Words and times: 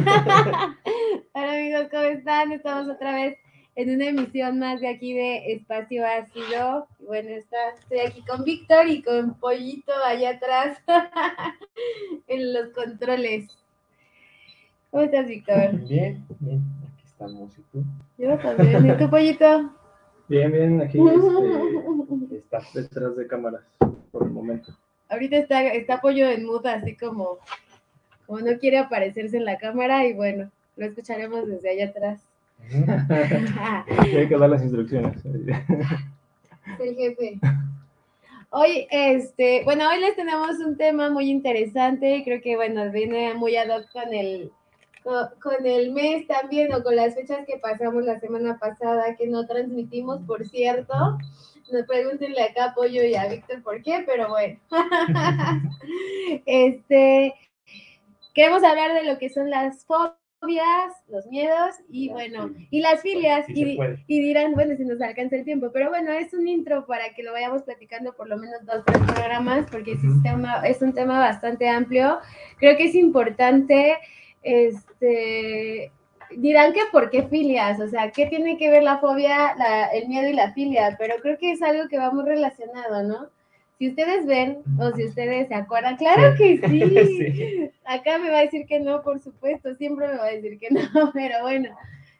Hola 1.34 1.52
amigos, 1.52 1.88
¿cómo 1.90 2.02
están? 2.04 2.52
Estamos 2.52 2.88
otra 2.88 3.14
vez 3.14 3.36
en 3.74 3.94
una 3.94 4.06
emisión 4.06 4.58
más 4.58 4.80
de 4.80 4.88
aquí 4.88 5.12
de 5.12 5.52
Espacio 5.52 6.06
Ácido. 6.06 6.88
Bueno, 7.00 7.28
está, 7.30 7.56
estoy 7.78 7.98
aquí 8.00 8.24
con 8.24 8.44
Víctor 8.44 8.88
y 8.88 9.02
con 9.02 9.34
Pollito 9.34 9.92
allá 10.06 10.30
atrás 10.30 10.78
en 12.28 12.54
los 12.54 12.70
controles. 12.70 13.58
¿Cómo 14.90 15.02
estás, 15.02 15.26
Víctor? 15.26 15.72
Bien, 15.86 16.24
bien, 16.38 16.62
aquí 16.94 17.04
estamos. 17.04 17.58
¿Y 17.58 17.62
tú? 17.70 17.84
Yo 18.16 18.38
también. 18.38 18.86
¿Y 18.86 18.96
tú, 18.96 19.10
Pollito? 19.10 19.70
Bien, 20.28 20.50
bien, 20.50 20.80
aquí 20.80 20.98
este, 22.22 22.36
estás 22.38 22.72
detrás 22.72 23.16
de 23.16 23.26
cámaras 23.26 23.64
por 24.12 24.22
el 24.22 24.30
momento. 24.30 24.72
Ahorita 25.10 25.36
está, 25.36 25.62
está 25.74 26.00
Pollo 26.00 26.26
en 26.30 26.46
muda, 26.46 26.74
así 26.74 26.96
como, 26.96 27.38
como 28.30 28.42
no 28.42 28.58
quiere 28.60 28.78
aparecerse 28.78 29.38
en 29.38 29.44
la 29.44 29.58
cámara 29.58 30.06
y 30.06 30.12
bueno, 30.12 30.52
lo 30.76 30.86
escucharemos 30.86 31.48
desde 31.48 31.70
allá 31.70 31.86
atrás. 31.86 32.22
Hay 33.98 34.28
que 34.28 34.38
dar 34.38 34.48
las 34.48 34.62
instrucciones. 34.62 35.20
El 36.78 36.94
jefe. 36.94 37.40
Hoy, 38.50 38.86
este, 38.88 39.64
bueno, 39.64 39.88
hoy 39.88 39.98
les 39.98 40.14
tenemos 40.14 40.60
un 40.64 40.76
tema 40.76 41.10
muy 41.10 41.28
interesante, 41.28 42.22
creo 42.24 42.40
que, 42.40 42.54
bueno, 42.54 42.88
viene 42.92 43.34
muy 43.34 43.56
ad 43.56 43.68
hoc 43.68 43.90
con 43.90 44.14
el, 44.14 44.52
con, 45.02 45.26
con 45.42 45.66
el 45.66 45.90
mes 45.90 46.28
también, 46.28 46.72
o 46.72 46.84
con 46.84 46.94
las 46.94 47.16
fechas 47.16 47.44
que 47.48 47.58
pasamos 47.58 48.04
la 48.04 48.20
semana 48.20 48.58
pasada, 48.58 49.16
que 49.16 49.26
no 49.26 49.44
transmitimos, 49.48 50.20
por 50.24 50.46
cierto. 50.46 50.94
No 51.72 51.86
pregúntenle 51.86 52.42
acá 52.42 52.66
a 52.66 52.74
Pollo 52.74 53.04
y 53.04 53.16
a 53.16 53.26
Víctor 53.26 53.62
por 53.62 53.82
qué, 53.82 54.04
pero 54.06 54.28
bueno. 54.28 54.56
este, 56.46 57.34
queremos 58.34 58.62
hablar 58.64 58.94
de 58.94 59.04
lo 59.04 59.18
que 59.18 59.28
son 59.30 59.50
las 59.50 59.84
fobias, 59.84 60.94
los 61.08 61.26
miedos 61.26 61.76
y 61.88 62.08
bueno, 62.08 62.50
y 62.70 62.80
las 62.80 63.02
filias. 63.02 63.46
Sí 63.46 63.78
y, 64.06 64.20
dirán, 64.20 64.52
bueno, 64.52 64.74
si 64.76 64.84
nos 64.84 65.00
alcanza 65.00 65.36
el 65.36 65.44
tiempo, 65.44 65.70
pero 65.72 65.90
bueno, 65.90 66.12
es 66.12 66.32
un 66.32 66.48
intro 66.48 66.86
para 66.86 67.12
que 67.14 67.22
lo 67.22 67.32
vayamos 67.32 67.62
platicando 67.62 68.14
por 68.14 68.28
lo 68.28 68.36
menos 68.38 68.64
dos, 68.64 68.84
tres 68.86 68.98
programas, 68.98 69.66
porque 69.70 69.92
es, 69.92 70.02
un 70.02 70.12
Ujú. 70.12 70.22
tema, 70.22 70.62
es 70.66 70.82
un 70.82 70.92
tema 70.94 71.18
bastante 71.18 71.68
amplio. 71.68 72.18
Creo 72.58 72.76
que 72.76 72.84
es 72.84 72.94
importante, 72.94 73.98
este, 74.42 75.92
dirán 76.36 76.72
que 76.72 76.80
por 76.92 77.10
qué 77.10 77.24
filias, 77.24 77.80
o 77.80 77.88
sea, 77.88 78.10
¿qué 78.10 78.26
tiene 78.26 78.56
que 78.56 78.70
ver 78.70 78.82
la 78.82 78.98
fobia, 78.98 79.54
la- 79.56 79.88
el 79.88 80.08
miedo 80.08 80.28
y 80.28 80.32
la 80.32 80.52
filia? 80.52 80.96
Pero 80.98 81.16
creo 81.20 81.38
que 81.38 81.52
es 81.52 81.62
algo 81.62 81.88
que 81.88 81.98
va 81.98 82.10
muy 82.10 82.24
relacionado, 82.24 83.02
¿no? 83.02 83.28
Si 83.80 83.88
ustedes 83.88 84.26
ven 84.26 84.58
o 84.78 84.92
si 84.92 85.06
ustedes 85.06 85.48
se 85.48 85.54
acuerdan, 85.54 85.96
claro 85.96 86.36
que 86.36 86.58
sí. 86.68 86.82
Sí. 87.32 87.70
Acá 87.86 88.18
me 88.18 88.30
va 88.30 88.40
a 88.40 88.42
decir 88.42 88.66
que 88.66 88.78
no, 88.78 89.00
por 89.00 89.20
supuesto, 89.20 89.74
siempre 89.74 90.06
me 90.06 90.18
va 90.18 90.26
a 90.26 90.32
decir 90.32 90.58
que 90.58 90.68
no, 90.68 90.82
pero 91.14 91.40
bueno, 91.40 91.70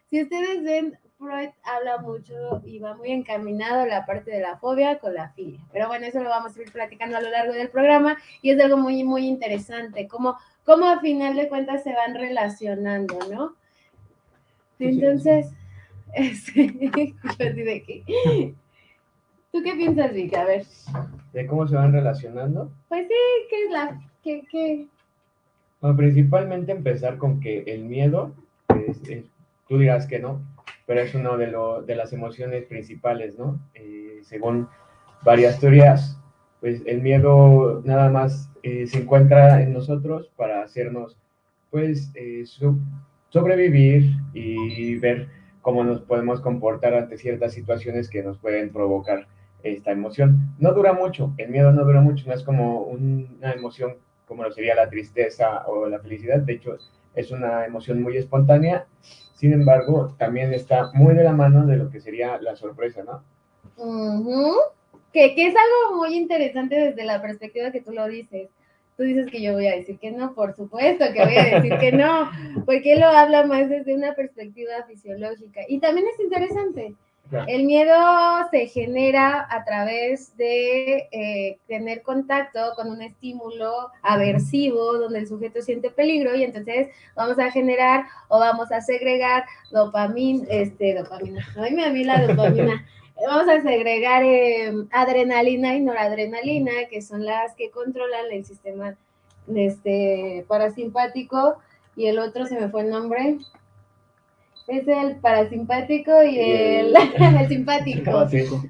si 0.09 0.23
ustedes 0.23 0.63
ven, 0.63 0.97
Freud 1.19 1.49
habla 1.61 1.99
mucho 1.99 2.63
y 2.65 2.79
va 2.79 2.95
muy 2.95 3.11
encaminado 3.11 3.85
la 3.85 4.07
parte 4.07 4.31
de 4.31 4.39
la 4.39 4.57
fobia 4.57 4.97
con 4.97 5.13
la 5.13 5.29
filia. 5.33 5.59
Pero 5.71 5.87
bueno, 5.87 6.07
eso 6.07 6.23
lo 6.23 6.29
vamos 6.29 6.57
a 6.57 6.61
ir 6.63 6.71
platicando 6.71 7.17
a 7.17 7.21
lo 7.21 7.29
largo 7.29 7.53
del 7.53 7.69
programa 7.69 8.17
y 8.41 8.49
es 8.49 8.59
algo 8.59 8.77
muy, 8.77 9.03
muy 9.03 9.27
interesante, 9.27 10.07
cómo, 10.07 10.37
cómo 10.63 10.87
a 10.89 10.99
final 10.99 11.35
de 11.35 11.47
cuentas 11.47 11.83
se 11.83 11.93
van 11.93 12.15
relacionando, 12.15 13.19
¿no? 13.31 13.55
Sí, 14.79 14.85
Entonces, 14.85 15.51
este, 16.15 16.73
yo 16.73 17.63
de 17.63 17.83
que... 17.83 18.55
¿Tú 19.51 19.61
qué 19.63 19.73
piensas, 19.75 20.13
Vic? 20.13 20.33
A 20.35 20.45
ver, 20.45 20.63
¿De 21.33 21.45
cómo 21.47 21.67
se 21.67 21.75
van 21.75 21.91
relacionando? 21.93 22.71
pues 22.89 23.07
sí, 23.07 23.13
¿qué 23.49 23.65
es 23.65 23.71
la... 23.71 24.01
¿Qué, 24.23 24.43
qué? 24.51 24.87
Bueno, 25.81 25.97
principalmente 25.97 26.71
empezar 26.71 27.17
con 27.17 27.39
que 27.39 27.63
el 27.67 27.83
miedo, 27.85 28.31
es- 28.87 29.01
es- 29.09 29.25
tú 29.67 29.77
dirás 29.79 30.05
que 30.07 30.19
no, 30.19 30.41
pero 30.85 31.01
es 31.01 31.13
una 31.15 31.35
de, 31.37 31.47
lo- 31.47 31.81
de 31.81 31.95
las 31.95 32.13
emociones 32.13 32.65
principales, 32.65 33.37
¿no? 33.37 33.59
Eh, 33.73 34.19
según 34.23 34.67
varias 35.23 35.59
teorías, 35.59 36.17
pues 36.59 36.81
el 36.85 37.01
miedo 37.01 37.81
nada 37.83 38.09
más 38.09 38.49
eh, 38.63 38.85
se 38.85 38.99
encuentra 38.99 39.61
en 39.63 39.73
nosotros 39.73 40.29
para 40.37 40.61
hacernos, 40.63 41.17
pues, 41.71 42.11
eh, 42.15 42.43
so- 42.45 42.75
sobrevivir 43.29 44.11
y 44.33 44.95
ver 44.99 45.27
cómo 45.61 45.83
nos 45.83 46.01
podemos 46.01 46.41
comportar 46.41 46.93
ante 46.93 47.17
ciertas 47.17 47.53
situaciones 47.53 48.07
que 48.09 48.21
nos 48.23 48.37
pueden 48.37 48.71
provocar 48.71 49.25
esta 49.63 49.91
emoción. 49.91 50.53
No 50.59 50.73
dura 50.73 50.93
mucho, 50.93 51.33
el 51.37 51.49
miedo 51.49 51.71
no 51.71 51.83
dura 51.85 52.01
mucho, 52.01 52.25
no 52.27 52.33
es 52.33 52.43
como 52.43 52.81
un- 52.83 53.35
una 53.39 53.53
emoción 53.53 53.95
como 54.25 54.43
lo 54.43 54.51
sería 54.51 54.75
la 54.75 54.89
tristeza 54.89 55.67
o 55.67 55.87
la 55.87 55.99
felicidad, 55.99 56.39
de 56.39 56.53
hecho 56.53 56.77
es 57.15 57.31
una 57.31 57.65
emoción 57.65 58.01
muy 58.01 58.15
espontánea, 58.17 58.87
sin 59.35 59.51
embargo 59.53 60.15
también 60.17 60.53
está 60.53 60.89
muy 60.93 61.13
de 61.15 61.23
la 61.25 61.33
mano 61.33 61.65
de 61.65 61.75
lo 61.77 61.89
que 61.89 61.99
sería 61.99 62.39
la 62.41 62.55
sorpresa, 62.55 63.03
¿no? 63.03 63.23
Que, 65.13 65.35
que 65.35 65.47
es 65.47 65.55
algo 65.55 65.97
muy 65.97 66.15
interesante 66.15 66.75
desde 66.75 67.03
la 67.03 67.21
perspectiva 67.21 67.71
que 67.71 67.81
tú 67.81 67.91
lo 67.91 68.07
dices. 68.07 68.49
Tú 68.97 69.03
dices 69.03 69.27
que 69.29 69.41
yo 69.41 69.53
voy 69.53 69.67
a 69.67 69.75
decir 69.75 69.97
que 69.99 70.11
no, 70.11 70.33
por 70.33 70.55
supuesto 70.55 71.05
que 71.13 71.23
voy 71.25 71.35
a 71.37 71.55
decir 71.55 71.77
que 71.79 71.91
no, 71.91 72.29
porque 72.65 72.95
lo 72.97 73.07
habla 73.07 73.45
más 73.45 73.69
desde 73.69 73.95
una 73.95 74.13
perspectiva 74.13 74.83
fisiológica. 74.87 75.61
Y 75.67 75.79
también 75.79 76.07
es 76.07 76.19
interesante. 76.19 76.93
Claro. 77.31 77.45
El 77.47 77.63
miedo 77.63 77.95
se 78.51 78.67
genera 78.67 79.47
a 79.49 79.63
través 79.63 80.35
de 80.35 81.07
eh, 81.13 81.59
tener 81.65 82.01
contacto 82.01 82.73
con 82.75 82.89
un 82.89 83.01
estímulo 83.01 83.89
aversivo 84.01 84.97
donde 84.97 85.19
el 85.19 85.27
sujeto 85.27 85.61
siente 85.61 85.91
peligro 85.91 86.35
y 86.35 86.43
entonces 86.43 86.89
vamos 87.15 87.39
a 87.39 87.49
generar 87.49 88.03
o 88.27 88.37
vamos 88.37 88.69
a 88.73 88.81
segregar 88.81 89.45
dopamina, 89.71 90.45
este, 90.49 90.93
dopamina, 90.93 91.47
ay, 91.55 91.79
a 91.79 91.89
mí 91.89 92.03
la 92.03 92.27
dopamina, 92.27 92.85
vamos 93.25 93.47
a 93.47 93.61
segregar 93.61 94.23
eh, 94.23 94.73
adrenalina 94.91 95.73
y 95.73 95.79
noradrenalina, 95.79 96.71
que 96.89 97.01
son 97.01 97.25
las 97.25 97.55
que 97.55 97.71
controlan 97.71 98.25
el 98.29 98.43
sistema 98.43 98.97
este, 99.55 100.43
parasimpático, 100.49 101.59
y 101.95 102.07
el 102.07 102.19
otro 102.19 102.45
se 102.45 102.59
me 102.59 102.67
fue 102.67 102.81
el 102.81 102.89
nombre. 102.89 103.37
Es 104.71 104.87
el 104.87 105.17
parasimpático 105.17 106.23
y 106.23 106.39
el, 106.39 106.95
simpático. 107.49 108.25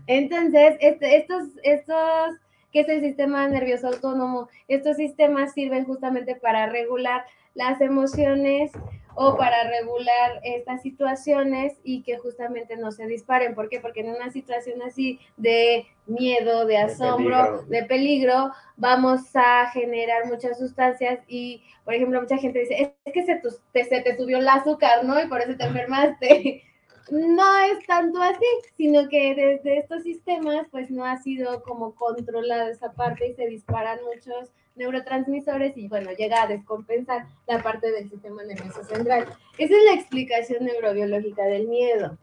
Entonces, 0.08 0.76
este, 0.80 1.18
estos, 1.18 1.44
estos, 1.62 2.38
que 2.74 2.80
es 2.80 2.90
el 2.90 3.02
sistema 3.02 3.48
nervioso 3.48 3.90
autónomo, 3.90 4.50
estos 4.68 4.98
sistemas 4.98 5.54
sirven 5.54 5.86
justamente 5.86 6.36
para 6.36 6.66
regular 6.66 7.24
las 7.54 7.82
emociones 7.82 8.72
o 9.16 9.38
para 9.38 9.64
regular 9.70 10.40
estas 10.44 10.82
situaciones 10.82 11.74
y 11.84 12.04
que 12.04 12.18
justamente 12.18 12.78
no 12.78 12.92
se 12.92 13.06
disparen. 13.08 13.56
¿Por 13.56 13.70
qué? 13.70 13.80
Porque 13.80 14.02
en 14.02 14.10
una 14.12 14.32
situación 14.32 14.82
así 14.82 15.20
de 15.38 15.86
miedo, 16.06 16.66
de 16.66 16.78
asombro, 16.78 17.36
peligro. 17.38 17.62
de 17.68 17.84
peligro, 17.84 18.52
vamos 18.78 19.22
a 19.36 19.70
generar 19.72 20.26
muchas 20.28 20.58
sustancias 20.58 21.20
y, 21.28 21.64
por 21.86 21.94
ejemplo, 21.94 22.22
mucha 22.22 22.38
gente 22.38 22.60
dice, 22.60 22.96
es 23.06 23.14
que 23.14 23.26
se, 23.26 23.36
tu- 23.38 23.56
te, 23.72 23.84
se 23.86 24.02
te 24.02 24.16
subió 24.18 24.38
el 24.40 24.48
azúcar, 24.48 25.04
¿no? 25.06 25.22
Y 25.22 25.28
por 25.28 25.42
eso 25.42 25.56
te 25.58 25.66
enfermaste. 25.66 26.64
No 27.10 27.60
es 27.60 27.86
tanto 27.88 28.22
así, 28.22 28.46
sino 28.78 29.10
que 29.10 29.36
desde 29.36 29.80
estos 29.80 30.04
sistemas 30.04 30.68
pues 30.72 30.90
no 30.92 31.04
ha 31.04 31.18
sido 31.18 31.62
como 31.64 31.94
controlada 31.96 32.70
esa 32.70 32.94
parte 32.94 33.28
y 33.28 33.34
se 33.34 33.48
disparan 33.48 34.00
muchos 34.06 34.52
neurotransmisores 34.76 35.78
y 35.78 35.88
bueno, 35.88 36.12
llega 36.18 36.44
a 36.44 36.48
descompensar 36.48 37.26
la 37.48 37.62
parte 37.62 37.92
del 37.92 38.10
sistema 38.10 38.44
nervioso 38.44 38.84
central. 38.84 39.26
Esa 39.58 39.74
es 39.76 39.84
la 39.86 39.94
explicación 39.94 40.64
neurobiológica 40.66 41.44
del 41.44 41.68
miedo. 41.68 42.18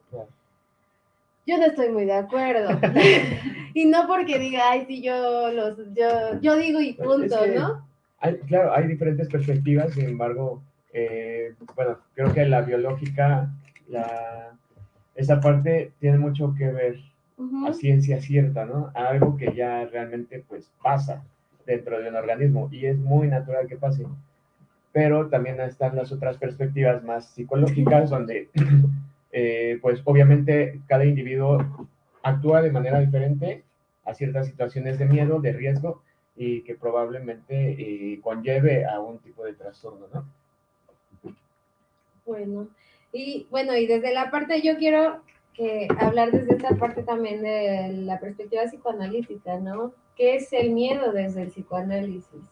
Yo 1.47 1.57
no 1.57 1.65
estoy 1.65 1.89
muy 1.91 2.05
de 2.05 2.13
acuerdo. 2.15 2.79
y 3.75 3.87
no 3.87 4.07
porque 4.07 4.39
diga, 4.39 4.71
ay, 4.71 4.85
sí, 4.87 5.03
yo, 5.03 5.51
los, 5.53 5.79
yo, 5.95 6.41
yo 6.41 6.57
digo 6.57 6.81
y 6.81 6.93
Pues, 6.95 7.09
punto, 7.09 7.45
es 7.45 7.53
que- 7.53 7.59
¿no? 7.59 7.87
Hay- 8.21 8.37
claro, 8.39 8.75
hay 8.75 8.87
diferentes 8.89 9.29
perspectivas, 9.29 9.93
sin 9.95 10.07
embargo, 10.07 10.61
eh, 10.93 11.55
bueno, 11.77 11.99
creo 12.15 12.33
que 12.35 12.45
la 12.47 12.63
biológica, 12.63 13.49
la, 13.89 14.57
esa 15.15 15.41
parte 15.41 15.93
tiene 16.01 16.19
mucho 16.19 16.53
que 16.59 16.67
ver 16.67 16.99
a 17.67 17.73
ciencia 17.73 18.21
cierta, 18.21 18.65
¿no? 18.67 18.91
A 18.95 19.07
algo 19.11 19.37
que 19.37 19.55
ya 19.55 19.85
realmente 19.87 20.45
pues 20.49 20.69
pasa 20.83 21.23
dentro 21.69 22.01
de 22.01 22.09
un 22.09 22.17
organismo 22.17 22.69
y 22.73 22.87
es 22.87 22.97
muy 22.97 23.29
natural 23.29 23.69
que 23.69 23.77
pase. 23.77 24.07
pero 24.91 25.29
también 25.29 25.61
están 25.61 25.95
las 25.95 26.11
otras 26.11 26.39
perspectivas 26.39 27.05
más 27.05 27.27
psicológicas, 27.35 28.09
donde 28.11 28.49
eh, 29.33 29.79
pues 29.83 30.01
obviamente 30.05 30.81
cada 30.89 31.05
individuo 31.05 31.59
actúa 32.23 32.63
de 32.63 32.73
manera 32.73 32.99
diferente 32.99 33.63
a 34.07 34.15
ciertas 34.15 34.47
situaciones 34.47 34.99
de 34.99 35.05
miedo, 35.05 35.41
de 35.41 35.53
riesgo, 35.53 36.03
y 36.35 36.63
que 36.63 36.75
probablemente 36.75 37.55
eh, 37.73 38.21
conlleve 38.23 38.87
a 38.87 38.99
un 39.01 39.19
tipo 39.19 39.45
de 39.45 39.53
trastorno, 39.53 40.07
¿no? 40.13 40.25
Bueno, 42.25 42.69
y 43.13 43.47
bueno, 43.51 43.77
y 43.77 43.87
desde 43.87 44.15
la 44.15 44.31
parte 44.31 44.63
yo 44.63 44.77
quiero 44.79 45.23
que 45.59 45.89
hablar 45.99 46.31
desde 46.31 46.55
esta 46.55 46.77
parte 46.77 47.03
también 47.03 47.43
de 47.43 47.93
la 48.05 48.21
perspectiva 48.21 48.63
psicoanalítica, 48.63 49.59
¿no? 49.59 49.93
¿Qué 50.17 50.37
es 50.37 50.53
el 50.53 50.71
miedo 50.71 51.11
desde 51.13 51.43
el 51.43 51.49
psicoanálisis? 51.49 52.43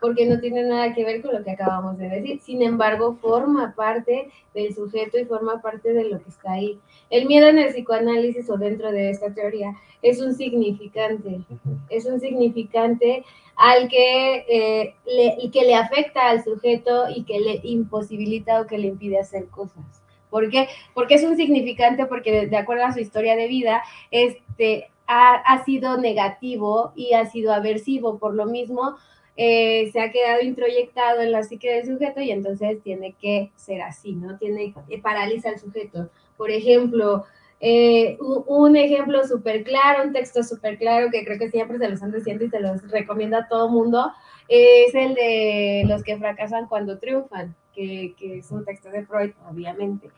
Porque 0.00 0.24
no 0.24 0.38
tiene 0.38 0.62
nada 0.62 0.94
que 0.94 1.04
ver 1.04 1.20
con 1.20 1.34
lo 1.34 1.42
que 1.42 1.50
acabamos 1.50 1.98
de 1.98 2.08
decir. 2.08 2.40
Sin 2.40 2.62
embargo, 2.62 3.16
forma 3.20 3.74
parte 3.74 4.30
del 4.54 4.72
sujeto 4.72 5.18
y 5.18 5.24
forma 5.24 5.60
parte 5.60 5.92
de 5.92 6.04
lo 6.04 6.22
que 6.22 6.30
está 6.30 6.52
ahí. 6.52 6.78
El 7.10 7.26
miedo 7.26 7.48
en 7.48 7.58
el 7.58 7.72
psicoanálisis 7.72 8.48
o 8.48 8.56
dentro 8.56 8.92
de 8.92 9.10
esta 9.10 9.34
teoría 9.34 9.72
es 10.00 10.20
un 10.20 10.34
significante, 10.34 11.40
es 11.88 12.06
un 12.06 12.20
significante 12.20 13.24
al 13.56 13.88
que, 13.88 14.44
eh, 14.48 14.94
le, 15.06 15.50
que 15.50 15.62
le 15.62 15.74
afecta 15.74 16.28
al 16.28 16.44
sujeto 16.44 17.06
y 17.08 17.24
que 17.24 17.40
le 17.40 17.60
imposibilita 17.64 18.60
o 18.60 18.66
que 18.66 18.78
le 18.78 18.88
impide 18.88 19.18
hacer 19.18 19.46
cosas. 19.46 20.03
¿Por 20.34 20.50
qué? 20.50 20.66
Porque 20.94 21.14
es 21.14 21.22
un 21.22 21.36
significante, 21.36 22.06
porque 22.06 22.48
de 22.48 22.56
acuerdo 22.56 22.86
a 22.86 22.92
su 22.92 22.98
historia 22.98 23.36
de 23.36 23.46
vida, 23.46 23.84
este, 24.10 24.90
ha, 25.06 25.34
ha 25.36 25.64
sido 25.64 25.96
negativo 25.96 26.90
y 26.96 27.12
ha 27.12 27.24
sido 27.26 27.52
aversivo, 27.52 28.18
por 28.18 28.34
lo 28.34 28.44
mismo 28.44 28.96
eh, 29.36 29.90
se 29.92 30.00
ha 30.00 30.10
quedado 30.10 30.42
introyectado 30.42 31.20
en 31.20 31.30
la 31.30 31.44
psique 31.44 31.72
del 31.72 31.86
sujeto 31.86 32.20
y 32.20 32.32
entonces 32.32 32.82
tiene 32.82 33.14
que 33.20 33.52
ser 33.54 33.82
así, 33.82 34.16
¿no? 34.16 34.36
Tiene, 34.36 34.74
eh, 34.88 35.00
paraliza 35.00 35.50
al 35.50 35.60
sujeto. 35.60 36.10
Por 36.36 36.50
ejemplo, 36.50 37.26
eh, 37.60 38.18
un 38.18 38.74
ejemplo 38.74 39.24
súper 39.28 39.62
claro, 39.62 40.02
un 40.02 40.12
texto 40.12 40.42
súper 40.42 40.78
claro 40.78 41.12
que 41.12 41.24
creo 41.24 41.38
que 41.38 41.50
siempre 41.52 41.78
se 41.78 41.88
los 41.88 42.02
han 42.02 42.10
diciendo 42.10 42.44
y 42.44 42.50
se 42.50 42.58
los 42.58 42.90
recomiendo 42.90 43.36
a 43.36 43.46
todo 43.46 43.68
mundo, 43.68 44.10
es 44.48 44.92
el 44.96 45.14
de 45.14 45.84
los 45.86 46.02
que 46.02 46.18
fracasan 46.18 46.66
cuando 46.66 46.98
triunfan, 46.98 47.54
que, 47.74 48.14
es 48.20 48.50
un 48.50 48.64
texto 48.64 48.90
de 48.90 49.04
Freud, 49.04 49.32
obviamente. 49.50 50.10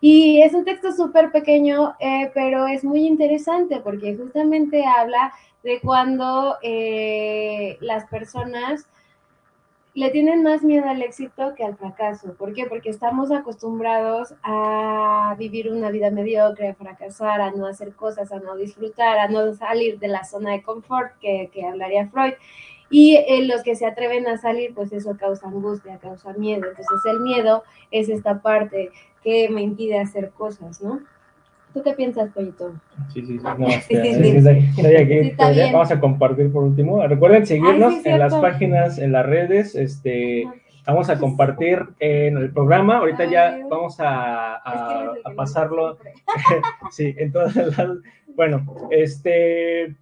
Y 0.00 0.42
es 0.42 0.52
un 0.54 0.64
texto 0.64 0.92
súper 0.92 1.30
pequeño, 1.30 1.94
eh, 2.00 2.30
pero 2.34 2.66
es 2.66 2.84
muy 2.84 3.06
interesante 3.06 3.80
porque 3.80 4.16
justamente 4.16 4.84
habla 4.84 5.32
de 5.62 5.80
cuando 5.80 6.56
eh, 6.62 7.78
las 7.80 8.06
personas 8.06 8.86
le 9.94 10.10
tienen 10.10 10.42
más 10.42 10.62
miedo 10.62 10.88
al 10.88 11.02
éxito 11.02 11.54
que 11.54 11.64
al 11.64 11.76
fracaso. 11.76 12.34
¿Por 12.34 12.52
qué? 12.52 12.66
Porque 12.66 12.90
estamos 12.90 13.30
acostumbrados 13.30 14.34
a 14.42 15.36
vivir 15.38 15.70
una 15.70 15.90
vida 15.90 16.10
mediocre, 16.10 16.68
a 16.68 16.74
fracasar, 16.74 17.40
a 17.40 17.52
no 17.52 17.66
hacer 17.66 17.94
cosas, 17.94 18.32
a 18.32 18.40
no 18.40 18.56
disfrutar, 18.56 19.18
a 19.18 19.28
no 19.28 19.54
salir 19.54 20.00
de 20.00 20.08
la 20.08 20.24
zona 20.24 20.50
de 20.50 20.62
confort 20.62 21.12
que 21.20 21.66
hablaría 21.66 22.08
Freud. 22.08 22.34
Y 22.96 23.16
eh, 23.16 23.44
los 23.44 23.64
que 23.64 23.74
se 23.74 23.86
atreven 23.86 24.28
a 24.28 24.38
salir, 24.38 24.72
pues 24.72 24.92
eso 24.92 25.16
causa 25.18 25.48
angustia, 25.48 25.98
causa 25.98 26.32
miedo. 26.34 26.68
Entonces 26.68 27.00
el 27.10 27.18
miedo 27.22 27.64
es 27.90 28.08
esta 28.08 28.40
parte 28.40 28.90
que 29.24 29.48
me 29.48 29.62
impide 29.62 29.98
hacer 29.98 30.30
cosas, 30.30 30.80
¿no? 30.80 31.00
¿Tú 31.72 31.82
qué 31.82 31.94
piensas, 31.94 32.30
Pollito? 32.30 32.72
Sí, 33.12 33.26
sí, 33.26 33.36
sí. 33.36 33.44
No, 33.44 33.66
vamos 35.72 35.90
a 35.90 35.98
compartir 35.98 36.52
por 36.52 36.62
último. 36.62 37.04
Recuerden 37.04 37.44
seguirnos 37.44 38.06
en 38.06 38.20
las 38.20 38.32
páginas, 38.32 38.98
en 38.98 39.10
las 39.10 39.26
redes. 39.26 39.74
Este, 39.74 40.44
vamos 40.86 41.10
a 41.10 41.18
compartir 41.18 41.80
en 41.98 42.36
el 42.36 42.52
programa. 42.52 42.98
Ahorita 42.98 43.24
ya 43.24 43.58
vamos 43.68 43.98
a, 43.98 44.54
a, 44.54 45.14
a 45.24 45.34
pasarlo. 45.34 45.98
sí, 46.92 47.12
entonces, 47.18 47.74
bueno, 48.36 48.64
este. 48.92 49.96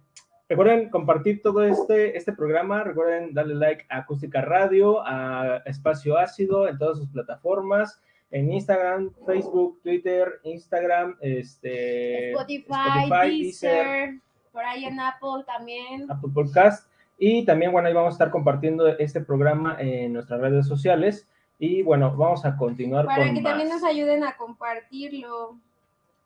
Recuerden 0.49 0.89
compartir 0.89 1.41
todo 1.41 1.63
este, 1.63 2.17
este 2.17 2.33
programa, 2.33 2.83
recuerden 2.83 3.33
darle 3.33 3.55
like 3.55 3.85
a 3.89 3.99
Acústica 3.99 4.41
Radio, 4.41 5.01
a 5.05 5.63
Espacio 5.65 6.17
Ácido 6.17 6.67
en 6.67 6.77
todas 6.77 6.97
sus 6.97 7.07
plataformas, 7.09 8.01
en 8.29 8.51
Instagram, 8.51 9.11
Facebook, 9.25 9.79
Twitter, 9.81 10.41
Instagram, 10.43 11.17
este, 11.21 12.31
Spotify, 12.31 13.09
Deezer, 13.29 14.19
por 14.51 14.63
ahí 14.65 14.85
en 14.85 14.99
Apple 14.99 15.43
también. 15.45 16.11
Apple 16.11 16.31
Podcast. 16.33 16.87
Y 17.17 17.45
también, 17.45 17.71
bueno, 17.71 17.87
ahí 17.87 17.93
vamos 17.93 18.11
a 18.11 18.15
estar 18.15 18.31
compartiendo 18.31 18.87
este 18.87 19.21
programa 19.21 19.77
en 19.79 20.13
nuestras 20.13 20.41
redes 20.41 20.67
sociales. 20.67 21.27
Y 21.57 21.81
bueno, 21.83 22.15
vamos 22.15 22.43
a 22.43 22.57
continuar 22.57 23.05
Para 23.05 23.33
que 23.33 23.41
también 23.41 23.69
nos 23.69 23.83
ayuden 23.83 24.23
a 24.23 24.35
compartirlo. 24.35 25.57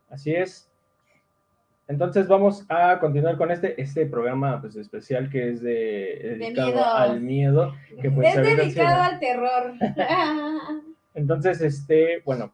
Así 0.09 0.33
es. 0.33 0.69
Entonces 1.87 2.27
vamos 2.27 2.65
a 2.67 2.99
continuar 2.99 3.37
con 3.37 3.49
este, 3.49 3.81
este 3.81 4.05
programa 4.05 4.59
pues, 4.59 4.75
especial 4.75 5.29
que 5.29 5.51
es 5.51 5.61
de, 5.61 6.37
dedicado 6.37 6.71
miedo. 6.71 6.85
al 6.85 7.21
miedo. 7.21 7.75
Que, 8.01 8.11
pues, 8.11 8.35
es 8.35 8.57
dedicado 8.57 9.03
al 9.03 9.19
terror. 9.19 9.73
Entonces, 11.15 11.61
este, 11.61 12.21
bueno, 12.25 12.51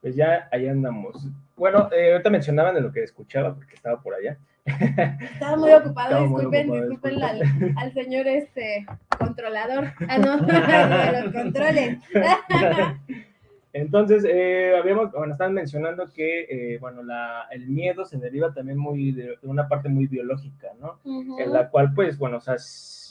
pues 0.00 0.14
ya 0.14 0.48
ahí 0.52 0.68
andamos. 0.68 1.26
Bueno, 1.56 1.88
eh, 1.92 2.12
ahorita 2.12 2.30
mencionaban 2.30 2.74
de 2.74 2.80
lo 2.80 2.92
que 2.92 3.02
escuchaba 3.02 3.54
porque 3.54 3.74
estaba 3.74 4.00
por 4.00 4.14
allá. 4.14 4.38
Estaba 4.64 5.56
muy 5.56 5.72
ocupado, 5.72 6.08
estaba 6.08 6.22
disculpen, 6.22 6.68
muy 6.68 6.78
ocupado, 6.78 6.90
disculpen 6.90 7.22
al, 7.22 7.78
al, 7.78 7.92
señor 7.92 8.26
este 8.26 8.86
controlador. 9.18 9.92
Ah, 10.08 10.18
no, 10.18 10.36
de 11.12 11.22
los 11.22 11.32
controles. 11.32 11.98
Entonces, 13.76 14.24
eh, 14.24 14.74
habíamos, 14.74 15.12
bueno, 15.12 15.32
estaban 15.32 15.52
mencionando 15.52 16.10
que, 16.10 16.46
eh, 16.48 16.78
bueno, 16.78 17.02
la, 17.02 17.46
el 17.50 17.68
miedo 17.68 18.06
se 18.06 18.16
deriva 18.16 18.54
también 18.54 18.78
muy 18.78 19.12
de, 19.12 19.36
de 19.40 19.48
una 19.48 19.68
parte 19.68 19.90
muy 19.90 20.06
biológica, 20.06 20.68
¿no? 20.80 20.98
Uh 21.04 21.22
-huh. 21.22 21.42
En 21.42 21.52
la 21.52 21.68
cual, 21.68 21.92
pues, 21.94 22.16
bueno, 22.16 22.38
o 22.38 22.40
sea, 22.40 22.56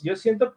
yo 0.02 0.16
siento 0.16 0.54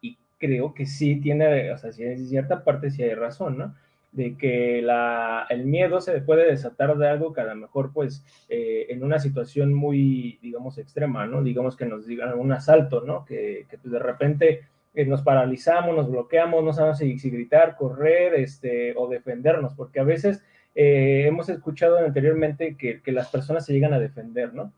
y 0.00 0.18
creo 0.38 0.74
que 0.74 0.84
sí 0.86 1.20
tiene, 1.20 1.70
o 1.70 1.78
sea, 1.78 1.92
sí, 1.92 2.02
en 2.02 2.26
cierta 2.26 2.64
parte 2.64 2.90
sí 2.90 3.04
hay 3.04 3.14
razón, 3.14 3.58
¿no? 3.58 3.74
de 4.12 4.36
que 4.36 4.82
la, 4.82 5.46
el 5.48 5.64
miedo 5.64 6.00
se 6.02 6.20
puede 6.20 6.46
desatar 6.46 6.98
de 6.98 7.08
algo 7.08 7.32
que 7.32 7.40
a 7.40 7.44
lo 7.44 7.54
mejor, 7.54 7.92
pues, 7.94 8.22
eh, 8.48 8.86
en 8.90 9.02
una 9.02 9.18
situación 9.18 9.72
muy, 9.72 10.38
digamos, 10.42 10.76
extrema, 10.76 11.26
¿no? 11.26 11.42
Digamos 11.42 11.76
que 11.76 11.86
nos 11.86 12.06
digan 12.06 12.38
un 12.38 12.52
asalto, 12.52 13.00
¿no? 13.00 13.24
Que, 13.24 13.66
que 13.70 13.78
pues, 13.78 13.90
de 13.90 13.98
repente 13.98 14.60
eh, 14.94 15.06
nos 15.06 15.22
paralizamos, 15.22 15.96
nos 15.96 16.10
bloqueamos, 16.10 16.62
no 16.64 16.72
sabemos 16.72 16.98
si, 16.98 17.18
si 17.18 17.30
gritar, 17.30 17.76
correr, 17.76 18.34
este, 18.34 18.94
o 18.96 19.08
defendernos, 19.08 19.74
porque 19.74 20.00
a 20.00 20.04
veces 20.04 20.42
eh, 20.74 21.24
hemos 21.26 21.48
escuchado 21.48 21.98
anteriormente 21.98 22.76
que, 22.76 23.00
que, 23.00 23.12
las 23.12 23.28
personas 23.28 23.66
se 23.66 23.72
llegan 23.72 23.94
a 23.94 24.00
defender, 24.00 24.54
¿no? 24.54 24.72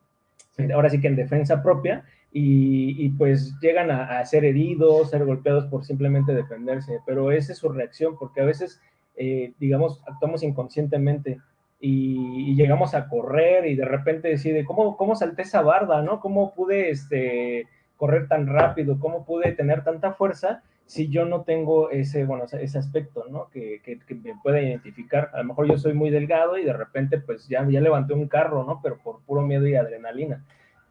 Ahora 0.73 0.91
sí 0.91 1.01
que 1.01 1.09
en 1.09 1.17
defensa 1.17 1.63
propia, 1.63 2.05
y, 2.33 3.05
y, 3.05 3.11
pues 3.11 3.55
llegan 3.61 3.91
a, 3.91 4.19
a, 4.19 4.27
ser 4.27 4.45
heridos, 4.45 5.11
ser 5.11 5.25
golpeados 5.25 5.67
por 5.67 5.85
simplemente 5.85 6.35
defenderse, 6.35 6.99
pero 7.07 7.31
esa 7.31 7.53
es 7.53 7.59
su 7.59 7.69
reacción, 7.69 8.17
porque 8.19 8.41
a 8.41 8.45
veces 8.45 8.81
eh, 9.17 9.53
digamos, 9.61 10.01
actuamos 10.07 10.43
inconscientemente 10.43 11.41
y, 11.81 12.51
y, 12.51 12.57
llegamos 12.57 12.95
a 12.95 13.09
correr 13.09 13.67
y 13.67 13.77
de 13.77 13.85
repente 13.85 14.29
decide, 14.29 14.65
¿cómo, 14.65 14.97
cómo 14.97 15.15
salté 15.15 15.43
esa 15.43 15.63
barda, 15.63 16.03
no? 16.03 16.19
¿Cómo 16.21 16.53
pude 16.55 16.91
este, 16.91 17.69
correr 17.97 18.29
tan 18.29 18.47
rápido? 18.47 18.99
¿Cómo 18.99 19.25
pude 19.25 19.53
tener 19.53 19.85
tanta 19.85 20.13
fuerza 20.13 20.63
si 20.87 21.09
yo 21.09 21.25
no 21.25 21.43
tengo 21.43 21.91
ese, 21.91 22.25
bueno, 22.25 22.45
ese 22.45 22.79
aspecto, 22.79 23.25
¿no? 23.31 23.49
Que, 23.51 23.81
que, 23.83 23.99
que 23.99 24.15
me 24.15 24.35
pueda 24.43 24.61
identificar. 24.61 25.31
A 25.33 25.39
lo 25.39 25.45
mejor 25.45 25.67
yo 25.67 25.79
soy 25.79 25.95
muy 25.95 26.11
delgado 26.11 26.59
y 26.59 26.65
de 26.65 26.73
repente, 26.73 27.19
pues 27.19 27.49
ya, 27.49 27.67
ya 27.69 27.81
levanté 27.81 28.13
un 28.13 28.29
carro, 28.29 28.65
¿no? 28.65 28.81
Pero 28.83 28.99
por 28.99 29.21
puro 29.23 29.43
miedo 29.43 29.67
y 29.67 29.77
adrenalina. 29.77 30.45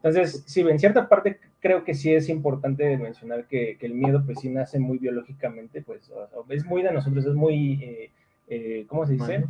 Entonces, 0.03 0.43
sí, 0.45 0.62
en 0.62 0.79
cierta 0.79 1.07
parte 1.07 1.39
creo 1.62 1.86
que 1.86 1.93
sí 1.93 2.13
es 2.13 2.27
importante 2.27 2.98
mencionar 2.98 3.45
que, 3.48 3.77
que 3.77 3.86
el 3.86 3.93
miedo, 3.93 4.22
pues 4.25 4.39
sí 4.41 4.50
nace 4.50 4.77
muy 4.77 4.98
biológicamente, 4.98 5.81
pues 5.81 6.12
es 6.50 6.65
muy 6.65 6.81
de 6.81 6.91
nosotros, 6.91 7.25
es 7.25 7.33
muy, 7.33 7.81
eh, 7.81 8.12
eh, 8.50 8.86
¿cómo 8.89 9.05
se 9.05 9.13
dice? 9.13 9.45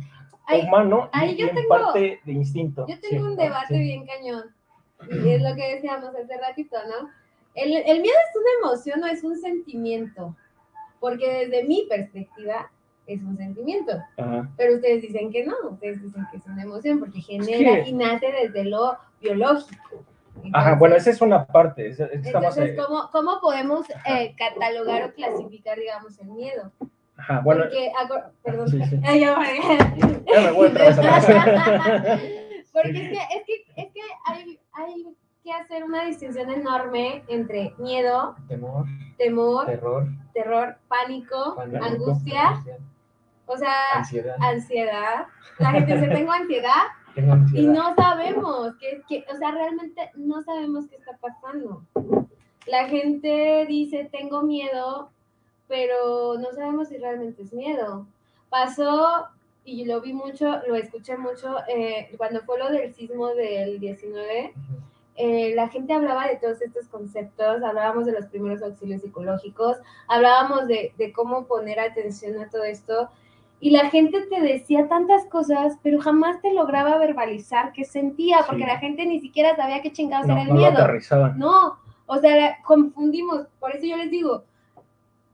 Ahí, 0.46 0.60
Humano 0.60 1.08
ahí 1.12 1.32
y, 1.32 1.36
yo 1.38 1.48
en 1.48 1.56
tengo, 1.56 1.68
parte 1.68 2.20
de 2.22 2.32
instinto. 2.32 2.86
Yo 2.88 3.00
tengo 3.00 3.24
sí, 3.24 3.30
un 3.32 3.36
debate 3.36 3.74
sí. 3.74 3.80
bien 3.80 4.06
cañón, 4.06 4.44
y 5.10 5.30
es 5.30 5.42
lo 5.42 5.56
que 5.56 5.74
decíamos 5.74 6.14
hace 6.14 6.38
ratito, 6.38 6.76
¿no? 6.86 7.10
El, 7.54 7.72
el 7.72 8.00
miedo 8.00 8.16
es 8.28 8.36
una 8.36 8.68
emoción 8.68 9.02
o 9.02 9.06
es 9.06 9.22
un 9.22 9.38
sentimiento, 9.38 10.36
porque 11.00 11.46
desde 11.46 11.64
mi 11.64 11.86
perspectiva, 11.88 12.70
es 13.06 13.22
un 13.22 13.36
sentimiento. 13.36 13.92
Ajá. 14.16 14.48
Pero 14.56 14.74
ustedes 14.76 15.02
dicen 15.02 15.30
que 15.30 15.44
no, 15.44 15.54
ustedes 15.70 16.02
dicen 16.02 16.26
que 16.30 16.38
es 16.38 16.46
una 16.46 16.62
emoción 16.62 16.98
porque 16.98 17.20
genera 17.20 17.78
Es 17.78 17.84
que... 17.84 17.90
y 17.90 17.92
nace 17.92 18.32
desde 18.32 18.64
lo 18.64 18.96
biológico. 19.20 20.04
Entonces, 20.36 20.52
Ajá, 20.54 20.74
bueno, 20.74 20.96
esa 20.96 21.10
es 21.10 21.20
una 21.20 21.46
parte. 21.46 21.86
Es, 21.86 22.00
es 22.00 22.26
entonces. 22.26 22.76
¿cómo, 22.76 23.08
¿cómo, 23.12 23.40
podemos 23.40 23.86
eh, 24.04 24.34
catalogar 24.36 25.04
o 25.04 25.14
clasificar, 25.14 25.78
digamos, 25.78 26.18
el 26.18 26.28
miedo? 26.28 26.72
Ajá, 27.16 27.40
bueno. 27.40 27.64
Porque, 27.64 27.92
perdón. 28.42 28.68
Sí, 28.68 28.82
sí. 28.84 29.00
Ay, 29.04 29.20
ya, 29.20 29.38
me 30.40 30.50
voy 30.50 30.68
atrás. 30.68 30.98
Porque 32.72 32.90
es 32.90 33.10
que, 33.10 33.18
es 33.36 33.44
que, 33.46 33.82
es 33.82 33.92
que 33.92 34.00
hay, 34.26 34.58
hay 34.72 35.16
que 35.44 35.52
hacer 35.52 35.84
una 35.84 36.06
distinción 36.06 36.50
enorme 36.50 37.22
entre 37.28 37.74
miedo, 37.76 38.34
Temor, 38.48 38.86
temor, 39.18 39.66
terror, 39.66 40.06
terror, 40.32 40.76
pánico, 40.88 41.54
pánico, 41.54 41.84
angustia, 41.84 42.64
o 43.46 43.56
sea, 43.58 43.74
ansiedad. 43.94 44.36
ansiedad. 44.40 45.26
La 45.58 45.70
gente 45.72 45.94
dice, 45.98 46.08
tengo 46.08 46.32
ansiedad 46.32 46.82
Tengo 47.14 47.36
y 47.52 47.66
no 47.66 47.94
sabemos, 47.94 48.74
que, 48.76 49.02
que, 49.06 49.26
o 49.30 49.36
sea, 49.36 49.50
realmente 49.50 50.10
no 50.14 50.42
sabemos 50.42 50.86
qué 50.88 50.96
está 50.96 51.14
pasando. 51.18 51.82
La 52.66 52.88
gente 52.88 53.66
dice, 53.68 54.08
tengo 54.10 54.42
miedo, 54.42 55.10
pero 55.68 56.38
no 56.38 56.52
sabemos 56.52 56.88
si 56.88 56.96
realmente 56.96 57.42
es 57.42 57.52
miedo. 57.52 58.06
Pasó, 58.48 59.26
y 59.66 59.84
lo 59.84 60.00
vi 60.00 60.14
mucho, 60.14 60.62
lo 60.66 60.74
escuché 60.74 61.18
mucho, 61.18 61.58
eh, 61.68 62.10
cuando 62.16 62.40
fue 62.40 62.58
lo 62.58 62.70
del 62.70 62.94
sismo 62.94 63.28
del 63.28 63.78
19, 63.78 64.54
Ujú. 64.56 64.93
Eh, 65.16 65.52
la 65.54 65.68
gente 65.68 65.92
hablaba 65.92 66.26
de 66.26 66.36
todos 66.36 66.60
estos 66.60 66.88
conceptos, 66.88 67.62
hablábamos 67.62 68.06
de 68.06 68.12
los 68.12 68.26
primeros 68.26 68.62
auxilios 68.62 69.02
psicológicos, 69.02 69.76
hablábamos 70.08 70.66
de, 70.66 70.92
de 70.98 71.12
cómo 71.12 71.46
poner 71.46 71.78
atención 71.78 72.40
a 72.40 72.48
todo 72.50 72.64
esto, 72.64 73.10
y 73.60 73.70
la 73.70 73.88
gente 73.90 74.20
te 74.22 74.40
decía 74.40 74.88
tantas 74.88 75.24
cosas, 75.26 75.78
pero 75.82 76.00
jamás 76.00 76.42
te 76.42 76.52
lograba 76.52 76.98
verbalizar 76.98 77.72
qué 77.72 77.84
sentía, 77.84 78.38
porque 78.46 78.66
la 78.66 78.78
gente 78.78 79.06
ni 79.06 79.20
siquiera 79.20 79.56
sabía 79.56 79.80
qué 79.80 79.92
chingados 79.92 80.26
No, 80.26 80.34
era 80.34 80.42
el 80.42 80.48
no 80.48 80.54
miedo. 80.54 80.86
No, 81.36 81.78
o 82.06 82.18
sea, 82.18 82.58
confundimos, 82.64 83.46
por 83.60 83.74
eso 83.74 83.86
yo 83.86 83.96
les 83.96 84.10
digo, 84.10 84.44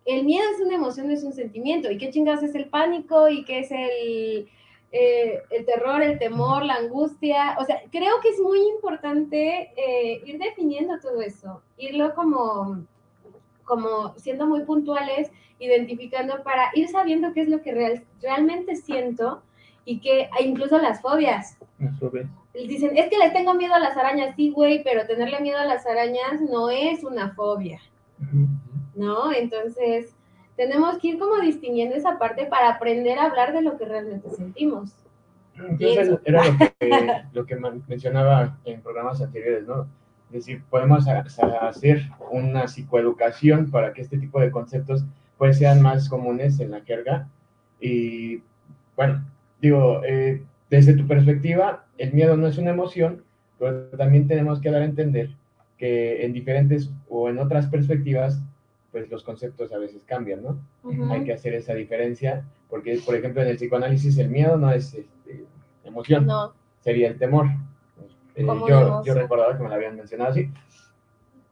el 0.04 0.24
miedo 0.24 0.44
es 0.54 0.60
una 0.64 0.76
emoción, 0.76 1.10
es 1.10 1.24
un 1.24 1.32
sentimiento, 1.32 1.90
y 1.90 1.98
qué 1.98 2.10
chingados 2.10 2.42
es 2.42 2.54
el 2.54 2.68
pánico, 2.68 3.28
y 3.28 3.44
qué 3.44 3.60
es 3.60 3.70
el, 3.72 4.48
eh, 4.92 5.40
el 5.50 5.64
terror, 5.66 6.02
el 6.02 6.18
temor, 6.18 6.64
la 6.64 6.74
angustia, 6.74 7.56
o 7.60 7.64
sea, 7.64 7.80
creo 7.92 8.20
que 8.20 8.30
es 8.30 8.40
muy 8.40 8.58
importante 8.68 9.72
eh, 9.76 10.20
ir 10.24 10.38
definiendo 10.38 10.98
todo 11.00 11.20
eso, 11.22 11.62
irlo 11.78 12.14
como, 12.14 12.84
como 13.64 14.14
siendo 14.18 14.46
muy 14.46 14.64
puntuales, 14.64 15.30
identificando 15.60 16.42
para 16.42 16.70
ir 16.74 16.88
sabiendo 16.88 17.32
qué 17.32 17.42
es 17.42 17.48
lo 17.48 17.62
que 17.62 17.72
real- 17.72 18.04
realmente 18.20 18.74
siento, 18.76 19.42
y 19.84 20.00
que 20.00 20.28
e 20.38 20.44
incluso 20.44 20.78
las 20.78 21.00
fobias, 21.00 21.56
y 22.52 22.66
Dicen, 22.66 22.96
es 22.96 23.08
que 23.08 23.16
le 23.18 23.30
tengo 23.30 23.54
miedo 23.54 23.74
a 23.74 23.78
las 23.78 23.96
arañas, 23.96 24.34
sí, 24.36 24.50
güey, 24.50 24.82
pero 24.82 25.06
tenerle 25.06 25.40
miedo 25.40 25.58
a 25.58 25.64
las 25.64 25.86
arañas 25.86 26.40
no 26.40 26.68
es 26.68 27.04
una 27.04 27.32
fobia. 27.34 27.80
¿no? 28.94 29.32
Entonces, 29.32 30.14
tenemos 30.60 30.98
que 30.98 31.08
ir 31.08 31.18
como 31.18 31.40
distinguiendo 31.40 31.96
esa 31.96 32.18
parte 32.18 32.44
para 32.44 32.68
aprender 32.68 33.18
a 33.18 33.24
hablar 33.24 33.54
de 33.54 33.62
lo 33.62 33.78
que 33.78 33.86
realmente 33.86 34.28
sentimos. 34.28 34.94
Entonces, 35.56 36.18
era 36.26 36.44
lo 36.44 36.58
que, 36.58 36.72
lo 37.32 37.46
que 37.46 37.56
mencionaba 37.88 38.58
en 38.66 38.82
programas 38.82 39.22
anteriores, 39.22 39.66
¿no? 39.66 39.86
Es 40.28 40.32
decir, 40.46 40.62
podemos 40.68 41.08
ha- 41.08 41.24
ha- 41.42 41.68
hacer 41.68 42.02
una 42.30 42.68
psicoeducación 42.68 43.70
para 43.70 43.94
que 43.94 44.02
este 44.02 44.18
tipo 44.18 44.38
de 44.38 44.50
conceptos 44.50 45.02
pues 45.38 45.56
sean 45.56 45.80
más 45.80 46.10
comunes 46.10 46.60
en 46.60 46.72
la 46.72 46.82
jerga. 46.82 47.26
Y 47.80 48.42
bueno, 48.96 49.24
digo, 49.62 50.02
eh, 50.04 50.42
desde 50.68 50.92
tu 50.92 51.06
perspectiva, 51.06 51.86
el 51.96 52.12
miedo 52.12 52.36
no 52.36 52.46
es 52.46 52.58
una 52.58 52.70
emoción, 52.72 53.24
pero 53.58 53.88
también 53.96 54.28
tenemos 54.28 54.60
que 54.60 54.70
dar 54.70 54.82
a 54.82 54.84
entender 54.84 55.30
que 55.78 56.22
en 56.26 56.34
diferentes 56.34 56.90
o 57.08 57.30
en 57.30 57.38
otras 57.38 57.66
perspectivas, 57.68 58.42
pues 58.92 59.10
los 59.10 59.22
conceptos 59.22 59.72
a 59.72 59.78
veces 59.78 60.02
cambian, 60.04 60.42
¿no? 60.42 60.60
Ujú. 60.82 61.12
hay 61.12 61.24
que 61.24 61.32
hacer 61.32 61.54
esa 61.54 61.74
diferencia, 61.74 62.44
porque, 62.68 63.00
por 63.04 63.14
ejemplo, 63.14 63.42
en 63.42 63.48
el 63.48 63.56
psicoanálisis 63.56 64.18
el 64.18 64.30
miedo 64.30 64.56
no 64.56 64.70
es 64.70 64.94
este, 64.94 65.44
emoción, 65.84 66.26
No, 66.26 66.52
sería 66.80 67.08
el 67.08 67.18
temor. 67.18 67.46
Eh, 68.34 68.44
yo, 68.44 69.04
yo 69.04 69.14
recordaba 69.14 69.56
que 69.56 69.62
me 69.62 69.68
lo 69.68 69.74
habían 69.74 69.96
mencionado 69.96 70.30
así, 70.30 70.50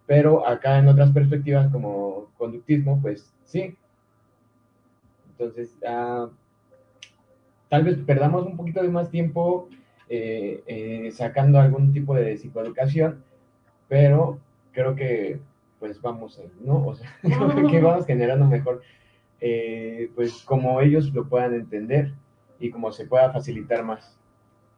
pero 0.07 0.47
acá 0.47 0.79
en 0.79 0.89
otras 0.89 1.11
perspectivas 1.11 1.71
como 1.71 2.31
conductismo, 2.39 3.01
pues 3.01 3.33
sí. 3.45 3.77
Entonces, 5.31 5.77
ah, 5.87 6.29
tal 7.69 7.85
vez 7.85 7.99
perdamos 7.99 8.47
un 8.47 8.57
poquito 8.57 8.83
de 8.83 8.89
más 8.89 9.11
tiempo 9.11 9.69
eh, 10.09 10.63
eh, 10.67 11.11
sacando 11.13 11.61
algún 11.61 11.93
tipo 11.93 12.15
de 12.15 12.37
psicoeducación, 12.37 13.23
pero 13.89 14.39
creo 14.73 14.95
que 14.97 15.41
pues 15.79 16.01
vamos, 16.01 16.41
¿no? 16.61 16.87
O 16.87 16.95
sea, 16.95 17.09
que 17.71 17.81
vamos 17.81 18.07
generando 18.07 18.47
mejor, 18.47 18.83
eh, 19.41 20.11
pues 20.15 20.43
como 20.43 20.81
ellos 20.81 21.13
lo 21.13 21.29
puedan 21.29 21.55
entender 21.55 22.13
y 22.59 22.71
como 22.71 22.93
se 22.93 23.07
pueda 23.07 23.33
facilitar 23.33 23.85
más. 23.85 24.19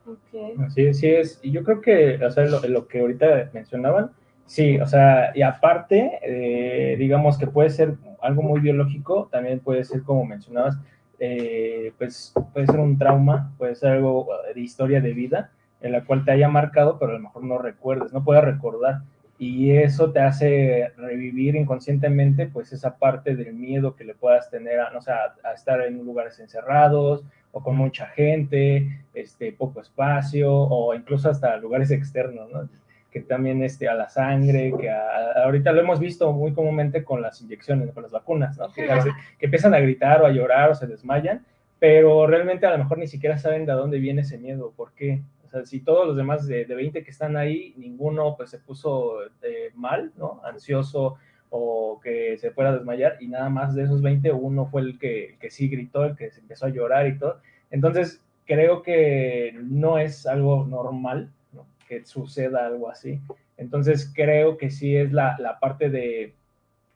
ok. 0.06 0.60
Así, 0.66 0.92
sí 0.94 1.08
es. 1.08 1.40
Y 1.42 1.50
yo 1.50 1.64
creo 1.64 1.80
que, 1.80 2.24
o 2.24 2.30
sea, 2.30 2.44
lo, 2.44 2.60
lo 2.60 2.86
que 2.86 3.00
ahorita 3.00 3.50
mencionaban, 3.52 4.10
sí, 4.46 4.78
o 4.80 4.86
sea, 4.86 5.32
y 5.34 5.42
aparte, 5.42 6.18
eh, 6.22 6.96
digamos 6.98 7.38
que 7.38 7.46
puede 7.46 7.70
ser 7.70 7.94
algo 8.20 8.42
muy 8.42 8.60
biológico, 8.60 9.28
también 9.30 9.60
puede 9.60 9.84
ser, 9.84 10.02
como 10.02 10.24
mencionabas, 10.24 10.76
eh, 11.18 11.92
pues 11.98 12.32
puede 12.52 12.66
ser 12.66 12.80
un 12.80 12.98
trauma, 12.98 13.52
puede 13.58 13.74
ser 13.74 13.92
algo 13.92 14.28
de 14.54 14.60
historia 14.60 15.00
de 15.00 15.12
vida, 15.12 15.52
en 15.80 15.92
la 15.92 16.04
cual 16.04 16.24
te 16.24 16.32
haya 16.32 16.48
marcado, 16.48 16.98
pero 16.98 17.12
a 17.12 17.14
lo 17.14 17.20
mejor 17.20 17.44
no 17.44 17.58
recuerdes, 17.58 18.12
no 18.12 18.24
puedas 18.24 18.44
recordar. 18.44 19.02
Y 19.42 19.70
eso 19.72 20.12
te 20.12 20.20
hace 20.20 20.92
revivir 20.98 21.56
inconscientemente, 21.56 22.46
pues, 22.46 22.74
esa 22.74 22.98
parte 22.98 23.34
del 23.34 23.54
miedo 23.54 23.96
que 23.96 24.04
le 24.04 24.14
puedas 24.14 24.50
tener 24.50 24.78
a, 24.80 24.90
no 24.90 25.00
sé, 25.00 25.12
a, 25.12 25.34
a 25.48 25.54
estar 25.54 25.80
en 25.80 25.96
lugares 26.04 26.38
encerrados, 26.40 27.24
o 27.50 27.62
con 27.62 27.74
mucha 27.74 28.06
gente, 28.08 29.00
este, 29.14 29.50
poco 29.52 29.80
espacio, 29.80 30.52
o 30.54 30.94
incluso 30.94 31.30
hasta 31.30 31.56
lugares 31.56 31.90
externos, 31.90 32.50
¿no? 32.52 32.68
Que 33.10 33.20
también 33.22 33.62
este, 33.64 33.88
a 33.88 33.94
la 33.94 34.10
sangre, 34.10 34.74
que 34.78 34.90
a- 34.90 35.42
ahorita 35.44 35.72
lo 35.72 35.80
hemos 35.80 35.98
visto 36.00 36.30
muy 36.34 36.52
comúnmente 36.52 37.02
con 37.02 37.22
las 37.22 37.40
inyecciones, 37.40 37.90
con 37.92 38.02
las 38.02 38.12
vacunas, 38.12 38.58
¿no? 38.58 38.70
Que, 38.72 38.82
veces- 38.94 39.14
que 39.38 39.46
empiezan 39.46 39.72
a 39.72 39.80
gritar 39.80 40.20
o 40.20 40.26
a 40.26 40.30
llorar 40.30 40.70
o 40.70 40.74
se 40.74 40.86
desmayan, 40.86 41.44
pero 41.78 42.26
realmente 42.26 42.66
a 42.66 42.72
lo 42.72 42.78
mejor 42.78 42.98
ni 42.98 43.06
siquiera 43.06 43.38
saben 43.38 43.64
de 43.64 43.72
dónde 43.72 43.98
viene 43.98 44.20
ese 44.20 44.36
miedo, 44.36 44.72
por 44.76 44.92
qué. 44.92 45.22
Si 45.64 45.80
todos 45.80 46.06
los 46.06 46.16
demás 46.16 46.46
de, 46.46 46.64
de 46.64 46.74
20 46.74 47.02
que 47.02 47.10
están 47.10 47.36
ahí, 47.36 47.74
ninguno 47.76 48.36
pues 48.36 48.50
se 48.50 48.58
puso 48.58 49.22
eh, 49.42 49.70
mal, 49.74 50.12
¿no? 50.16 50.40
Ansioso 50.44 51.16
o 51.50 52.00
que 52.02 52.38
se 52.38 52.52
fuera 52.52 52.70
a 52.70 52.74
desmayar 52.74 53.16
y 53.20 53.26
nada 53.26 53.48
más 53.48 53.74
de 53.74 53.82
esos 53.82 54.02
20 54.02 54.32
uno 54.32 54.66
fue 54.66 54.82
el 54.82 54.98
que, 54.98 55.36
que 55.40 55.50
sí 55.50 55.68
gritó, 55.68 56.04
el 56.04 56.16
que 56.16 56.30
se 56.30 56.40
empezó 56.40 56.66
a 56.66 56.70
llorar 56.70 57.08
y 57.08 57.18
todo. 57.18 57.40
Entonces, 57.70 58.22
creo 58.46 58.82
que 58.82 59.58
no 59.62 59.98
es 59.98 60.26
algo 60.26 60.64
normal 60.64 61.30
¿no? 61.52 61.66
que 61.88 62.04
suceda 62.04 62.66
algo 62.66 62.88
así. 62.88 63.20
Entonces, 63.56 64.12
creo 64.14 64.56
que 64.56 64.70
sí 64.70 64.96
es 64.96 65.12
la, 65.12 65.36
la 65.38 65.58
parte 65.58 65.90
de, 65.90 66.34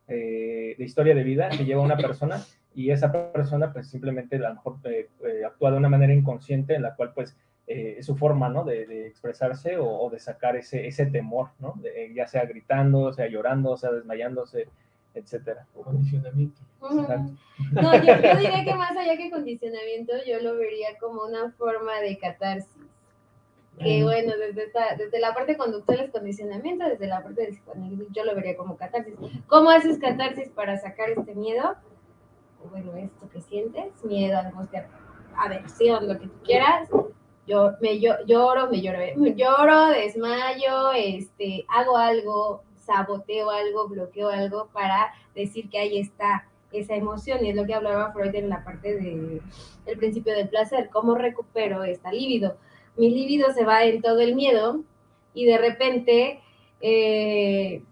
eh, 0.08 0.74
de 0.76 0.84
historia 0.84 1.14
de 1.14 1.24
vida 1.24 1.48
que 1.48 1.64
lleva 1.64 1.82
una 1.82 1.96
persona 1.96 2.44
y 2.74 2.90
esa 2.90 3.10
persona 3.32 3.72
pues 3.72 3.88
simplemente 3.88 4.36
a 4.36 4.40
lo 4.40 4.54
mejor 4.54 4.76
eh, 4.84 5.08
eh, 5.24 5.44
actúa 5.46 5.70
de 5.70 5.78
una 5.78 5.88
manera 5.88 6.12
inconsciente 6.12 6.74
en 6.74 6.82
la 6.82 6.94
cual 6.94 7.12
pues 7.14 7.36
eh, 7.66 7.96
es 7.98 8.06
su 8.06 8.16
forma, 8.16 8.48
¿no? 8.48 8.64
De, 8.64 8.86
de 8.86 9.06
expresarse 9.06 9.76
o, 9.78 9.86
o, 9.86 10.10
de 10.10 10.18
sacar 10.18 10.56
ese, 10.56 10.86
ese 10.86 11.06
temor, 11.06 11.48
¿no? 11.58 11.74
De, 11.76 12.12
ya 12.14 12.26
sea 12.26 12.44
gritando, 12.44 13.12
sea 13.12 13.28
llorando, 13.28 13.76
sea 13.76 13.92
desmayándose, 13.92 14.68
etcétera. 15.14 15.66
Condicionamiento. 15.72 16.60
Ujú. 16.80 17.06
No, 17.72 17.94
yo, 17.96 18.14
yo 18.20 18.36
diría 18.36 18.64
que 18.64 18.74
más 18.74 18.96
allá 18.96 19.16
que 19.16 19.30
condicionamiento, 19.30 20.12
yo 20.26 20.40
lo 20.40 20.56
vería 20.56 20.98
como 21.00 21.22
una 21.22 21.52
forma 21.52 22.00
de 22.00 22.18
catarsis. 22.18 22.82
Que 23.76 24.04
bueno, 24.04 24.34
desde, 24.36 24.66
esta, 24.66 24.94
desde 24.96 25.18
la 25.18 25.34
parte 25.34 25.56
conductual 25.56 25.98
es 25.98 26.10
condicionamiento, 26.12 26.84
desde 26.84 27.08
la 27.08 27.24
parte 27.24 27.42
del 27.42 27.54
psicoanálisis 27.54 28.06
yo 28.12 28.24
lo 28.24 28.36
vería 28.36 28.56
como 28.56 28.76
catarsis. 28.76 29.14
¿Cómo 29.48 29.70
haces 29.70 29.98
catarsis 29.98 30.48
para 30.50 30.78
sacar 30.78 31.10
este 31.10 31.34
miedo? 31.34 31.74
Bueno, 32.70 32.94
esto 32.94 33.28
que 33.30 33.40
sientes, 33.40 33.92
miedo, 34.04 34.38
angustia, 34.38 34.86
aversión, 35.36 36.06
lo 36.06 36.20
que 36.20 36.28
tú 36.28 36.40
quieras, 36.44 36.88
yo 37.46 37.72
me 37.80 38.00
lloro, 38.00 38.68
me 38.70 38.80
lloro, 38.80 38.98
me 39.16 39.34
lloro, 39.36 39.86
desmayo, 39.88 40.92
este, 40.92 41.64
hago 41.68 41.96
algo, 41.96 42.62
saboteo 42.84 43.50
algo, 43.50 43.88
bloqueo 43.88 44.28
algo 44.28 44.68
para 44.72 45.12
decir 45.34 45.68
que 45.68 45.78
ahí 45.78 45.98
está 45.98 46.46
esa 46.72 46.94
emoción 46.94 47.44
y 47.44 47.50
es 47.50 47.56
lo 47.56 47.66
que 47.66 47.74
hablaba 47.74 48.12
Freud 48.12 48.34
en 48.34 48.48
la 48.48 48.64
parte 48.64 48.94
de 48.94 49.40
el 49.86 49.98
principio 49.98 50.34
del 50.34 50.48
placer, 50.48 50.90
cómo 50.92 51.14
recupero 51.14 51.84
esta 51.84 52.12
libido. 52.12 52.56
Mi 52.96 53.10
libido 53.10 53.52
se 53.52 53.64
va 53.64 53.84
en 53.84 54.02
todo 54.02 54.20
el 54.20 54.34
miedo 54.34 54.80
y 55.34 55.44
de 55.46 55.58
repente 55.58 56.40
eh, 56.80 57.82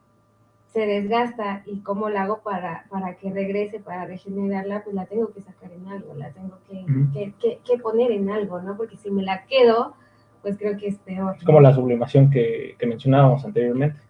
se 0.72 0.86
desgasta 0.86 1.62
y 1.66 1.80
cómo 1.80 2.08
la 2.08 2.22
hago 2.22 2.40
para, 2.42 2.86
para 2.88 3.16
que 3.16 3.30
regrese, 3.30 3.78
para 3.80 4.06
regenerarla, 4.06 4.82
pues 4.82 4.94
la 4.94 5.06
tengo 5.06 5.32
que 5.32 5.42
sacar 5.42 5.70
en 5.70 5.86
algo, 5.86 6.14
la 6.14 6.30
tengo 6.30 6.58
que, 6.68 6.76
uh 6.76 6.86
-huh. 6.86 7.12
que, 7.12 7.32
que, 7.38 7.58
que, 7.64 7.78
poner 7.78 8.10
en 8.10 8.30
algo, 8.30 8.60
¿no? 8.60 8.76
Porque 8.76 8.96
si 8.96 9.10
me 9.10 9.22
la 9.22 9.44
quedo, 9.44 9.94
pues 10.40 10.56
creo 10.56 10.76
que 10.78 10.88
es 10.88 10.98
peor. 10.98 11.36
Es 11.36 11.44
como 11.44 11.60
la 11.60 11.74
sublimación 11.74 12.30
que, 12.30 12.74
que 12.78 12.86
mencionábamos 12.86 13.44
anteriormente. 13.44 14.00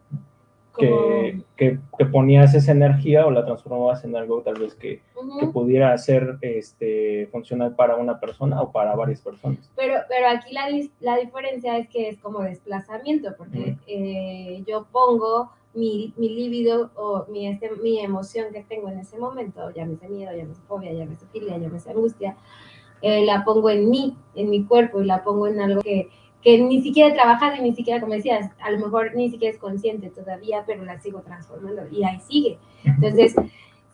que, 0.78 1.42
que, 1.56 2.06
ponías 2.06 2.54
esa 2.54 2.72
energía 2.72 3.26
o 3.26 3.30
la 3.30 3.44
transformabas 3.44 4.04
en 4.04 4.16
algo 4.16 4.40
tal 4.40 4.54
vez 4.54 4.74
que, 4.74 5.02
que 5.38 5.46
pudiera 5.48 5.96
ser 5.98 6.38
este, 6.40 7.28
funcional 7.30 7.74
para 7.74 7.96
una 7.96 8.18
persona 8.18 8.62
o 8.62 8.72
para 8.72 8.96
varias 8.96 9.20
personas. 9.20 9.70
Pero, 9.76 9.94
pero 10.08 10.28
aquí 10.28 10.54
la, 10.54 10.68
la 11.00 11.18
diferencia 11.18 11.76
es 11.76 11.88
que 11.88 12.08
es 12.08 12.18
como 12.18 12.40
desplazamiento, 12.40 13.34
porque 13.36 13.76
eh, 13.86 14.62
yo 14.66 14.86
pongo 14.90 15.50
mi, 15.74 16.12
mi 16.16 16.28
líbido 16.28 16.90
o 16.96 17.24
mi, 17.28 17.46
este, 17.46 17.70
mi 17.82 18.00
emoción 18.00 18.52
que 18.52 18.62
tengo 18.62 18.88
en 18.88 18.98
ese 18.98 19.18
momento, 19.18 19.70
llámese 19.70 20.08
miedo, 20.08 20.32
llámese 20.36 20.60
fobia, 20.68 20.92
llámese 20.92 21.26
filia, 21.32 21.58
llámese 21.58 21.90
angustia, 21.90 22.36
eh, 23.00 23.24
la 23.24 23.44
pongo 23.44 23.70
en 23.70 23.90
mí, 23.90 24.16
en 24.34 24.50
mi 24.50 24.64
cuerpo 24.64 25.00
y 25.00 25.06
la 25.06 25.24
pongo 25.24 25.46
en 25.48 25.60
algo 25.60 25.82
que, 25.82 26.08
que 26.42 26.58
ni 26.58 26.82
siquiera 26.82 27.10
he 27.10 27.14
trabajado 27.14 27.56
y 27.56 27.62
ni 27.62 27.74
siquiera, 27.74 28.00
como 28.00 28.14
decías, 28.14 28.50
a 28.60 28.70
lo 28.70 28.78
mejor 28.78 29.14
ni 29.14 29.30
siquiera 29.30 29.54
es 29.54 29.60
consciente 29.60 30.10
todavía, 30.10 30.64
pero 30.66 30.84
la 30.84 31.00
sigo 31.00 31.20
transformando 31.20 31.82
y 31.90 32.04
ahí 32.04 32.20
sigue. 32.20 32.58
Entonces, 32.84 33.34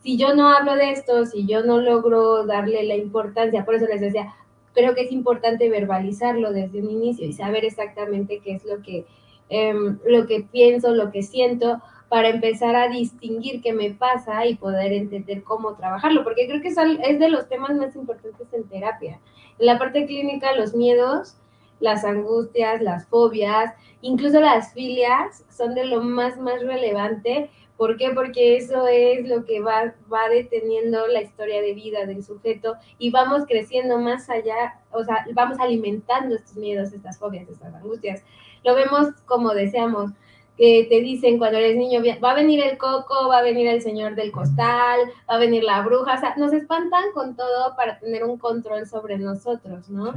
si 0.01 0.17
yo 0.17 0.35
no 0.35 0.49
hablo 0.49 0.75
de 0.75 0.91
esto, 0.91 1.25
si 1.25 1.45
yo 1.45 1.63
no 1.63 1.79
logro 1.79 2.45
darle 2.45 2.83
la 2.83 2.95
importancia, 2.95 3.65
por 3.65 3.75
eso 3.75 3.85
les 3.85 4.01
decía, 4.01 4.33
creo 4.73 4.95
que 4.95 5.01
es 5.01 5.11
importante 5.11 5.69
verbalizarlo 5.69 6.51
desde 6.53 6.81
un 6.81 6.89
inicio 6.89 7.25
y 7.27 7.33
saber 7.33 7.65
exactamente 7.65 8.39
qué 8.43 8.53
es 8.53 8.65
lo 8.65 8.81
que, 8.81 9.05
em, 9.49 9.99
lo 10.05 10.27
que 10.27 10.41
pienso, 10.41 10.93
lo 10.93 11.11
que 11.11 11.23
siento, 11.23 11.81
para 12.09 12.29
empezar 12.29 12.75
a 12.75 12.87
distinguir 12.87 13.61
qué 13.61 13.71
me 13.71 13.91
pasa 13.91 14.45
y 14.45 14.55
poder 14.55 14.91
entender 14.93 15.43
cómo 15.43 15.75
trabajarlo, 15.75 16.23
porque 16.23 16.47
creo 16.47 16.61
que 16.61 16.69
es, 16.69 16.77
es 16.77 17.19
de 17.19 17.29
los 17.29 17.47
temas 17.47 17.75
más 17.75 17.95
importantes 17.95 18.47
en 18.51 18.67
terapia. 18.67 19.19
En 19.59 19.65
la 19.65 19.77
parte 19.77 20.05
clínica, 20.05 20.55
los 20.55 20.73
miedos, 20.73 21.37
las 21.79 22.03
angustias, 22.03 22.81
las 22.81 23.07
fobias, 23.07 23.73
incluso 24.01 24.39
las 24.39 24.73
filias 24.73 25.45
son 25.49 25.75
de 25.75 25.85
lo 25.85 26.01
más, 26.01 26.37
más 26.39 26.61
relevante. 26.61 27.49
¿Por 27.77 27.95
qué? 27.95 28.09
Porque 28.13 28.57
eso 28.57 28.87
es 28.87 29.25
lo 29.27 29.45
que 29.45 29.61
va, 29.61 29.93
va 30.11 30.27
deteniendo 30.29 31.07
la 31.07 31.21
historia 31.21 31.61
de 31.61 31.73
vida 31.73 32.05
del 32.05 32.23
sujeto 32.23 32.75
y 32.97 33.09
vamos 33.11 33.45
creciendo 33.47 33.97
más 33.99 34.29
allá, 34.29 34.81
o 34.91 35.03
sea, 35.03 35.25
vamos 35.33 35.59
alimentando 35.59 36.35
estos 36.35 36.57
miedos, 36.57 36.91
estas 36.91 37.17
fobias, 37.17 37.47
estas 37.47 37.73
angustias. 37.73 38.23
Lo 38.63 38.75
vemos 38.75 39.07
como 39.25 39.53
deseamos, 39.53 40.11
que 40.57 40.87
te 40.89 40.99
dicen 40.99 41.37
cuando 41.37 41.57
eres 41.57 41.77
niño, 41.77 42.01
va 42.21 42.31
a 42.31 42.35
venir 42.35 42.61
el 42.61 42.77
coco, 42.77 43.29
va 43.29 43.37
a 43.37 43.41
venir 43.41 43.67
el 43.67 43.81
señor 43.81 44.15
del 44.15 44.31
costal, 44.31 44.99
va 45.29 45.35
a 45.35 45.39
venir 45.39 45.63
la 45.63 45.81
bruja, 45.81 46.15
o 46.15 46.19
sea, 46.19 46.35
nos 46.35 46.51
espantan 46.51 47.11
con 47.13 47.35
todo 47.37 47.75
para 47.77 47.97
tener 47.99 48.25
un 48.25 48.37
control 48.37 48.85
sobre 48.85 49.17
nosotros, 49.17 49.89
¿no? 49.89 50.13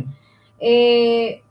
Eh, 0.58 1.42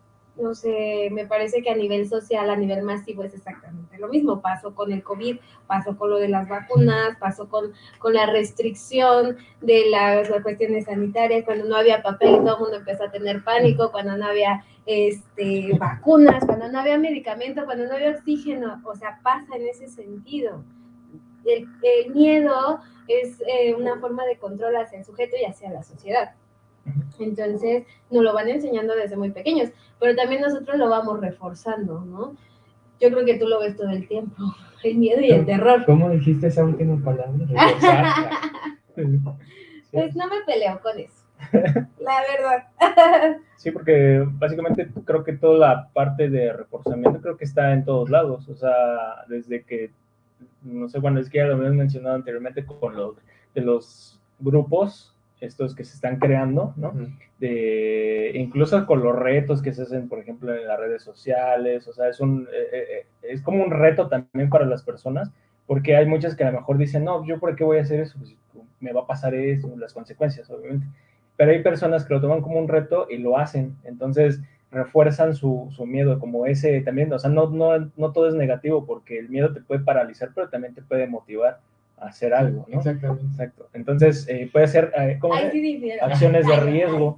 no 0.41 0.55
sé, 0.55 1.09
me 1.11 1.25
parece 1.25 1.61
que 1.61 1.69
a 1.69 1.75
nivel 1.75 2.07
social, 2.09 2.49
a 2.49 2.55
nivel 2.55 2.83
masivo 2.83 3.23
es 3.23 3.33
exactamente 3.33 3.97
lo 3.97 4.07
mismo. 4.07 4.41
Pasó 4.41 4.73
con 4.75 4.91
el 4.91 5.03
COVID, 5.03 5.37
pasó 5.67 5.97
con 5.97 6.09
lo 6.09 6.17
de 6.17 6.27
las 6.27 6.49
vacunas, 6.49 7.17
pasó 7.19 7.47
con, 7.47 7.71
con 7.99 8.13
la 8.13 8.25
restricción 8.25 9.37
de 9.61 9.89
las, 9.89 10.29
cuestiones 10.43 10.85
sanitarias, 10.85 11.45
cuando 11.45 11.65
no 11.65 11.75
había 11.75 12.01
papel 12.01 12.35
y 12.35 12.39
todo 12.39 12.55
el 12.55 12.61
mundo 12.61 12.77
empezó 12.77 13.05
a 13.05 13.11
tener 13.11 13.43
pánico, 13.43 13.91
cuando 13.91 14.17
no 14.17 14.25
había 14.25 14.65
este, 14.85 15.71
vacunas, 15.77 16.43
cuando 16.45 16.67
no 16.67 16.79
había 16.79 16.97
medicamento, 16.97 17.65
cuando 17.65 17.85
no 17.85 17.93
había 17.93 18.11
oxígeno, 18.11 18.81
o 18.85 18.95
sea, 18.95 19.19
pasa 19.23 19.55
en 19.55 19.67
ese 19.67 19.87
sentido. 19.87 20.63
El, 21.45 21.67
miedo 22.13 22.79
es 23.07 23.41
eh, 23.47 23.73
una 23.73 23.99
forma 23.99 24.25
de 24.25 24.37
control 24.37 24.75
hacia 24.75 24.99
el 24.99 25.05
sujeto 25.05 25.35
y 25.41 25.45
hacia 25.45 25.71
la 25.71 25.83
sociedad. 25.83 26.35
Entonces, 27.19 27.85
nos 28.09 28.23
lo 28.23 28.33
van 28.33 28.49
enseñando 28.49 28.95
desde 28.95 29.15
muy 29.15 29.31
pequeños, 29.31 29.69
pero 29.99 30.15
también 30.15 30.41
nosotros 30.41 30.77
lo 30.77 30.89
vamos 30.89 31.19
reforzando, 31.19 32.01
¿no? 32.01 32.35
Yo 32.99 33.09
creo 33.09 33.25
que 33.25 33.37
tú 33.37 33.47
lo 33.47 33.59
ves 33.59 33.75
todo 33.75 33.89
el 33.89 34.07
tiempo, 34.07 34.35
el 34.83 34.97
miedo 34.97 35.21
y 35.21 35.31
el 35.31 35.45
terror. 35.45 35.85
¿Cómo 35.85 36.09
dijiste 36.09 36.47
esa 36.47 36.63
última 36.63 37.03
palabra? 37.03 37.31
pues 39.91 40.15
no 40.15 40.27
me 40.27 40.41
peleo 40.45 40.79
con 40.81 40.99
eso, 40.99 41.25
la 41.99 42.21
verdad. 42.29 43.37
sí, 43.57 43.71
porque 43.71 44.25
básicamente 44.33 44.89
creo 45.05 45.23
que 45.23 45.33
toda 45.33 45.57
la 45.59 45.89
parte 45.89 46.29
de 46.29 46.53
reforzamiento 46.53 47.21
creo 47.21 47.37
que 47.37 47.45
está 47.45 47.73
en 47.73 47.85
todos 47.85 48.09
lados, 48.09 48.47
o 48.49 48.55
sea, 48.55 49.25
desde 49.27 49.63
que, 49.63 49.91
no 50.63 50.89
sé, 50.89 50.99
bueno, 50.99 51.19
es 51.19 51.29
que 51.29 51.39
ya 51.39 51.45
lo 51.45 51.55
habíamos 51.55 51.75
mencionado 51.75 52.15
anteriormente 52.15 52.65
con 52.65 52.95
los, 52.95 53.15
de 53.53 53.61
los 53.61 54.19
grupos 54.39 55.10
estos 55.41 55.75
que 55.75 55.83
se 55.83 55.95
están 55.95 56.19
creando, 56.19 56.73
¿no? 56.77 56.93
de, 57.39 58.31
incluso 58.35 58.85
con 58.85 59.03
los 59.03 59.17
retos 59.17 59.61
que 59.61 59.73
se 59.73 59.81
hacen, 59.81 60.07
por 60.07 60.19
ejemplo, 60.19 60.55
en 60.55 60.67
las 60.67 60.79
redes 60.79 61.01
sociales, 61.01 61.87
o 61.87 61.93
sea, 61.93 62.09
es, 62.09 62.19
un, 62.19 62.47
eh, 62.53 62.67
eh, 62.71 62.85
eh, 62.91 63.05
es 63.23 63.41
como 63.41 63.63
un 63.63 63.71
reto 63.71 64.07
también 64.07 64.49
para 64.49 64.65
las 64.65 64.83
personas, 64.83 65.31
porque 65.65 65.95
hay 65.95 66.05
muchas 66.05 66.35
que 66.35 66.43
a 66.43 66.51
lo 66.51 66.59
mejor 66.59 66.77
dicen, 66.77 67.03
no, 67.03 67.25
yo 67.25 67.39
por 67.39 67.55
qué 67.55 67.63
voy 67.63 67.79
a 67.79 67.81
hacer 67.81 67.99
eso, 67.99 68.19
pues 68.19 68.37
me 68.79 68.93
va 68.93 69.01
a 69.01 69.07
pasar 69.07 69.33
eso, 69.33 69.75
las 69.77 69.93
consecuencias, 69.93 70.49
obviamente. 70.51 70.85
Pero 71.37 71.51
hay 71.51 71.63
personas 71.63 72.05
que 72.05 72.13
lo 72.13 72.21
toman 72.21 72.41
como 72.41 72.59
un 72.59 72.67
reto 72.67 73.07
y 73.09 73.17
lo 73.17 73.37
hacen, 73.37 73.75
entonces 73.83 74.41
refuerzan 74.69 75.35
su, 75.35 75.69
su 75.71 75.85
miedo, 75.87 76.19
como 76.19 76.45
ese 76.45 76.79
también, 76.81 77.11
o 77.11 77.19
sea, 77.19 77.31
no, 77.31 77.49
no, 77.49 77.91
no 77.97 78.11
todo 78.11 78.27
es 78.27 78.35
negativo, 78.35 78.85
porque 78.85 79.17
el 79.17 79.29
miedo 79.29 79.51
te 79.53 79.61
puede 79.61 79.81
paralizar, 79.81 80.29
pero 80.35 80.49
también 80.49 80.75
te 80.75 80.83
puede 80.83 81.07
motivar 81.07 81.59
hacer 82.01 82.33
algo, 82.33 82.65
¿no? 82.67 82.79
Exactamente. 82.79 83.25
Exacto. 83.25 83.69
Entonces, 83.73 84.27
eh, 84.27 84.49
puede 84.51 84.67
ser 84.67 84.91
eh, 84.97 85.17
como 85.19 85.35
acciones 86.01 86.47
de 86.47 86.59
riesgo. 86.59 87.17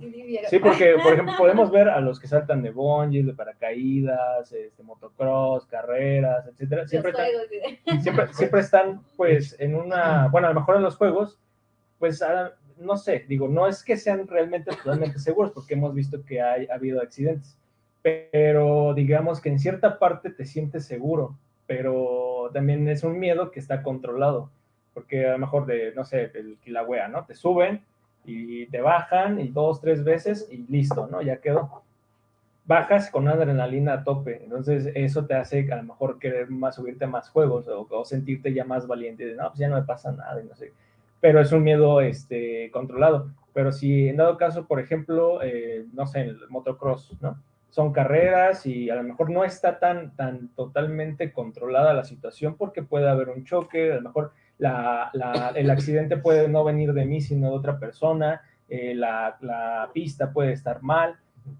sí, 0.49 0.59
porque, 0.59 0.95
por 1.01 1.13
ejemplo, 1.13 1.35
podemos 1.37 1.71
ver 1.71 1.87
a 1.87 2.01
los 2.01 2.19
que 2.19 2.27
saltan 2.27 2.61
de 2.61 2.71
bungee, 2.71 3.23
de 3.23 3.33
paracaídas, 3.33 4.51
este, 4.51 4.83
motocross, 4.83 5.65
carreras, 5.67 6.45
etcétera. 6.47 6.85
Siempre 6.85 7.11
están, 7.11 7.27
siempre, 8.01 8.33
siempre 8.33 8.59
están, 8.59 9.01
pues, 9.15 9.55
en 9.59 9.75
una, 9.75 10.27
bueno, 10.27 10.47
a 10.47 10.53
lo 10.53 10.59
mejor 10.59 10.75
en 10.75 10.83
los 10.83 10.97
juegos, 10.97 11.39
pues, 11.97 12.21
no 12.77 12.97
sé, 12.97 13.25
digo, 13.29 13.47
no 13.47 13.67
es 13.67 13.83
que 13.83 13.95
sean 13.95 14.27
realmente 14.27 14.71
totalmente 14.75 15.17
seguros, 15.17 15.51
porque 15.51 15.75
hemos 15.75 15.93
visto 15.93 16.25
que 16.25 16.41
hay, 16.41 16.67
ha 16.67 16.75
habido 16.75 17.01
accidentes, 17.01 17.57
pero 18.01 18.93
digamos 18.93 19.39
que 19.39 19.47
en 19.47 19.59
cierta 19.59 19.97
parte 19.97 20.29
te 20.29 20.45
sientes 20.45 20.85
seguro, 20.85 21.37
pero 21.65 22.49
también 22.53 22.85
es 22.89 23.05
un 23.05 23.17
miedo 23.17 23.49
que 23.49 23.61
está 23.61 23.81
controlado 23.81 24.51
porque 24.93 25.25
a 25.25 25.31
lo 25.33 25.39
mejor 25.39 25.65
de, 25.65 25.93
no 25.95 26.05
sé, 26.05 26.31
el 26.33 26.57
Kilauea, 26.63 27.07
¿no? 27.07 27.25
Te 27.25 27.35
suben 27.35 27.81
y 28.25 28.67
te 28.67 28.81
bajan 28.81 29.39
y 29.39 29.49
dos, 29.49 29.81
tres 29.81 30.03
veces 30.03 30.47
y 30.51 30.57
listo, 30.71 31.07
¿no? 31.07 31.21
Ya 31.21 31.37
quedó. 31.37 31.83
Bajas 32.65 33.09
con 33.11 33.27
adrenalina 33.27 33.93
a 33.93 34.03
tope, 34.03 34.41
entonces 34.43 34.89
eso 34.95 35.25
te 35.25 35.33
hace 35.33 35.69
a 35.71 35.75
lo 35.75 35.83
mejor 35.83 36.17
querer 36.17 36.49
más 36.49 36.75
subirte 36.75 37.03
a 37.03 37.09
más 37.09 37.29
juegos 37.29 37.67
o, 37.67 38.05
sentirte 38.05 38.53
ya 38.53 38.63
más 38.63 38.87
valiente 38.87 39.25
de, 39.25 39.35
no, 39.35 39.49
pues 39.49 39.59
ya 39.59 39.67
no 39.67 39.75
me 39.75 39.83
pasa 39.83 40.13
nada 40.13 40.41
y 40.41 40.45
no 40.45 40.55
sé. 40.55 40.71
Pero 41.19 41.41
es 41.41 41.51
un 41.51 41.63
miedo 41.63 41.99
este, 41.99 42.71
controlado. 42.71 43.31
Pero 43.53 43.71
si 43.71 44.07
en 44.07 44.17
dado 44.17 44.37
caso, 44.37 44.65
por 44.65 44.79
ejemplo, 44.79 45.41
eh, 45.43 45.85
no 45.93 46.07
sé, 46.07 46.21
el 46.21 46.39
motocross, 46.49 47.17
¿no? 47.21 47.37
son 47.73 47.91
carreras 47.91 48.67
y 48.67 48.91
a 48.91 48.95
lo 48.95 49.01
mejor 49.01 49.31
no 49.31 49.43
está 49.43 49.79
tan, 49.79 50.15
tan 50.15 50.49
totalmente 50.49 51.33
controlada 51.33 51.95
la 51.95 52.03
situación 52.03 52.55
porque 52.55 52.83
puede 52.83 53.09
haber 53.09 53.29
un 53.29 53.45
choque, 53.45 53.91
a 53.91 53.95
lo 53.95 54.01
mejor 54.03 54.31
el 54.59 55.69
accidente 55.69 56.17
puede 56.17 56.47
no 56.47 56.63
venir 56.63 56.93
de 56.93 57.05
mí, 57.05 57.21
sino 57.21 57.49
de 57.49 57.55
otra 57.55 57.79
persona, 57.79 58.41
eh, 58.69 58.93
la, 58.95 59.89
pista 59.93 60.31
puede 60.31 60.53
estar 60.53 60.81
mal, 60.81 61.17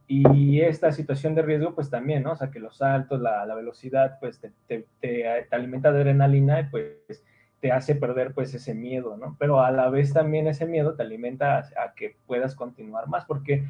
y 0.08 0.62
esta 0.62 0.92
situación 0.92 1.36
de 1.36 1.42
riesgo, 1.42 1.76
pues 1.76 1.90
también, 1.90 2.24
¿no? 2.24 2.32
O 2.32 2.36
sea, 2.36 2.50
que 2.50 2.60
los 2.60 2.78
saltos, 2.78 3.20
la, 3.20 3.54
velocidad, 3.54 4.18
pues 4.20 4.40
te, 4.40 4.86
te, 5.00 5.48
alimenta 5.52 5.92
de 5.92 6.00
adrenalina 6.00 6.62
y 6.62 6.64
pues 6.66 7.24
te 7.60 7.72
hace 7.72 7.96
perder 7.96 8.34
pues 8.34 8.54
ese 8.54 8.74
miedo, 8.74 9.18
¿no? 9.18 9.36
Pero 9.40 9.62
a 9.62 9.72
la 9.72 9.90
vez 9.90 10.14
también 10.14 10.48
ese 10.48 10.66
miedo 10.66 10.96
te 10.96 11.04
alimenta 11.04 11.60
a, 11.60 11.94
que 11.96 12.16
puedas 12.26 12.56
continuar 12.56 13.08
más, 13.08 13.26
porque, 13.26 13.66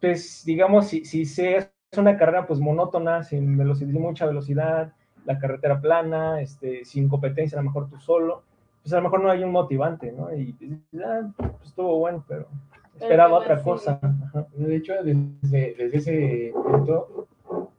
pues, 0.00 0.44
digamos, 0.44 0.88
si, 0.88 1.04
si 1.04 1.22
es 1.22 1.70
una 1.96 2.16
carrera 2.16 2.46
pues 2.46 2.60
monótona, 2.60 3.22
sin 3.22 3.56
velocidad, 3.56 3.90
sin 3.90 4.00
mucha 4.00 4.26
velocidad, 4.26 4.92
la 5.24 5.38
carretera 5.38 5.80
plana, 5.80 6.40
este, 6.40 6.84
sin 6.84 7.08
competencia, 7.08 7.58
a 7.58 7.62
lo 7.62 7.68
mejor 7.68 7.88
tú 7.88 7.98
solo, 7.98 8.42
pues 8.84 8.92
a 8.92 8.96
lo 8.98 9.04
mejor 9.04 9.22
no 9.22 9.30
hay 9.30 9.42
un 9.42 9.50
motivante, 9.50 10.12
¿no? 10.12 10.28
Y 10.36 10.54
ah, 11.02 11.22
pues 11.38 11.50
estuvo 11.64 11.98
bueno, 11.98 12.22
pero 12.28 12.46
esperaba 12.94 13.38
otra 13.38 13.62
cosa. 13.62 13.98
De 14.52 14.76
hecho, 14.76 14.92
desde, 15.02 15.74
desde, 15.74 15.96
ese 15.96 16.52
punto, 16.52 17.26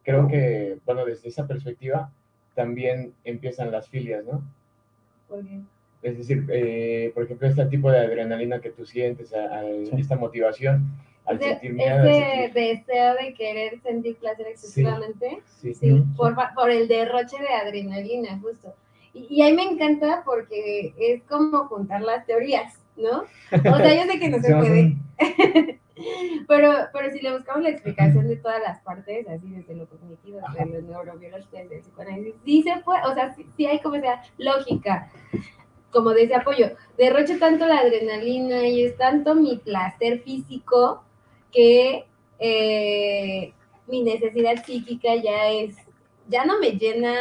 creo 0.01 0.27
que, 0.27 0.79
bueno, 0.83 1.05
desde 1.05 1.29
esa 1.29 1.45
perspectiva, 1.45 2.11
también 2.55 3.13
empiezan 3.23 3.69
las 3.69 3.87
filias, 3.87 4.25
¿no? 4.25 4.41
¿Por 5.29 5.45
qué? 5.45 5.61
Es 6.01 6.17
decir, 6.17 6.43
eh, 6.49 7.11
por 7.13 7.25
ejemplo, 7.25 7.47
este 7.47 7.67
tipo 7.67 7.91
de 7.91 7.99
adrenalina 7.99 8.59
que 8.59 8.71
tú 8.71 8.83
sientes, 8.83 9.31
esta 9.95 10.15
motivación, 10.15 10.87
al 11.25 11.39
sentir 11.39 11.71
miedo. 11.73 12.03
Ese 12.03 12.51
deseo 12.51 13.13
de 13.13 13.33
querer 13.35 13.79
sentir 13.81 14.15
placer 14.15 14.47
excesivamente, 14.47 15.43
sí, 15.45 15.75
sí, 15.75 16.03
por, 16.17 16.35
por 16.55 16.71
el 16.71 16.87
derroche 16.87 17.37
de 17.37 17.53
adrenalina, 17.53 18.39
justo. 18.39 18.73
Y, 19.15 19.41
ahí 19.41 19.53
me 19.53 19.63
encanta 19.63 20.23
porque 20.25 20.93
es 20.97 21.23
como 21.23 21.67
juntar 21.67 22.01
las 22.01 22.25
teorías, 22.25 22.73
¿no? 22.97 23.21
O 23.21 23.77
sea, 23.77 23.95
yo 23.95 24.11
sé 24.11 24.19
que 24.19 24.29
no 24.29 24.39
se 24.39 24.55
puede. 24.55 24.97
Pero, 26.49 26.73
pero 26.91 27.09
si 27.09 27.21
le 27.21 27.31
buscamos 27.31 27.63
la 27.63 27.69
explicación 27.69 28.27
de 28.27 28.35
todas 28.35 28.61
las 28.61 28.81
partes, 28.81 29.25
así 29.29 29.47
desde 29.49 29.75
lo 29.75 29.87
cognitivo, 29.87 30.39
desde 30.53 30.81
lo 30.81 30.81
neurobiológico, 30.81 31.55
desde 31.55 31.75
el 31.75 31.81
psicoanálisis, 31.83 32.35
sí 32.43 32.63
se 32.63 32.81
puede, 32.83 33.01
o 33.07 33.13
sea, 33.13 33.33
sí, 33.55 33.65
hay 33.65 33.79
como 33.79 33.95
esa 33.95 34.21
lógica, 34.37 35.09
como 35.91 36.09
de 36.09 36.23
ese 36.23 36.35
apoyo. 36.35 36.71
Derrocho 36.97 37.39
tanto 37.39 37.65
la 37.65 37.79
adrenalina 37.79 38.67
y 38.67 38.83
es 38.83 38.97
tanto 38.97 39.35
mi 39.35 39.55
placer 39.55 40.19
físico 40.19 41.01
que 41.53 42.05
eh, 42.39 43.53
mi 43.87 44.03
necesidad 44.03 44.65
psíquica 44.65 45.15
ya 45.15 45.47
es, 45.47 45.77
ya 46.27 46.43
no 46.43 46.59
me 46.59 46.71
llena 46.71 47.15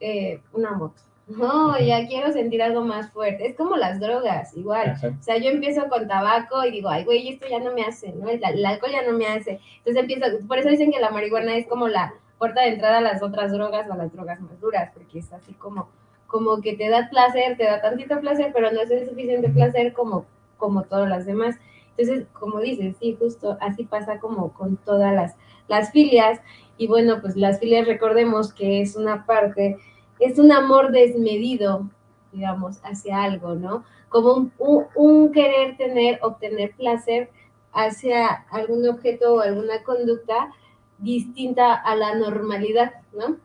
eh, 0.00 0.40
una 0.52 0.72
moto 0.72 1.02
no, 1.30 1.78
ya 1.78 2.06
quiero 2.08 2.32
sentir 2.32 2.60
algo 2.62 2.84
más 2.84 3.10
fuerte. 3.12 3.46
Es 3.46 3.56
como 3.56 3.76
las 3.76 4.00
drogas, 4.00 4.56
igual. 4.56 4.96
O 5.02 5.22
sea, 5.22 5.38
yo 5.38 5.50
empiezo 5.50 5.88
con 5.88 6.08
tabaco 6.08 6.64
y 6.64 6.72
digo, 6.72 6.88
ay, 6.88 7.04
güey, 7.04 7.28
esto 7.28 7.46
ya 7.48 7.60
no 7.60 7.72
me 7.72 7.82
hace, 7.82 8.12
¿no? 8.12 8.28
El, 8.28 8.42
alcohol 8.66 8.90
ya 8.90 9.02
no 9.08 9.16
me 9.16 9.26
hace. 9.26 9.60
Entonces 9.78 10.02
empiezo, 10.02 10.46
por 10.46 10.58
eso 10.58 10.68
dicen 10.68 10.90
que 10.90 11.00
la 11.00 11.10
marihuana 11.10 11.56
es 11.56 11.66
como 11.66 11.88
la 11.88 12.12
puerta 12.38 12.62
de 12.62 12.70
entrada 12.70 12.98
a 12.98 13.02
las 13.02 13.22
otras 13.22 13.52
drogas 13.52 13.88
o 13.88 13.92
a 13.92 13.96
las 13.96 14.12
drogas 14.12 14.40
más 14.40 14.60
duras, 14.60 14.90
porque 14.92 15.20
es 15.20 15.32
así 15.32 15.52
como, 15.54 15.88
como 16.26 16.60
que 16.60 16.74
te 16.74 16.88
da 16.88 17.08
placer, 17.08 17.56
te 17.56 17.64
da 17.64 17.80
tantito 17.80 18.18
placer, 18.20 18.50
pero 18.52 18.72
no 18.72 18.80
es 18.80 18.90
el 18.90 19.08
suficiente 19.08 19.50
placer 19.50 19.92
como, 19.92 20.26
como 20.56 20.82
todas 20.82 21.08
las 21.08 21.26
demás. 21.26 21.56
Entonces, 21.96 22.26
como 22.32 22.60
dices, 22.60 22.96
sí, 22.98 23.16
justo 23.18 23.56
así 23.60 23.84
pasa 23.84 24.18
como 24.18 24.52
con 24.52 24.76
todas 24.78 25.14
las, 25.14 25.36
las 25.68 25.92
filias. 25.92 26.40
Y 26.76 26.88
bueno, 26.88 27.20
pues 27.20 27.36
las 27.36 27.60
filias 27.60 27.86
recordemos 27.86 28.52
que 28.52 28.80
es 28.80 28.96
una 28.96 29.26
parte 29.26 29.76
es 30.20 30.38
un 30.38 30.52
amor 30.52 30.92
desmedido, 30.92 31.88
digamos, 32.32 32.78
hacia 32.84 33.22
algo, 33.22 33.54
¿no? 33.54 33.84
Como 34.08 34.50
un, 34.94 35.32
querer 35.32 35.76
tener, 35.76 36.18
obtener 36.22 36.72
placer 36.76 37.30
hacia 37.72 38.26
algún 38.50 38.86
objeto 38.88 39.34
o 39.34 39.40
alguna 39.40 39.82
conducta 39.82 40.52
distinta 40.98 41.74
a 41.74 41.96
la 41.96 42.14
normalidad, 42.14 42.92
¿no? 43.12 43.38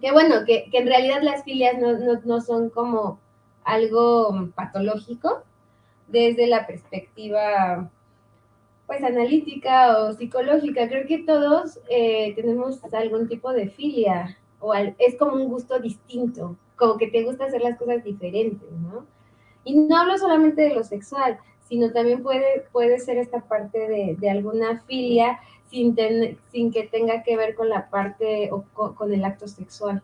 Que 0.00 0.12
bueno, 0.12 0.46
que, 0.46 0.70
en 0.72 0.86
realidad 0.86 1.22
las 1.22 1.44
filias 1.44 1.76
no, 1.78 1.92
no, 2.24 2.40
son 2.40 2.70
como 2.70 3.20
algo 3.64 4.48
patológico 4.54 5.42
desde 6.08 6.46
la 6.46 6.66
perspectiva 6.66 7.90
pues 8.86 9.04
analítica 9.04 10.02
o 10.02 10.12
psicológica. 10.14 10.88
Creo 10.88 11.06
que 11.06 11.18
todos 11.18 11.78
eh, 11.88 12.32
tenemos 12.34 12.80
algún 12.92 13.28
tipo 13.28 13.52
de 13.52 13.68
filia 13.68 14.36
o 14.60 14.74
es 14.74 15.16
como 15.18 15.32
un 15.32 15.48
gusto 15.48 15.78
distinto, 15.80 16.56
como 16.76 16.96
que 16.96 17.08
te 17.08 17.24
gusta 17.24 17.46
hacer 17.46 17.62
las 17.62 17.78
cosas 17.78 18.04
diferentes, 18.04 18.70
¿no? 18.72 19.06
Y 19.64 19.74
no 19.74 19.96
hablo 19.96 20.16
solamente 20.16 20.62
de 20.62 20.74
lo 20.74 20.84
sexual, 20.84 21.38
sino 21.68 21.92
también 21.92 22.22
puede, 22.22 22.66
puede 22.72 22.98
ser 22.98 23.18
esta 23.18 23.40
parte 23.40 24.16
de, 24.18 24.30
alguna 24.30 24.82
filia 24.86 25.38
sin, 25.70 25.96
sin 26.50 26.72
que 26.72 26.84
tenga 26.84 27.22
que 27.22 27.36
ver 27.36 27.54
con 27.54 27.68
la 27.68 27.90
parte 27.90 28.50
o 28.52 28.64
con 28.72 29.12
el 29.12 29.24
acto 29.24 29.46
sexual. 29.48 30.02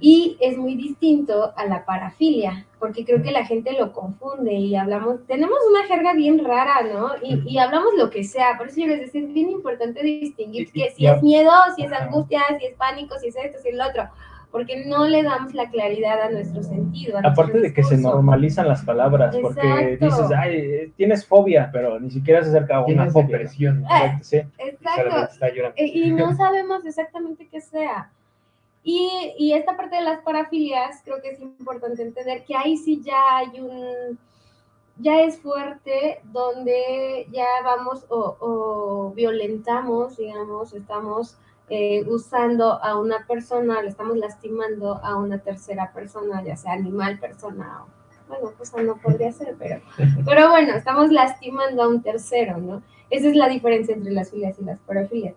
Y 0.00 0.36
es 0.40 0.56
muy 0.56 0.74
distinto 0.74 1.52
a 1.56 1.66
la 1.66 1.84
parafilia, 1.84 2.66
porque 2.78 3.04
creo 3.04 3.22
que 3.22 3.30
la 3.30 3.44
gente 3.44 3.72
lo 3.78 3.92
confunde 3.92 4.52
y 4.52 4.76
hablamos, 4.76 5.26
tenemos 5.26 5.58
una 5.70 5.84
jerga 5.86 6.12
bien 6.14 6.44
rara, 6.44 6.82
¿no? 6.92 7.10
Y, 7.22 7.58
hablamos 7.58 7.90
lo 7.96 8.10
que 8.10 8.24
sea, 8.24 8.56
por 8.58 8.68
eso 8.68 8.80
yo 8.80 8.88
les 8.88 9.00
decía, 9.00 9.22
es 9.22 9.32
bien 9.32 9.50
importante 9.50 10.02
distinguir 10.02 10.70
que 10.70 10.90
si 10.90 11.06
es 11.06 11.22
miedo, 11.22 11.50
si 11.74 11.84
es 11.84 11.92
angustia, 11.92 12.42
si 12.58 12.66
es 12.66 12.74
pánico, 12.74 13.18
si 13.18 13.28
es 13.28 13.36
esto, 13.36 13.58
si 13.62 13.68
es 13.68 13.76
lo 13.76 13.86
otro, 13.86 14.08
porque 14.50 14.84
no 14.86 15.06
le 15.06 15.22
damos 15.22 15.54
la 15.54 15.68
claridad 15.70 16.20
a 16.22 16.30
nuestro 16.30 16.62
sentido. 16.62 17.18
Aparte 17.22 17.60
de 17.60 17.72
que 17.72 17.82
se 17.82 17.96
normalizan 17.96 18.68
las 18.68 18.84
palabras, 18.84 19.36
porque 19.40 19.98
dices, 20.00 20.30
ay, 20.36 20.92
tienes 20.96 21.26
fobia, 21.26 21.70
pero 21.72 21.98
ni 22.00 22.10
siquiera 22.10 22.42
se 22.42 22.50
acerca 22.50 22.76
a 22.76 22.84
una 22.84 23.10
fobia. 23.10 23.40
Eh, 23.40 24.18
sí. 24.22 24.42
Exacto. 24.58 25.46
Y 25.76 26.10
no 26.10 26.34
sabemos 26.36 26.84
exactamente 26.84 27.48
qué 27.50 27.60
sea. 27.60 28.10
Y, 28.88 29.52
esta 29.52 29.76
parte 29.76 29.96
de 29.96 30.02
las 30.02 30.20
parafilias, 30.20 31.02
creo 31.04 31.20
que 31.20 31.30
es 31.30 31.40
importante 31.40 32.02
entender 32.02 32.44
que 32.44 32.54
ahí 32.54 32.76
sí 32.76 33.02
ya 33.02 33.38
hay 33.38 33.60
un, 33.60 34.16
ya 34.98 35.22
es 35.22 35.40
fuerte 35.40 36.20
donde 36.22 37.26
ya 37.32 37.46
vamos 37.64 38.06
o, 38.10 39.12
violentamos, 39.16 40.16
digamos, 40.16 40.72
estamos 40.72 41.36
eh, 41.68 42.04
usando 42.08 42.80
a 42.80 42.96
una 42.96 43.26
persona, 43.26 43.82
le 43.82 43.88
estamos 43.88 44.18
lastimando 44.18 45.00
a 45.02 45.16
una 45.16 45.38
tercera 45.38 45.92
persona, 45.92 46.44
ya 46.44 46.54
sea 46.54 46.74
animal, 46.74 47.18
persona 47.18 47.82
o 47.82 47.96
bueno, 48.28 48.52
pues 48.56 48.72
no 48.74 48.96
podría 48.98 49.32
ser, 49.32 49.56
pero, 49.58 49.80
pero 50.24 50.50
bueno, 50.50 50.74
estamos 50.74 51.10
lastimando 51.10 51.82
a 51.82 51.88
un 51.88 52.02
tercero, 52.02 52.58
¿no? 52.58 52.82
Esa 53.10 53.28
es 53.28 53.36
la 53.36 53.48
diferencia 53.48 53.94
entre 53.94 54.12
las 54.12 54.30
filias 54.30 54.58
y 54.60 54.64
las 54.64 54.78
parafilias 54.80 55.34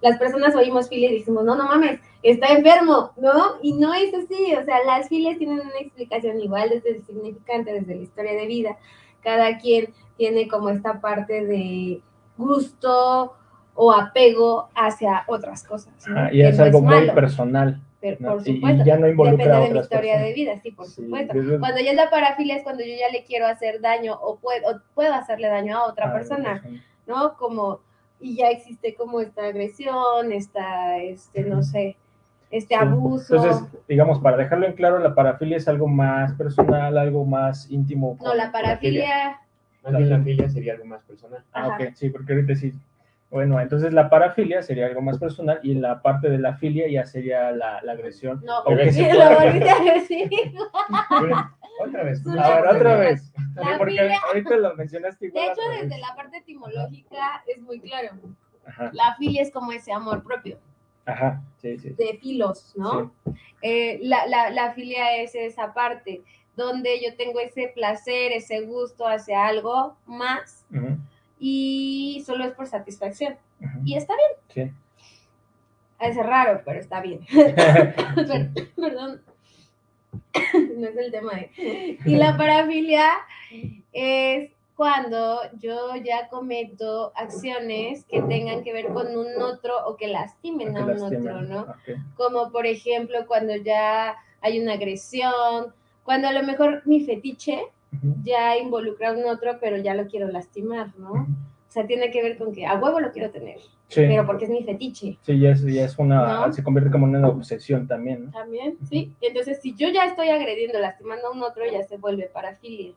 las 0.00 0.18
personas 0.18 0.54
oímos 0.54 0.88
filia 0.88 1.10
y 1.10 1.18
decimos, 1.18 1.44
no, 1.44 1.54
no 1.54 1.66
mames, 1.66 2.00
está 2.22 2.48
enfermo, 2.48 3.12
¿no? 3.16 3.56
Y 3.62 3.72
no 3.74 3.92
es 3.94 4.12
así, 4.14 4.54
o 4.54 4.64
sea, 4.64 4.76
las 4.84 5.08
filias 5.08 5.38
tienen 5.38 5.60
una 5.60 5.78
explicación 5.80 6.40
igual 6.40 6.70
desde 6.70 6.90
el 6.90 7.02
significante, 7.02 7.72
desde 7.72 7.94
la 7.94 8.02
historia 8.02 8.32
de 8.32 8.46
vida. 8.46 8.78
Cada 9.22 9.58
quien 9.58 9.92
tiene 10.16 10.48
como 10.48 10.70
esta 10.70 11.00
parte 11.00 11.44
de 11.44 12.00
gusto 12.36 13.34
o 13.74 13.92
apego 13.92 14.68
hacia 14.74 15.24
otras 15.26 15.64
cosas. 15.64 15.92
y 16.32 16.42
es 16.42 16.58
algo 16.58 16.80
muy 16.80 17.10
personal. 17.10 17.80
por 18.00 18.44
supuesto, 18.44 18.82
y 18.82 18.84
ya 18.84 18.96
no 18.96 19.08
involucra 19.08 19.44
Depende 19.44 19.68
de 19.68 19.74
mi 19.74 19.80
historia 19.80 20.18
de 20.18 20.32
vida, 20.32 20.60
sí, 20.62 20.70
por 20.70 20.86
supuesto. 20.86 21.34
Cuando 21.58 21.80
ya 21.80 21.90
es 21.90 21.96
la 21.96 22.10
parafilia 22.10 22.56
es 22.56 22.62
cuando 22.62 22.82
yo 22.82 22.94
ya 22.98 23.10
le 23.10 23.24
quiero 23.24 23.46
hacer 23.46 23.80
daño 23.80 24.18
o 24.20 24.38
puedo, 24.38 24.82
puedo 24.94 25.12
hacerle 25.14 25.48
daño 25.48 25.78
a 25.78 25.86
otra 25.86 26.12
persona, 26.12 26.62
¿no? 27.06 27.36
Como 27.36 27.80
y 28.20 28.36
ya 28.36 28.50
existe 28.50 28.94
como 28.94 29.20
esta 29.20 29.46
agresión, 29.46 30.32
esta, 30.32 30.98
este, 30.98 31.42
no 31.44 31.62
sé, 31.62 31.96
este 32.50 32.74
abuso. 32.74 33.36
Entonces, 33.36 33.82
digamos, 33.88 34.18
para 34.20 34.36
dejarlo 34.36 34.66
en 34.66 34.74
claro, 34.74 34.98
la 34.98 35.14
parafilia 35.14 35.56
es 35.56 35.68
algo 35.68 35.88
más 35.88 36.34
personal, 36.34 36.98
algo 36.98 37.24
más 37.24 37.70
íntimo. 37.70 38.18
No, 38.22 38.34
la 38.34 38.52
parafilia... 38.52 39.40
Más 39.82 39.96
bien 39.96 40.10
la 40.10 40.20
filia 40.20 40.50
sería 40.50 40.74
algo 40.74 40.84
más 40.84 41.02
personal. 41.04 41.42
Ah, 41.52 41.68
ok, 41.68 41.94
sí, 41.94 42.10
porque 42.10 42.34
ahorita 42.34 42.54
sí. 42.54 42.74
Bueno, 43.30 43.58
entonces 43.60 43.94
la 43.94 44.10
parafilia 44.10 44.62
sería 44.62 44.86
algo 44.86 45.00
más 45.00 45.18
personal 45.18 45.58
y 45.62 45.74
la 45.74 46.02
parte 46.02 46.28
de 46.28 46.38
la 46.38 46.56
filia 46.56 46.86
ya 46.90 47.06
sería 47.06 47.50
la, 47.52 47.78
agresión. 47.78 48.42
No, 48.44 48.62
porque 48.64 48.92
sí, 48.92 49.06
lo 49.10 49.38
volviste 49.38 49.70
a 49.70 49.94
decir. 49.94 50.30
otra 51.80 52.04
vez. 52.04 52.22
Otra 52.26 52.96
vez. 52.96 53.32
Porque 53.78 54.12
ahorita 54.28 54.56
lo 54.56 54.74
mencionaste 54.76 55.26
igual. 55.26 55.46
De 55.46 55.52
hecho, 55.52 55.82
desde 55.82 55.98
la 55.98 56.14
parte 56.14 56.38
etimológica 56.38 57.42
es 57.46 57.60
muy 57.60 57.80
claro. 57.80 58.10
La 58.92 59.14
filia 59.16 59.42
es 59.42 59.50
como 59.50 59.72
ese 59.72 59.92
amor 59.92 60.22
propio. 60.22 60.58
Ajá, 61.06 61.42
sí, 61.56 61.78
sí. 61.78 61.90
De 61.90 62.18
filos, 62.20 62.74
¿no? 62.76 63.12
Eh, 63.62 63.98
la, 64.02 64.26
la, 64.26 64.50
la, 64.50 64.72
filia 64.74 65.16
es 65.16 65.34
esa 65.34 65.72
parte 65.72 66.22
donde 66.56 67.02
yo 67.02 67.16
tengo 67.16 67.40
ese 67.40 67.72
placer, 67.74 68.32
ese 68.32 68.60
gusto 68.60 69.06
hacia 69.06 69.46
algo 69.46 69.96
más 70.06 70.64
y 71.38 72.22
solo 72.26 72.44
es 72.44 72.52
por 72.52 72.66
satisfacción. 72.66 73.36
Y 73.84 73.96
está 73.96 74.14
bien. 74.14 74.70
Sí. 74.70 74.74
Es 75.98 76.16
raro, 76.16 76.62
pero 76.64 76.78
está 76.78 77.00
bien. 77.00 77.20
Perdón. 78.76 79.22
No 80.80 80.88
es 80.88 80.96
el 80.96 81.12
tema 81.12 81.32
de... 81.34 81.98
Y 82.04 82.16
la 82.16 82.36
parafilia 82.36 83.10
es 83.92 84.50
cuando 84.76 85.40
yo 85.60 85.94
ya 85.96 86.28
cometo 86.28 87.12
acciones 87.14 88.04
que 88.06 88.22
tengan 88.22 88.64
que 88.64 88.72
ver 88.72 88.88
con 88.88 89.14
un 89.14 89.42
otro 89.42 89.74
o 89.86 89.96
que 89.96 90.08
lastimen 90.08 90.76
a 90.76 90.86
un 90.86 91.02
otro, 91.02 91.42
¿no? 91.42 91.66
Como 92.16 92.50
por 92.50 92.64
ejemplo 92.66 93.26
cuando 93.26 93.54
ya 93.56 94.16
hay 94.40 94.58
una 94.58 94.72
agresión, 94.72 95.74
cuando 96.02 96.28
a 96.28 96.32
lo 96.32 96.42
mejor 96.44 96.82
mi 96.86 97.04
fetiche 97.04 97.66
ya 98.22 98.56
involucra 98.56 99.10
a 99.10 99.12
un 99.12 99.26
otro, 99.26 99.58
pero 99.60 99.76
ya 99.76 99.94
lo 99.94 100.06
quiero 100.06 100.28
lastimar, 100.28 100.96
¿no? 100.96 101.26
O 101.70 101.72
sea, 101.72 101.86
tiene 101.86 102.10
que 102.10 102.20
ver 102.20 102.36
con 102.36 102.52
que 102.52 102.66
a 102.66 102.74
huevo 102.74 102.98
lo 102.98 103.12
quiero 103.12 103.30
tener 103.30 103.60
pero 103.94 104.26
porque 104.26 104.44
es 104.44 104.50
mi 104.50 104.62
fetiche. 104.62 105.18
Sí, 105.22 105.38
ya 105.38 105.50
es, 105.50 105.62
ya 105.62 105.84
es 105.84 105.98
una, 105.98 106.52
se 106.52 106.62
convierte 106.62 106.90
como 106.90 107.06
en 107.06 107.16
una 107.16 107.28
obsesión 107.28 107.86
también, 107.86 108.26
¿no? 108.26 108.30
También, 108.30 108.76
sí. 108.88 109.12
Entonces, 109.20 109.60
si 109.60 109.74
yo 109.74 109.88
ya 109.88 110.04
estoy 110.04 110.28
agrediendo, 110.28 110.78
lastimando 110.78 111.28
a 111.28 111.32
un 111.32 111.42
otro, 111.42 111.64
ya 111.70 111.82
se 111.82 111.96
vuelve 111.96 112.30
parafilia. 112.32 112.92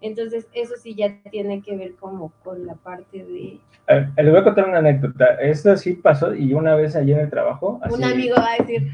Entonces, 0.00 0.46
eso 0.52 0.74
sí 0.76 0.94
ya 0.94 1.20
tiene 1.30 1.62
que 1.62 1.76
ver 1.76 1.94
como 1.96 2.32
con 2.44 2.64
la 2.64 2.74
parte 2.74 3.24
de... 3.24 3.60
le 4.16 4.30
voy 4.30 4.40
a 4.40 4.44
contar 4.44 4.68
una 4.68 4.78
anécdota. 4.78 5.34
Esto 5.40 5.76
sí 5.76 5.94
pasó 5.94 6.34
y 6.34 6.54
una 6.54 6.74
vez 6.74 6.96
allí 6.96 7.12
en 7.12 7.20
el 7.20 7.30
trabajo... 7.30 7.80
un 7.90 8.04
amigo 8.04 8.36
va 8.36 8.54
a 8.54 8.62
decir... 8.62 8.90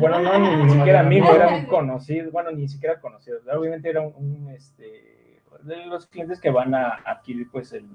bueno, 0.00 0.20
no, 0.20 0.64
ni, 0.64 0.70
siquiera 0.70 1.00
amigo, 1.06 1.30
era 1.30 1.48
un 1.56 1.66
conocido, 1.66 2.30
bueno, 2.30 2.50
ni 2.50 2.68
siquiera 2.68 3.00
conocido. 3.00 3.38
Obviamente 3.56 3.88
era 3.88 4.00
un, 4.00 4.50
este, 4.50 5.40
de 5.62 5.86
los 5.86 6.06
clientes 6.06 6.40
que 6.40 6.50
van 6.50 6.74
a 6.74 6.96
adquirir 7.06 7.48
pues 7.50 7.72
el, 7.72 7.86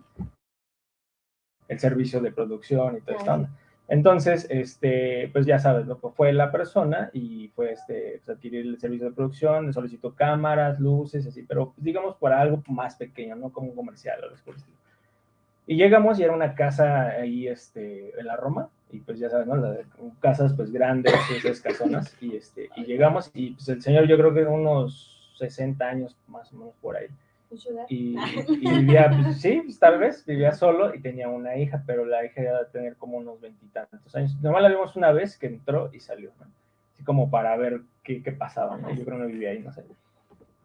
el 1.68 1.80
servicio 1.80 2.22
de 2.22 2.32
producción 2.32 2.98
y 2.98 3.02
todo 3.02 3.18
esto. 3.18 3.48
Entonces, 3.90 4.48
este, 4.50 5.30
pues 5.34 5.46
ya 5.46 5.60
sabes, 5.60 5.86
¿no? 5.86 5.98
Pues 5.98 6.16
fue 6.16 6.32
la 6.32 6.52
persona 6.52 7.10
y 7.14 7.50
fue 7.50 7.74
este, 7.74 8.22
pues 8.24 8.38
adquirir 8.38 8.66
el 8.66 8.80
servicio 8.80 9.08
de 9.08 9.16
producción, 9.16 9.68
le 9.68 9.74
solicitó 9.74 10.16
cámaras, 10.16 10.80
luces, 10.80 11.28
así, 11.28 11.44
pero 11.44 11.74
pues, 11.74 11.84
digamos 11.84 12.16
por 12.16 12.32
algo 12.32 12.64
más 12.68 12.96
pequeño, 12.96 13.36
¿no? 13.36 13.52
Como 13.52 13.70
un 13.70 13.76
comercial 13.76 14.20
o 14.22 14.24
algo 14.24 14.36
así. 14.36 14.72
Y 15.68 15.76
llegamos 15.76 16.20
y 16.20 16.24
era 16.24 16.34
una 16.34 16.56
casa 16.56 17.10
ahí 17.10 17.48
este, 17.48 18.18
en 18.20 18.26
la 18.26 18.36
Roma, 18.38 18.70
y 18.92 19.00
pues 19.00 19.20
ya 19.20 19.30
sabes, 19.30 19.48
¿no? 19.48 19.56
casas 20.20 20.54
pues 20.54 20.72
grandes, 20.72 21.14
esas 21.38 21.60
casonas, 21.60 22.16
y, 22.22 22.36
este, 22.36 22.70
y 22.76 22.86
llegamos 22.86 23.32
y 23.34 23.52
pues 23.52 23.68
el 23.70 23.82
señor 23.82 24.08
yo 24.08 24.18
creo 24.18 24.34
que 24.34 24.46
unos 24.46 25.34
60 25.38 25.86
años 25.86 26.16
más 26.28 26.52
o 26.54 26.58
menos 26.58 26.74
por 26.82 26.96
ahí. 26.96 27.08
Y, 27.90 28.16
vivía, 28.60 29.10
pues, 29.10 29.42
sí, 29.42 29.62
pues, 29.64 29.80
tal 29.80 30.00
vez, 30.00 30.26
vivía 30.26 30.52
solo 30.54 30.94
y 30.94 31.00
tenía 31.00 31.30
una 31.30 31.56
hija, 31.58 31.84
pero 31.86 32.06
la 32.06 32.26
hija 32.26 32.44
ya 32.44 32.60
de 32.60 32.66
tener 32.66 32.96
como 32.96 33.18
unos 33.18 33.40
veintitantos 33.42 34.16
años. 34.16 34.36
Nomás 34.42 34.64
la 34.64 34.70
vimos 34.70 34.96
una 34.96 35.12
vez 35.12 35.38
que 35.38 35.48
entró 35.48 35.90
y 35.94 36.00
salió, 36.00 36.32
¿no? 36.40 36.48
Así 36.94 37.04
como 37.04 37.30
para 37.30 37.56
ver 37.58 37.82
qué, 38.04 38.22
qué 38.22 38.32
pasaba, 38.32 38.78
¿no? 38.78 38.90
Yo 38.90 39.04
creo 39.04 39.18
que 39.18 39.24
no 39.24 39.28
vivía 39.28 39.52
ahí, 39.52 39.60
no 39.60 39.72
sé. 39.72 39.84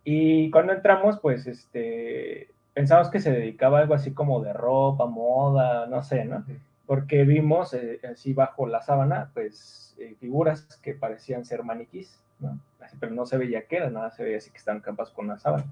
Y 0.04 0.50
cuando 0.50 0.72
entramos, 0.72 1.18
pues, 1.20 1.46
este, 1.46 2.48
pensamos 2.72 3.10
que 3.10 3.20
se 3.20 3.32
dedicaba 3.32 3.78
a 3.78 3.82
algo 3.82 3.94
así 3.94 4.12
como 4.12 4.40
de 4.40 4.52
ropa, 4.52 5.06
moda, 5.06 5.86
no 5.86 6.02
sé, 6.02 6.24
¿no? 6.24 6.44
Porque 6.86 7.24
vimos 7.24 7.74
eh, 7.74 8.00
así 8.10 8.32
bajo 8.32 8.66
la 8.66 8.80
sábana, 8.80 9.30
pues, 9.34 9.94
eh, 9.98 10.14
figuras 10.20 10.62
que 10.82 10.94
parecían 10.94 11.44
ser 11.44 11.62
maniquís, 11.62 12.18
¿no? 12.38 12.58
Así, 12.80 12.96
pero 12.98 13.12
no 13.12 13.26
se 13.26 13.36
veía 13.36 13.66
qué 13.66 13.76
era, 13.76 13.90
nada, 13.90 14.10
se 14.10 14.22
veía 14.22 14.38
así 14.38 14.50
que 14.50 14.58
estaban 14.58 14.80
capas 14.80 15.10
con 15.10 15.26
una 15.26 15.38
sábana. 15.38 15.66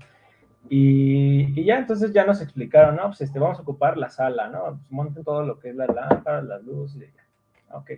Y, 0.68 1.64
ya 1.64 1.78
entonces 1.78 2.12
ya 2.12 2.24
nos 2.24 2.40
explicaron, 2.40 2.96
¿no? 2.96 3.04
Pues 3.04 3.20
este, 3.20 3.38
vamos 3.38 3.58
a 3.58 3.62
ocupar 3.62 3.96
la 3.96 4.10
sala, 4.10 4.48
¿no? 4.48 4.78
Pues 4.78 4.90
monten 4.90 5.24
todo 5.24 5.42
lo 5.44 5.58
que 5.58 5.70
es 5.70 5.76
la 5.76 5.86
lámpara, 5.86 6.42
las 6.42 6.62
luces, 6.64 6.96
y 6.96 7.16
ya. 7.16 7.76
Ok. 7.76 7.90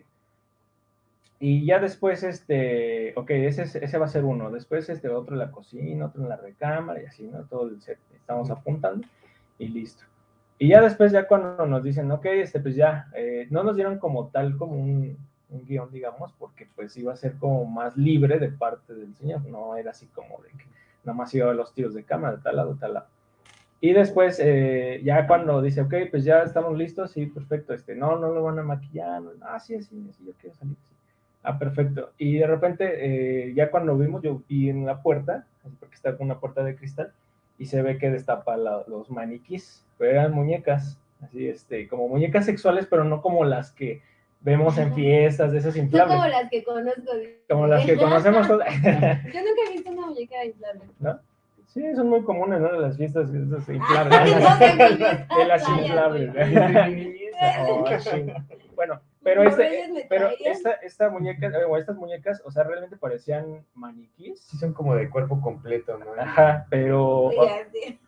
Y 1.40 1.64
ya 1.64 1.78
después, 1.78 2.22
este, 2.24 3.12
ok, 3.16 3.30
ese, 3.30 3.62
ese 3.62 3.98
va 3.98 4.06
a 4.06 4.08
ser 4.08 4.24
uno. 4.24 4.50
Después, 4.50 4.88
este, 4.88 5.08
otro 5.08 5.34
en 5.34 5.38
la 5.38 5.52
cocina, 5.52 6.06
otro 6.06 6.22
en 6.22 6.28
la 6.28 6.36
recámara 6.36 7.00
y 7.02 7.06
así, 7.06 7.24
¿no? 7.24 7.44
Todo 7.44 7.68
el 7.68 7.80
set. 7.80 7.98
Estamos 8.14 8.50
apuntando 8.50 9.06
y 9.58 9.68
listo. 9.68 10.04
Y 10.58 10.68
ya 10.68 10.80
después, 10.80 11.12
ya 11.12 11.28
cuando 11.28 11.64
nos 11.66 11.84
dicen, 11.84 12.10
ok, 12.10 12.26
este, 12.26 12.58
pues 12.58 12.74
ya, 12.74 13.08
eh, 13.14 13.46
no 13.50 13.62
nos 13.62 13.76
dieron 13.76 13.98
como 13.98 14.28
tal, 14.28 14.56
como 14.56 14.72
un, 14.72 15.16
un 15.50 15.64
guion, 15.64 15.90
digamos, 15.92 16.32
porque 16.38 16.68
pues 16.74 16.96
iba 16.96 17.12
a 17.12 17.16
ser 17.16 17.36
como 17.36 17.64
más 17.64 17.96
libre 17.96 18.40
de 18.40 18.48
parte 18.48 18.94
del 18.94 19.14
señor. 19.14 19.44
No 19.46 19.76
era 19.76 19.92
así 19.92 20.06
como 20.06 20.42
de 20.42 20.48
que 20.50 20.64
nada 21.04 21.16
más 21.16 21.34
iba 21.34 21.50
a 21.50 21.54
los 21.54 21.72
tiros 21.72 21.94
de 21.94 22.04
cámara, 22.04 22.36
de 22.36 22.42
tal 22.42 22.56
lado, 22.56 22.74
de 22.74 22.80
tal 22.80 22.94
lado. 22.94 23.06
Y 23.80 23.92
después, 23.92 24.40
eh, 24.42 25.00
ya 25.04 25.26
cuando 25.26 25.62
dice, 25.62 25.82
ok, 25.82 25.94
pues 26.10 26.24
ya 26.24 26.42
estamos 26.42 26.76
listos, 26.76 27.12
sí, 27.12 27.26
perfecto, 27.26 27.72
este, 27.72 27.94
no, 27.94 28.18
no 28.18 28.32
lo 28.32 28.42
van 28.42 28.58
a 28.58 28.62
maquillar, 28.64 29.22
no, 29.22 29.30
ah, 29.42 29.60
sí, 29.60 29.80
sí, 29.82 30.10
sí, 30.12 30.24
yo 30.26 30.32
quiero 30.40 30.56
salir, 30.56 30.76
Ah, 31.44 31.58
perfecto. 31.58 32.10
Y 32.18 32.38
de 32.38 32.46
repente, 32.46 33.46
eh, 33.48 33.54
ya 33.54 33.70
cuando 33.70 33.96
vimos, 33.96 34.22
yo 34.22 34.42
vi 34.48 34.68
en 34.68 34.84
la 34.84 35.00
puerta, 35.00 35.46
porque 35.78 35.94
está 35.94 36.16
con 36.16 36.26
una 36.26 36.40
puerta 36.40 36.64
de 36.64 36.74
cristal, 36.74 37.12
y 37.56 37.66
se 37.66 37.80
ve 37.82 37.98
que 37.98 38.10
destapa 38.10 38.56
los 38.56 39.10
maniquís, 39.10 39.86
pero 39.96 40.10
eran 40.12 40.32
muñecas, 40.32 40.98
así, 41.22 41.48
este, 41.48 41.88
como 41.88 42.08
muñecas 42.08 42.44
sexuales, 42.46 42.86
pero 42.90 43.04
no 43.04 43.22
como 43.22 43.44
las 43.44 43.72
que 43.72 44.02
vemos 44.40 44.78
en 44.78 44.94
fiestas 44.94 45.52
de 45.52 45.58
esas 45.58 45.76
inflables. 45.76 46.16
como 46.16 46.28
las 46.28 46.50
que 46.50 46.64
conozco. 46.64 47.12
Como 47.48 47.66
las 47.66 47.84
que 47.84 47.96
conocemos 47.96 48.48
todas. 48.48 48.72
Yo 48.82 48.90
nunca 48.90 49.62
he 49.66 49.72
visto 49.72 49.90
una 49.90 50.06
muñeca 50.06 50.44
inflable. 50.44 50.84
¿No? 51.00 51.18
Sí, 51.66 51.82
son 51.94 52.08
muy 52.08 52.22
comunes, 52.22 52.60
¿no? 52.60 52.72
Las 52.72 52.96
fiestas 52.96 53.28
esas 53.28 53.68
inflables. 53.68 54.18
de 55.36 55.44
las 55.46 55.68
inflables. 55.68 56.32
Bueno, 58.74 59.00
pero, 59.24 59.42
este, 59.42 60.06
pero 60.08 60.30
esta, 60.44 60.74
esta 60.74 61.10
muñeca, 61.10 61.50
o 61.68 61.76
estas 61.76 61.96
muñecas, 61.96 62.40
o 62.44 62.50
sea, 62.52 62.62
realmente 62.62 62.96
parecían 62.96 63.64
maniquís. 63.74 64.40
Sí, 64.40 64.56
son 64.56 64.72
como 64.72 64.94
de 64.94 65.10
cuerpo 65.10 65.40
completo, 65.40 65.98
¿no? 65.98 66.06
Ajá, 66.16 66.64
pero, 66.70 67.30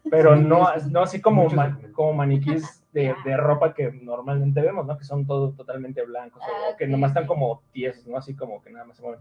pero 0.08 0.36
no, 0.36 0.68
no 0.90 1.02
así 1.02 1.20
como, 1.20 1.48
como 1.92 2.12
maniquís 2.12 2.79
de, 2.92 3.14
de, 3.24 3.36
ropa 3.36 3.74
que 3.74 3.92
normalmente 3.92 4.60
vemos, 4.60 4.86
¿no? 4.86 4.98
Que 4.98 5.04
son 5.04 5.26
todos 5.26 5.56
totalmente 5.56 6.02
blancos, 6.02 6.42
o 6.42 6.46
ah, 6.46 6.76
que 6.76 6.86
nomás 6.86 7.10
están 7.10 7.26
como 7.26 7.62
tiesos, 7.72 8.06
¿no? 8.06 8.16
Así 8.16 8.34
como 8.34 8.62
que 8.62 8.70
nada 8.70 8.84
más 8.84 8.96
se 8.96 9.02
mueven. 9.02 9.20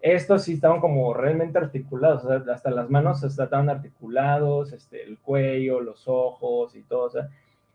Estos 0.00 0.44
sí 0.44 0.54
estaban 0.54 0.80
como 0.80 1.14
realmente 1.14 1.58
articulados, 1.58 2.24
o 2.24 2.28
sea, 2.28 2.54
hasta 2.54 2.70
las 2.70 2.90
manos 2.90 3.22
estaban 3.22 3.70
articulados, 3.70 4.72
este, 4.72 5.04
el 5.04 5.18
cuello, 5.18 5.80
los 5.80 6.08
ojos 6.08 6.74
y 6.74 6.82
todo, 6.82 7.04
o 7.04 7.10
sea, 7.10 7.28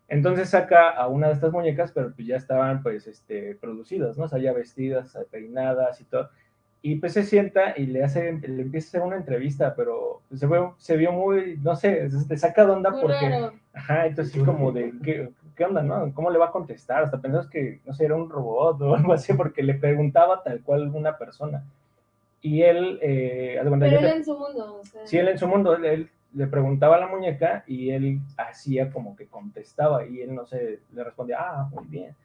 entonces 0.09 0.49
saca 0.49 0.89
a 0.89 1.07
una 1.07 1.27
de 1.27 1.33
estas 1.33 1.51
muñecas, 1.51 1.91
pero 1.91 2.13
pues 2.13 2.27
ya 2.27 2.37
estaban 2.37 2.81
pues 2.81 3.07
este, 3.07 3.55
producidas, 3.55 4.17
¿no? 4.17 4.25
O 4.25 4.27
sea, 4.27 4.39
ya 4.39 4.53
vestidas, 4.53 5.17
peinadas 5.31 5.99
y 5.99 6.05
todo. 6.05 6.29
Y 6.81 6.95
pues 6.95 7.13
se 7.13 7.23
sienta 7.23 7.73
y 7.75 7.87
le 7.87 8.03
hace, 8.03 8.33
le 8.33 8.61
empieza 8.61 8.87
a 8.87 8.89
hacer 8.89 9.01
una 9.01 9.17
entrevista, 9.17 9.73
pero 9.75 10.21
se, 10.33 10.45
vio, 10.47 10.75
se 10.77 10.95
vio 10.95 11.11
muy, 11.11 11.57
no 11.63 11.75
sé, 11.75 12.07
te 12.27 12.37
saca 12.37 12.65
de 12.65 12.71
onda 12.71 12.91
porque, 13.01 13.49
ajá, 13.73 14.05
entonces 14.05 14.41
como 14.43 14.71
de, 14.71 14.93
¿qué, 15.03 15.29
¿qué, 15.55 15.65
onda, 15.65 15.81
no? 15.81 16.13
¿Cómo 16.13 16.29
le 16.29 16.37
va 16.37 16.47
a 16.47 16.51
contestar? 16.51 17.03
Hasta 17.03 17.19
pensamos 17.19 17.49
que, 17.49 17.81
no 17.85 17.93
sé, 17.93 18.05
era 18.05 18.15
un 18.15 18.29
robot 18.29 18.81
o 18.81 18.95
algo 18.95 19.13
así, 19.13 19.33
porque 19.33 19.63
le 19.63 19.73
preguntaba 19.73 20.43
tal 20.43 20.61
cual 20.61 20.87
una 20.93 21.17
persona. 21.17 21.63
Y 22.41 22.61
él, 22.61 22.99
eh, 23.01 23.59
pero 23.61 23.99
él 23.99 24.05
en 24.05 24.23
su 24.23 24.37
mundo, 24.37 24.79
o 24.79 24.85
sea. 24.85 25.05
Sí, 25.05 25.17
él 25.17 25.27
en 25.27 25.37
su 25.39 25.47
mundo, 25.47 25.75
él 25.75 26.09
le 26.33 26.47
preguntaba 26.47 26.97
a 26.97 26.99
la 26.99 27.07
muñeca 27.07 27.63
y 27.65 27.89
él 27.89 28.19
hacía 28.37 28.91
como 28.91 29.15
que 29.15 29.25
contestaba 29.25 30.05
y 30.05 30.21
él 30.21 30.35
no 30.35 30.45
sé, 30.45 30.79
le 30.93 31.03
respondía, 31.03 31.37
ah, 31.39 31.69
muy 31.71 31.85
bien. 31.87 32.15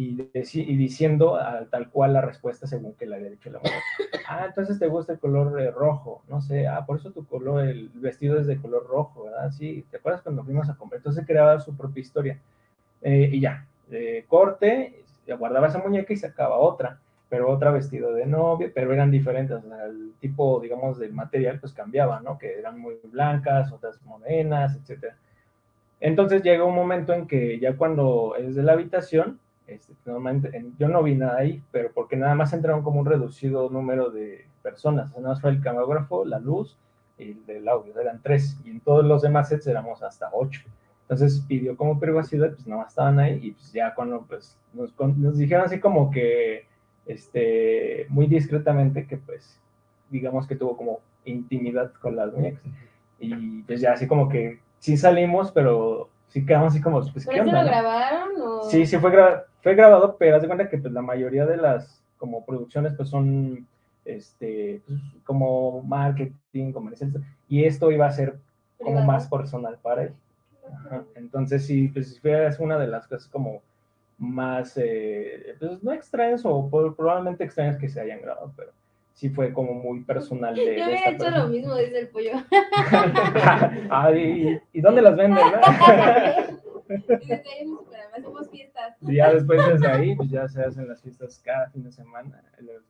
Y, 0.00 0.30
y 0.32 0.76
diciendo 0.76 1.36
tal 1.70 1.90
cual 1.90 2.12
la 2.12 2.20
respuesta 2.20 2.68
según 2.68 2.94
que 2.94 3.04
le 3.04 3.16
había 3.16 3.30
dicho 3.30 3.50
la 3.50 3.58
muñeca. 3.58 3.82
Ah, 4.28 4.44
entonces 4.46 4.78
te 4.78 4.86
gusta 4.86 5.14
el 5.14 5.18
color 5.18 5.60
eh, 5.60 5.72
rojo, 5.72 6.22
no 6.28 6.40
sé, 6.40 6.68
ah, 6.68 6.86
por 6.86 6.98
eso 6.98 7.10
tu 7.10 7.26
color, 7.26 7.64
el 7.64 7.88
vestido 7.94 8.38
es 8.38 8.46
de 8.46 8.58
color 8.58 8.86
rojo, 8.86 9.24
¿verdad? 9.24 9.50
Sí, 9.50 9.84
¿te 9.90 9.96
acuerdas 9.96 10.22
cuando 10.22 10.44
fuimos 10.44 10.68
a 10.68 10.76
comprar? 10.76 10.98
Entonces 10.98 11.26
creaba 11.26 11.58
su 11.58 11.76
propia 11.76 12.00
historia. 12.00 12.38
Eh, 13.02 13.30
y 13.32 13.40
ya, 13.40 13.66
eh, 13.90 14.24
corte, 14.28 15.02
guardaba 15.36 15.66
esa 15.66 15.78
muñeca 15.78 16.12
y 16.12 16.16
sacaba 16.16 16.58
otra 16.58 17.00
pero 17.28 17.50
otra 17.50 17.70
vestido 17.70 18.14
de 18.14 18.24
novia, 18.24 18.70
pero 18.72 18.92
eran 18.92 19.10
diferentes, 19.10 19.62
o 19.62 19.68
sea, 19.68 19.84
el 19.84 20.12
tipo, 20.20 20.60
digamos, 20.60 20.98
de 20.98 21.08
material 21.08 21.60
pues 21.60 21.74
cambiaba, 21.74 22.20
¿no? 22.20 22.38
Que 22.38 22.58
eran 22.58 22.78
muy 22.78 22.94
blancas, 23.02 23.70
otras 23.72 24.00
morenas, 24.02 24.76
etc. 24.76 25.12
Entonces 26.00 26.42
llega 26.42 26.64
un 26.64 26.74
momento 26.74 27.12
en 27.12 27.26
que 27.26 27.58
ya 27.58 27.76
cuando 27.76 28.34
es 28.38 28.54
de 28.54 28.62
la 28.62 28.72
habitación, 28.72 29.38
este, 29.68 29.94
normalmente, 30.04 30.50
yo 30.78 30.88
no 30.88 31.02
vi 31.02 31.14
nada 31.14 31.38
ahí, 31.38 31.62
pero 31.70 31.90
porque 31.92 32.16
nada 32.16 32.34
más 32.34 32.52
entraron 32.52 32.82
como 32.82 33.00
un 33.00 33.06
reducido 33.06 33.68
número 33.70 34.10
de 34.10 34.46
personas, 34.62 35.10
nada 35.10 35.28
más 35.28 35.40
fue 35.40 35.50
el 35.50 35.60
camarógrafo, 35.60 36.24
la 36.24 36.38
luz 36.38 36.78
y 37.18 37.32
el 37.32 37.46
del 37.46 37.68
audio, 37.68 37.98
eran 38.00 38.20
tres, 38.22 38.56
y 38.64 38.70
en 38.70 38.80
todos 38.80 39.04
los 39.04 39.22
demás 39.22 39.48
sets 39.48 39.66
éramos 39.66 40.02
hasta 40.02 40.30
ocho. 40.32 40.62
Entonces 41.02 41.44
pidió 41.46 41.76
como 41.76 42.00
privacidad, 42.00 42.52
pues 42.52 42.66
nada 42.66 42.82
más 42.82 42.90
estaban 42.90 43.18
ahí, 43.18 43.38
y 43.42 43.52
pues 43.52 43.72
ya 43.72 43.94
cuando 43.94 44.22
pues 44.22 44.58
nos, 44.72 44.92
nos 45.16 45.38
dijeron 45.38 45.64
así 45.64 45.80
como 45.80 46.10
que 46.10 46.66
este, 47.06 48.06
muy 48.08 48.26
discretamente 48.26 49.06
que 49.06 49.16
pues 49.16 49.58
digamos 50.10 50.46
que 50.46 50.56
tuvo 50.56 50.76
como 50.76 51.00
intimidad 51.24 51.92
con 52.00 52.16
las 52.16 52.32
muñecas. 52.32 52.62
Y 53.18 53.62
pues 53.62 53.80
ya 53.80 53.92
así 53.92 54.06
como 54.06 54.28
que 54.28 54.60
sí 54.78 54.96
salimos, 54.96 55.50
pero 55.52 56.08
sí 56.28 56.44
quedamos 56.46 56.72
así 56.72 56.80
como, 56.80 57.00
pues, 57.12 57.26
¿qué 57.26 57.40
onda? 57.40 57.62
lo 57.62 57.68
grabaron? 57.68 58.28
O... 58.40 58.62
Sí, 58.70 58.86
sí 58.86 58.96
fue, 58.98 59.10
fue 59.62 59.74
grabado, 59.74 60.16
pero 60.18 60.36
haz 60.36 60.42
de 60.42 60.48
cuenta 60.48 60.68
que 60.68 60.78
pues 60.78 60.92
la 60.92 61.02
mayoría 61.02 61.46
de 61.46 61.56
las 61.56 62.02
como 62.16 62.44
producciones 62.44 62.94
pues 62.94 63.08
son 63.08 63.66
este, 64.04 64.80
pues, 64.86 65.00
como 65.24 65.82
marketing, 65.82 66.72
comercial, 66.72 67.12
y 67.48 67.64
esto 67.64 67.90
iba 67.90 68.06
a 68.06 68.12
ser 68.12 68.38
como 68.78 69.02
más 69.02 69.28
personal 69.28 69.78
para 69.82 70.04
él. 70.04 70.12
Entonces 71.14 71.66
sí, 71.66 71.88
pues 71.88 72.20
fue 72.20 72.52
una 72.60 72.78
de 72.78 72.86
las 72.86 73.06
cosas 73.06 73.28
como 73.28 73.62
más, 74.18 74.76
eh, 74.76 75.54
pues 75.58 75.82
no 75.82 75.92
extraños 75.92 76.42
o 76.44 76.68
probablemente 76.68 77.44
extraños 77.44 77.78
que 77.78 77.88
se 77.88 78.00
hayan 78.00 78.20
grabado, 78.20 78.52
pero 78.56 78.72
sí 79.14 79.28
fue 79.30 79.52
como 79.52 79.74
muy 79.74 80.00
personal. 80.00 80.54
De, 80.54 80.76
Yo 80.78 80.84
había 80.84 81.10
hecho 81.10 81.30
lo 81.30 81.48
mismo, 81.48 81.76
dice 81.76 81.98
el 82.00 82.08
pollo. 82.08 82.32
ah, 83.90 84.10
¿y, 84.12 84.80
dónde 84.80 85.02
las 85.02 85.16
venden? 85.16 85.44
hacemos 88.16 88.50
fiestas. 88.50 88.96
Y 89.02 89.16
ya 89.16 89.32
después 89.32 89.60
desde 89.66 89.86
ahí, 89.88 90.16
pues 90.16 90.30
ya 90.30 90.48
se 90.48 90.62
hacen 90.62 90.88
las 90.88 91.02
fiestas 91.02 91.40
cada 91.44 91.68
fin 91.70 91.84
de 91.84 91.92
semana. 91.92 92.42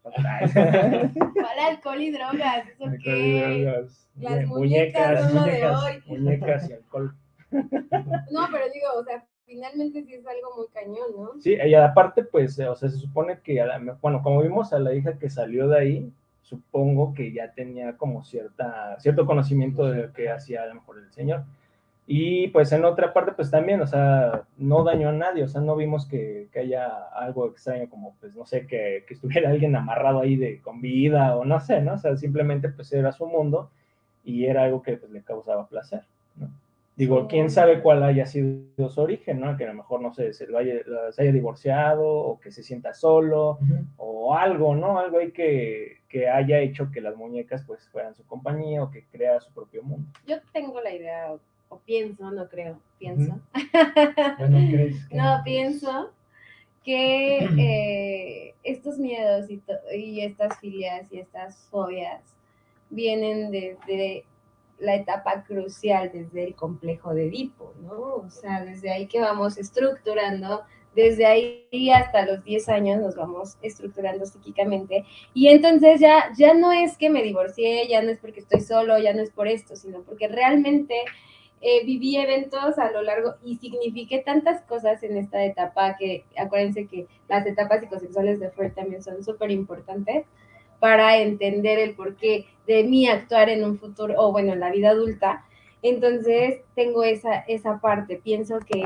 ¿Cuál 0.03 1.59
alcohol 1.69 2.01
y 2.01 2.11
drogas? 2.11 2.69
¿Eso 2.69 2.85
qué? 3.03 3.85
Las 4.17 4.47
muñecas, 4.47 5.33
muñecas, 5.33 5.61
de 5.61 5.67
hoy. 5.67 6.03
Muñecas 6.07 6.71
y 6.71 6.73
alcohol. 6.73 7.15
No, 7.51 8.49
pero 8.53 8.65
digo, 8.73 8.87
o 8.97 9.05
sea, 9.05 9.25
finalmente 9.47 10.05
sí 10.05 10.15
es 10.15 10.27
algo 10.27 10.57
muy 10.57 10.67
cañón, 10.69 11.09
¿no? 11.17 11.41
Sí, 11.41 11.55
y 11.55 11.75
aparte, 11.75 12.23
pues, 12.25 12.59
o 12.61 12.77
sea, 12.77 12.91
se 12.91 12.99
supone 12.99 13.41
que, 13.41 13.65
bueno, 14.03 14.23
como 14.23 14.43
vimos 14.43 14.73
a 14.73 14.79
la 14.79 14.95
hija 14.95 15.19
que 15.19 15.31
salió 15.31 15.69
de 15.69 15.79
ahí, 15.79 16.13
supongo 16.43 17.15
que 17.15 17.33
ya 17.33 17.53
tenía 17.53 17.97
como 17.97 18.25
cierta, 18.25 18.99
cierto 19.01 19.27
conocimiento 19.27 19.91
de 19.91 20.03
lo 20.03 20.13
que 20.13 20.31
hacía 20.31 20.63
a 20.63 20.67
lo 20.67 20.77
mejor 20.77 20.99
el 20.99 21.13
señor. 21.13 21.45
Y 22.11 22.49
pues 22.49 22.73
en 22.73 22.87
otra 22.87 23.13
parte, 23.13 23.33
pues 23.33 23.51
también, 23.51 23.83
o 23.83 23.87
sea, 23.87 24.45
no 24.57 24.83
dañó 24.83 25.11
a 25.11 25.13
nadie, 25.13 25.45
o 25.45 25.49
sea, 25.49 25.61
no 25.61 25.77
vimos 25.77 26.07
que, 26.07 26.49
que 26.51 26.61
haya 26.61 26.87
algo 27.13 27.47
extraño 27.49 27.91
como, 27.91 28.17
pues, 28.19 28.35
no 28.35 28.47
sé, 28.47 28.67
que, 28.67 29.05
que, 29.07 29.13
estuviera 29.13 29.51
alguien 29.51 29.77
amarrado 29.77 30.21
ahí 30.21 30.37
de 30.37 30.59
con 30.63 30.81
vida 30.81 31.37
o 31.37 31.45
no 31.45 31.61
sé, 31.61 31.83
¿no? 31.83 31.93
O 31.95 31.99
sea, 31.99 32.17
simplemente 32.17 32.71
pues 32.71 32.91
era 32.95 33.13
su 33.13 33.27
mundo 33.27 33.71
y 34.25 34.47
era 34.47 34.65
algo 34.65 34.83
que 34.83 34.97
pues, 34.97 35.13
le 35.13 35.21
causaba 35.21 35.69
placer, 35.69 36.01
¿no? 36.37 36.49
Digo, 36.97 37.29
quién 37.29 37.51
sabe 37.51 37.83
cuál 37.83 38.03
haya 38.03 38.25
sido 38.25 38.89
su 38.89 39.01
origen, 39.03 39.39
¿no? 39.39 39.59
Que 39.59 39.65
a 39.65 39.69
lo 39.69 39.75
mejor, 39.75 40.01
no 40.01 40.13
sé, 40.13 40.33
se, 40.33 40.47
lo 40.47 40.57
haya, 40.57 40.77
se 41.11 41.23
haya 41.23 41.31
divorciado 41.31 42.09
o 42.09 42.41
que 42.41 42.51
se 42.51 42.63
sienta 42.63 42.95
solo 42.95 43.51
uh 43.51 43.59
-huh. 43.61 43.87
o 43.99 44.35
algo, 44.35 44.75
¿no? 44.75 44.99
Algo 44.99 45.19
ahí 45.19 45.31
que, 45.31 45.99
que, 46.09 46.29
haya 46.29 46.59
hecho 46.59 46.91
que 46.91 47.03
las 47.03 47.15
muñecas 47.17 47.63
pues 47.67 47.87
fueran 47.91 48.15
su 48.17 48.27
compañía 48.27 48.83
o 48.83 48.91
que 48.91 49.05
crea 49.13 49.39
su 49.41 49.53
propio 49.53 49.83
mundo. 49.83 50.09
Yo 50.27 50.39
tengo 50.53 50.81
la 50.81 50.93
idea, 50.93 51.37
o 51.69 51.79
pienso, 51.79 52.31
no 52.31 52.49
creo, 52.49 52.81
pienso. 52.99 53.39
-huh. 53.53 54.39
bueno, 54.39 54.59
¿crees 54.71 55.09
que... 55.09 55.17
no, 55.17 55.41
pienso 55.45 56.11
que 56.85 57.39
eh, 57.59 58.55
estos 58.63 58.99
miedos 58.99 59.51
y, 59.51 59.63
y 59.95 60.21
estas 60.23 60.59
filias 60.59 61.07
y 61.13 61.19
estas 61.19 61.57
fobias 61.71 62.23
vienen 62.91 63.51
desde 63.51 64.25
la 64.79 64.95
etapa 64.95 65.45
crucial 65.45 66.11
desde 66.13 66.45
el 66.45 66.55
complejo 66.55 67.15
de 67.15 67.27
Edipo, 67.27 67.75
¿no? 67.83 68.15
O 68.15 68.31
sea, 68.31 68.65
desde 68.65 68.91
ahí 68.91 69.07
que 69.07 69.21
vamos 69.21 69.59
estructurando, 69.59 70.63
desde 70.95 71.27
ahí 71.27 71.91
hasta 71.91 72.25
los 72.25 72.45
10 72.45 72.69
años 72.69 73.01
nos 73.01 73.17
vamos 73.17 73.57
estructurando 73.63 74.25
psíquicamente, 74.25 75.05
y 75.35 75.49
entonces 75.49 76.01
ya, 76.01 76.33
ya 76.37 76.55
no 76.55 76.73
es 76.73 76.97
que 76.97 77.11
me 77.11 77.23
divorcié, 77.23 77.89
ya 77.89 78.03
no 78.03 78.11
es 78.11 78.19
porque 78.19 78.41
estoy 78.41 78.61
solo, 78.61 78.99
ya 78.99 79.13
no 79.13 79.23
es 79.23 79.31
por 79.31 79.49
esto, 79.49 79.77
sino 79.77 80.03
porque 80.03 80.29
realmente 80.29 80.95
eh, 81.61 81.85
viví 81.85 82.17
eventos 82.17 82.79
a 82.79 82.91
lo 82.91 83.03
largo 83.03 83.35
y 83.45 83.57
signifiqué 83.57 84.21
tantas 84.21 84.63
cosas 84.63 85.03
en 85.03 85.17
esta 85.17 85.45
etapa 85.45 85.97
que 85.97 86.25
acuérdense 86.37 86.87
que 86.87 87.07
las 87.29 87.47
etapas 87.47 87.81
psicosexuales 87.81 88.41
de 88.41 88.51
Freud 88.51 88.73
también 88.73 89.03
son 89.03 89.25
súper 89.25 89.51
importantes, 89.51 90.25
para 90.81 91.19
entender 91.19 91.79
el 91.79 91.95
porqué 91.95 92.47
de 92.67 92.85
mí 92.85 93.09
actuar 93.09 93.49
en 93.49 93.65
un 93.65 93.79
futuro, 93.79 94.15
o 94.17 94.33
bueno, 94.33 94.53
en 94.53 94.61
la 94.61 94.71
vida 94.71 94.91
adulta. 94.91 95.45
Entonces, 95.83 96.61
tengo 96.75 97.03
esa, 97.03 97.41
esa 97.49 97.81
parte. 97.81 98.21
Pienso 98.23 98.59
que, 98.61 98.85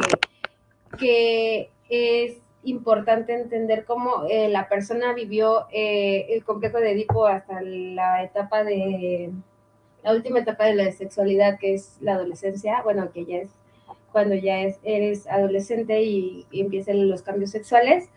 que 0.98 1.70
es 1.88 2.38
importante 2.64 3.34
entender 3.34 3.84
cómo 3.84 4.24
eh, 4.28 4.48
la 4.48 4.68
persona 4.68 5.12
vivió 5.12 5.66
eh, 5.72 6.26
el 6.30 6.44
complejo 6.44 6.78
de 6.78 6.92
Edipo 6.92 7.26
hasta 7.26 7.60
la 7.60 8.22
etapa 8.22 8.64
de, 8.64 9.30
la 10.02 10.12
última 10.12 10.40
etapa 10.40 10.66
de 10.66 10.74
la 10.74 10.92
sexualidad, 10.92 11.58
que 11.58 11.74
es 11.74 11.96
la 12.00 12.14
adolescencia, 12.14 12.82
bueno, 12.82 13.10
que 13.12 13.24
ya 13.24 13.38
es 13.38 13.50
cuando 14.10 14.34
ya 14.34 14.60
es, 14.60 14.78
eres 14.82 15.26
adolescente 15.26 16.02
y, 16.02 16.46
empiezan 16.52 17.08
los 17.08 17.22
cambios 17.22 17.50
sexuales 17.50 18.10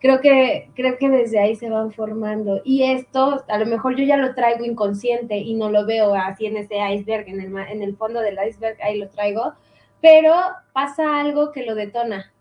creo 0.00 0.20
que, 0.20 0.70
creo 0.74 0.96
que 0.98 1.08
desde 1.08 1.38
ahí 1.38 1.54
se 1.54 1.70
van 1.70 1.92
formando. 1.92 2.60
Y 2.64 2.84
esto, 2.84 3.44
a 3.48 3.58
lo 3.58 3.66
mejor 3.66 3.96
yo 3.96 4.04
ya 4.04 4.16
lo 4.16 4.34
traigo 4.34 4.64
inconsciente 4.64 5.36
y 5.36 5.54
no 5.54 5.70
lo 5.70 5.86
veo 5.86 6.14
así 6.14 6.46
en 6.46 6.56
ese 6.56 6.76
iceberg, 6.92 7.28
en 7.28 7.40
el, 7.40 7.56
en 7.56 7.82
el 7.82 7.96
fondo 7.96 8.20
del 8.20 8.38
iceberg, 8.46 8.78
ahí 8.82 8.98
lo 8.98 9.08
traigo, 9.08 9.52
pero 10.00 10.34
pasa 10.72 11.20
algo 11.20 11.52
que 11.52 11.64
lo 11.64 11.74
detona. 11.74 12.32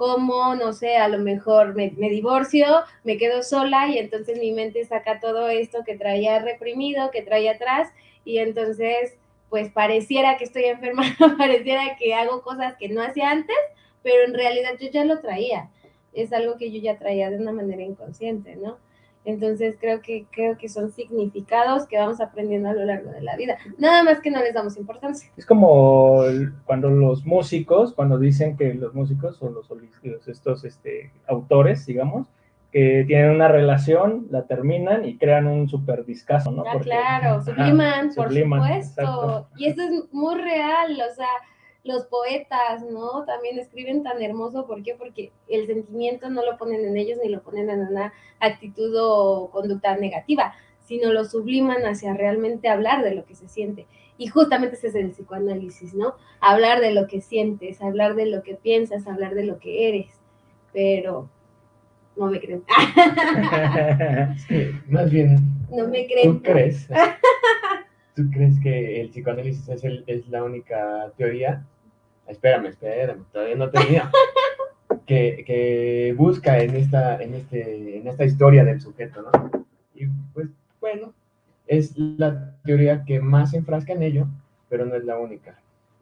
Como, 0.00 0.54
no 0.54 0.72
sé, 0.72 0.96
a 0.96 1.08
lo 1.08 1.18
mejor 1.18 1.74
me, 1.74 1.92
me, 1.98 2.08
divorcio, 2.08 2.66
me 3.04 3.18
quedo 3.18 3.42
sola 3.42 3.88
y 3.88 3.98
entonces 3.98 4.38
mi 4.38 4.50
mente 4.50 4.82
saca 4.86 5.20
todo 5.20 5.50
esto 5.50 5.84
que 5.84 5.98
traía 5.98 6.38
reprimido, 6.38 7.10
que 7.10 7.20
traía 7.20 7.52
atrás, 7.52 7.88
y 8.24 8.38
entonces, 8.38 9.18
pues 9.50 9.70
pareciera 9.70 10.38
que 10.38 10.44
estoy 10.44 10.64
enferma, 10.76 11.02
pareciera 11.36 11.96
que 11.98 12.14
hago 12.14 12.40
cosas 12.40 12.76
que 12.76 12.88
no 12.88 13.02
hacía 13.02 13.30
antes, 13.30 13.56
pero 14.02 14.24
en 14.24 14.32
realidad 14.32 14.72
yo 14.80 14.88
ya 14.90 15.04
lo 15.04 15.20
traía 15.20 15.68
es 16.12 16.32
algo 16.32 16.56
que 16.56 16.70
yo 16.70 16.80
ya 16.80 16.98
traía 16.98 17.30
de 17.30 17.38
una 17.38 17.52
manera 17.52 17.82
inconsciente, 17.82 18.56
¿no? 18.56 18.78
Entonces 19.24 19.76
creo 19.78 20.00
que, 20.00 20.26
creo 20.30 20.56
que 20.56 20.68
son 20.68 20.90
significados 20.92 21.86
que 21.86 21.98
vamos 21.98 22.20
aprendiendo 22.20 22.70
a 22.70 22.72
lo 22.72 22.84
largo 22.84 23.10
de 23.10 23.20
la 23.20 23.36
vida. 23.36 23.58
Nada 23.78 24.02
más 24.02 24.20
que 24.20 24.30
no 24.30 24.40
les 24.40 24.54
damos 24.54 24.78
importancia. 24.78 25.30
Es 25.36 25.44
como 25.44 26.22
cuando 26.64 26.88
los 26.88 27.26
músicos, 27.26 27.92
cuando 27.92 28.18
dicen 28.18 28.56
que 28.56 28.72
los 28.74 28.94
músicos 28.94 29.40
o 29.42 29.50
los, 29.50 29.68
estos 30.26 30.64
este, 30.64 31.12
autores, 31.26 31.84
digamos, 31.84 32.28
que 32.72 33.04
tienen 33.06 33.30
una 33.30 33.48
relación, 33.48 34.28
la 34.30 34.46
terminan 34.46 35.04
y 35.04 35.18
crean 35.18 35.46
un 35.48 35.68
super 35.68 36.04
discazo, 36.04 36.52
¿no? 36.52 36.62
Ah, 36.62 36.70
Porque, 36.72 36.90
claro, 36.90 37.42
subliman, 37.42 38.06
ajá, 38.06 38.14
por 38.14 38.28
subliman, 38.28 38.60
supuesto. 38.62 39.00
Exacto. 39.02 39.48
Y 39.56 39.66
eso 39.66 39.82
es 39.82 40.12
muy 40.12 40.34
real, 40.36 40.92
o 40.92 41.14
sea, 41.14 41.26
los 41.82 42.04
poetas, 42.06 42.82
¿no? 42.82 43.24
También 43.24 43.58
escriben 43.58 44.02
tan 44.02 44.22
hermoso, 44.22 44.66
¿por 44.66 44.82
qué? 44.82 44.94
Porque 44.94 45.32
el 45.48 45.66
sentimiento 45.66 46.28
no 46.28 46.44
lo 46.44 46.58
ponen 46.58 46.84
en 46.84 46.96
ellos 46.96 47.18
ni 47.22 47.30
lo 47.30 47.42
ponen 47.42 47.70
en 47.70 47.80
una 47.80 48.12
actitud 48.38 48.94
o 49.00 49.50
conducta 49.50 49.96
negativa, 49.96 50.54
sino 50.80 51.12
lo 51.12 51.24
subliman 51.24 51.82
hacia 51.86 52.14
realmente 52.14 52.68
hablar 52.68 53.02
de 53.02 53.14
lo 53.14 53.24
que 53.24 53.34
se 53.34 53.48
siente. 53.48 53.86
Y 54.18 54.26
justamente 54.26 54.76
ese 54.76 54.88
es 54.88 54.94
el 54.94 55.10
psicoanálisis, 55.12 55.94
¿no? 55.94 56.14
Hablar 56.40 56.80
de 56.80 56.92
lo 56.92 57.06
que 57.06 57.22
sientes, 57.22 57.80
hablar 57.80 58.14
de 58.14 58.26
lo 58.26 58.42
que 58.42 58.54
piensas, 58.54 59.06
hablar 59.06 59.34
de 59.34 59.44
lo 59.44 59.58
que 59.58 59.88
eres. 59.88 60.20
Pero 60.74 61.30
no 62.16 62.26
me 62.26 62.38
creen. 62.38 62.62
sí, 64.48 64.70
más 64.88 65.10
bien. 65.10 65.38
No 65.70 65.88
me 65.88 66.06
creen. 66.06 66.34
¿Tú 66.34 66.42
crees? 66.42 66.86
¿Tú 68.20 68.30
crees 68.30 68.60
que 68.60 69.00
el 69.00 69.08
psicoanálisis 69.08 69.66
es, 69.70 69.82
el, 69.82 70.04
es 70.06 70.28
la 70.28 70.44
única 70.44 71.10
teoría? 71.16 71.64
Espérame, 72.26 72.66
espérame, 72.66 73.24
todavía 73.32 73.56
no 73.56 73.70
termina. 73.70 74.12
que, 75.06 75.42
que 75.46 76.14
busca 76.18 76.58
en 76.58 76.76
esta, 76.76 77.22
en, 77.22 77.32
este, 77.32 77.96
en 77.96 78.06
esta 78.06 78.26
historia 78.26 78.62
del 78.62 78.78
sujeto, 78.78 79.22
¿no? 79.22 79.50
Y 79.94 80.06
pues, 80.34 80.48
bueno, 80.82 81.14
es 81.66 81.96
la 81.96 82.54
teoría 82.62 83.06
que 83.06 83.20
más 83.20 83.52
se 83.52 83.56
enfrasca 83.56 83.94
en 83.94 84.02
ello, 84.02 84.26
pero 84.68 84.84
no 84.84 84.96
es 84.96 85.04
la 85.04 85.18
única. 85.18 85.58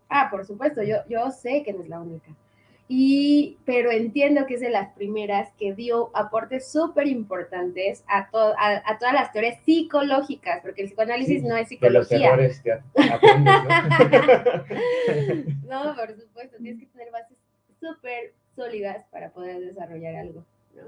Ah, 0.09 0.27
por 0.29 0.45
supuesto, 0.45 0.83
yo, 0.83 0.97
yo 1.09 1.31
sé 1.31 1.63
que 1.63 1.73
no 1.73 1.83
es 1.83 1.89
la 1.89 2.01
única. 2.01 2.33
Y, 2.91 3.59
pero 3.67 3.91
entiendo 3.91 4.47
que 4.47 4.55
es 4.55 4.61
de 4.61 4.71
las 4.71 4.95
primeras 4.95 5.53
que 5.59 5.75
dio 5.75 6.11
aportes 6.15 6.73
súper 6.73 7.07
importantes 7.07 8.03
a, 8.09 8.31
to, 8.31 8.39
a, 8.39 8.83
a, 8.83 8.99
todas 8.99 9.13
las 9.13 9.31
teorías 9.31 9.63
psicológicas, 9.65 10.63
porque 10.63 10.83
el 10.83 10.89
psicoanálisis 10.89 11.43
sí, 11.43 11.47
no 11.47 11.55
es 11.57 11.69
psicología. 11.69 12.17
De 12.17 12.49
los 12.49 12.63
errores 12.63 12.63
te 12.63 12.73
aprendes, 12.73 13.53
¿no? 15.65 15.85
no, 15.85 15.97
por 15.97 16.17
supuesto, 16.19 16.57
tienes 16.57 16.81
que 16.81 16.87
tener 16.87 17.11
bases 17.13 17.37
súper 17.79 18.33
sólidas 18.57 19.05
para 19.11 19.31
poder 19.31 19.61
desarrollar 19.61 20.17
algo, 20.17 20.45
¿no? 20.75 20.85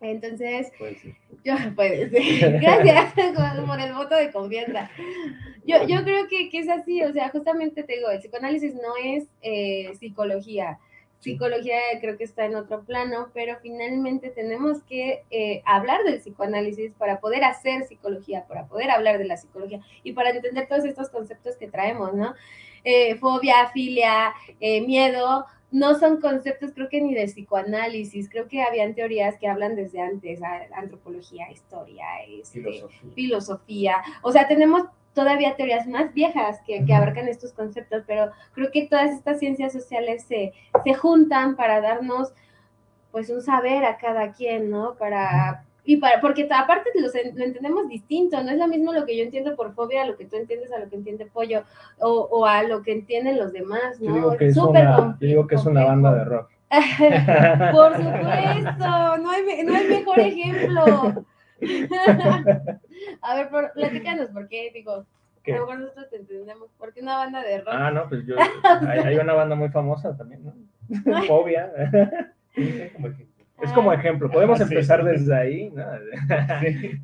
Entonces, 0.00 0.72
puede 0.78 0.96
ser. 0.96 1.14
yo 1.44 1.54
puede 1.74 2.08
ser. 2.10 2.60
Gracias 2.60 3.14
por 3.66 3.80
el 3.80 3.92
voto 3.94 4.16
de 4.16 4.30
confianza. 4.30 4.90
Yo, 5.64 5.86
yo 5.86 6.02
creo 6.04 6.28
que, 6.28 6.50
que, 6.50 6.58
es 6.58 6.68
así, 6.68 7.02
o 7.02 7.12
sea, 7.12 7.30
justamente 7.30 7.82
te 7.82 7.96
digo, 7.96 8.10
el 8.10 8.20
psicoanálisis 8.20 8.74
no 8.74 8.94
es 9.02 9.26
eh, 9.42 9.92
psicología. 9.98 10.78
Psicología 11.20 11.78
creo 12.00 12.16
que 12.16 12.24
está 12.24 12.44
en 12.44 12.54
otro 12.54 12.84
plano, 12.84 13.30
pero 13.34 13.56
finalmente 13.60 14.30
tenemos 14.30 14.82
que 14.84 15.24
eh, 15.30 15.62
hablar 15.64 16.04
del 16.04 16.20
psicoanálisis 16.20 16.92
para 16.94 17.20
poder 17.20 17.44
hacer 17.44 17.86
psicología, 17.86 18.46
para 18.46 18.66
poder 18.66 18.90
hablar 18.90 19.18
de 19.18 19.24
la 19.24 19.36
psicología 19.36 19.80
y 20.02 20.12
para 20.12 20.30
entender 20.30 20.68
todos 20.68 20.84
estos 20.84 21.10
conceptos 21.10 21.56
que 21.56 21.68
traemos, 21.68 22.14
¿no? 22.14 22.34
Eh, 22.84 23.16
fobia, 23.16 23.68
filia, 23.70 24.32
miedo, 24.86 25.44
no 25.70 25.98
son 25.98 26.20
conceptos, 26.20 26.72
creo 26.74 26.88
que 26.88 27.00
ni 27.00 27.14
de 27.14 27.26
psicoanálisis, 27.26 28.30
creo 28.30 28.48
que 28.48 28.62
habían 28.62 28.94
teorías 28.94 29.36
que 29.38 29.48
hablan 29.48 29.76
desde 29.76 30.00
antes, 30.00 30.40
antropología, 30.72 31.50
historia, 31.50 32.06
este, 32.26 32.62
filosofía. 32.62 33.12
filosofía. 33.14 33.96
O 34.22 34.32
sea, 34.32 34.48
tenemos 34.48 34.84
todavía 35.14 35.56
teorías 35.56 35.86
más 35.86 36.12
viejas 36.14 36.60
que, 36.66 36.84
que, 36.84 36.94
abarcan 36.94 37.28
estos 37.28 37.52
conceptos, 37.52 38.04
pero 38.06 38.30
creo 38.52 38.70
que 38.70 38.86
todas 38.86 39.10
estas 39.10 39.38
ciencias 39.38 39.72
sociales 39.72 40.24
se, 40.24 40.52
se 40.84 40.94
juntan 40.94 41.56
para 41.56 41.80
darnos 41.80 42.32
pues 43.10 43.30
un 43.30 43.42
saber 43.42 43.84
a 43.84 43.96
cada 43.96 44.32
quien, 44.32 44.70
¿no? 44.70 44.94
Para, 44.94 45.64
y 45.84 45.96
para, 45.96 46.20
porque 46.20 46.46
aparte 46.54 46.90
los, 46.94 47.12
lo 47.34 47.44
entendemos 47.44 47.88
distinto, 47.88 48.42
no 48.42 48.50
es 48.50 48.58
lo 48.58 48.68
mismo 48.68 48.92
lo 48.92 49.06
que 49.06 49.16
yo 49.16 49.24
entiendo 49.24 49.56
por 49.56 49.74
fobia 49.74 50.02
a 50.02 50.06
lo 50.06 50.16
que 50.16 50.26
tú 50.26 50.36
entiendes 50.36 50.70
a 50.72 50.78
lo 50.78 50.88
que 50.88 50.96
entiende 50.96 51.26
Pollo 51.26 51.62
o, 51.98 52.28
o 52.30 52.44
a 52.44 52.62
lo 52.62 52.82
que 52.82 52.92
entienden 52.92 53.38
los 53.38 53.52
demás, 53.52 53.98
¿no? 54.00 54.08
Yo 54.08 54.14
digo 54.14 54.36
que 54.36 54.46
es, 54.46 54.56
es 54.56 54.62
una, 54.62 55.16
yo 55.20 55.26
digo 55.26 55.46
que 55.46 55.54
es 55.54 55.64
una 55.64 55.84
banda 55.84 56.14
de 56.14 56.24
rock. 56.24 56.50
por 57.72 57.96
supuesto, 57.96 59.16
no 59.16 59.30
hay, 59.30 59.64
no 59.64 59.74
hay 59.74 59.88
mejor 59.88 60.18
ejemplo. 60.20 61.24
a 63.22 63.36
ver, 63.36 63.48
por, 63.50 63.72
platícanos, 63.72 64.30
¿por 64.30 64.48
qué? 64.48 64.70
Digo, 64.72 65.06
¿Qué? 65.42 65.54
a 65.54 65.58
lo 65.58 65.66
mejor 65.66 65.80
nosotros 65.80 66.10
te 66.10 66.16
entendemos, 66.16 66.70
¿por 66.78 66.92
qué 66.92 67.00
una 67.00 67.16
banda 67.16 67.42
de 67.42 67.58
rock? 67.58 67.68
Ah, 67.70 67.90
no, 67.90 68.08
pues 68.08 68.26
yo, 68.26 68.36
hay, 68.88 69.00
hay 69.00 69.16
una 69.16 69.34
banda 69.34 69.54
muy 69.54 69.68
famosa 69.70 70.16
también, 70.16 70.44
¿no? 70.44 70.54
Fobia. 71.24 71.72
Es 73.60 73.72
como 73.72 73.92
ejemplo, 73.92 74.30
podemos 74.30 74.60
empezar 74.60 75.02
desde 75.02 75.34
ahí, 75.34 75.70
¿no? 75.70 75.84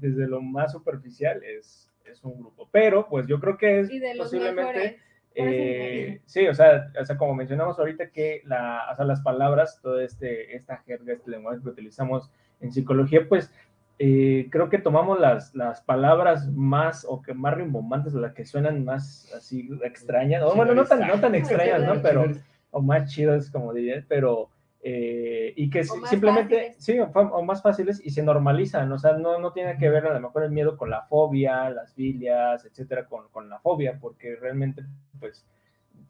desde 0.01 0.29
lo 0.29 0.41
más 0.41 0.70
superficial 0.70 1.43
es, 1.43 1.91
es 2.05 2.22
un 2.22 2.39
grupo, 2.39 2.68
pero 2.70 3.09
pues 3.09 3.26
yo 3.26 3.41
creo 3.41 3.59
que 3.59 3.81
es 3.81 3.91
posiblemente 4.16 5.01
eh, 5.35 6.20
sí, 6.26 6.47
o 6.47 6.55
sea, 6.55 6.93
o 7.01 7.05
sea, 7.05 7.16
como 7.16 7.35
mencionamos 7.35 7.79
ahorita 7.79 8.11
que 8.11 8.43
la, 8.45 8.87
o 8.93 8.97
sea, 8.97 9.05
las 9.05 9.20
palabras, 9.20 9.81
toda 9.83 10.05
este, 10.05 10.55
esta 10.55 10.79
jerga, 10.79 11.12
este 11.12 11.31
lenguaje 11.31 11.61
que 11.61 11.70
utilizamos 11.70 12.31
en 12.61 12.72
psicología, 12.72 13.26
pues 13.29 13.53
eh, 13.99 14.49
creo 14.51 14.68
que 14.68 14.78
tomamos 14.78 15.20
las, 15.20 15.55
las 15.55 15.80
palabras 15.80 16.49
más 16.49 17.07
o 17.09 17.22
que 17.22 17.32
más 17.32 17.55
rimbombantes, 17.55 18.12
las 18.14 18.32
que 18.32 18.45
suenan 18.45 18.84
más 18.84 19.32
así 19.36 19.68
extrañas, 19.84 20.42
o 20.42 20.55
bueno, 20.55 20.74
no 20.74 20.84
tan, 20.84 21.07
no 21.07 21.20
tan 21.20 21.34
extrañas, 21.34 21.82
¿no? 21.82 22.03
Pero, 22.03 22.26
o 22.72 22.82
más 22.82 23.12
chidas, 23.12 23.51
como 23.51 23.72
diría, 23.72 24.05
pero, 24.09 24.51
eh, 24.82 25.53
y 25.57 25.70
que 25.70 25.84
simplemente, 25.84 26.74
sí, 26.78 26.99
o, 26.99 27.42
más 27.42 27.62
fáciles 27.62 28.05
y 28.05 28.11
se 28.11 28.24
normalizan, 28.24 28.90
o 28.90 28.99
sea, 28.99 29.12
no, 29.12 29.38
no 29.38 29.53
tiene 29.53 29.78
que 29.78 29.88
ver 29.88 30.07
a 30.07 30.14
lo 30.14 30.20
mejor 30.20 30.42
el 30.42 30.51
miedo 30.51 30.76
con 30.76 30.90
la 30.90 31.03
fobia, 31.03 31.70
las 31.70 31.95
filias, 31.95 32.64
etcétera, 32.64 33.07
con, 33.07 33.28
con 33.28 33.49
la 33.49 33.61
fobia, 33.61 33.99
porque 34.01 34.34
realmente, 34.34 34.82
pues, 35.20 35.47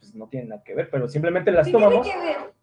pues 0.05 0.15
no 0.15 0.29
tienen 0.29 0.51
nada 0.51 0.63
que 0.63 0.75
ver, 0.75 0.91
pero 0.91 1.09
simplemente 1.09 1.51
las 1.51 1.71
tomamos. 1.71 2.07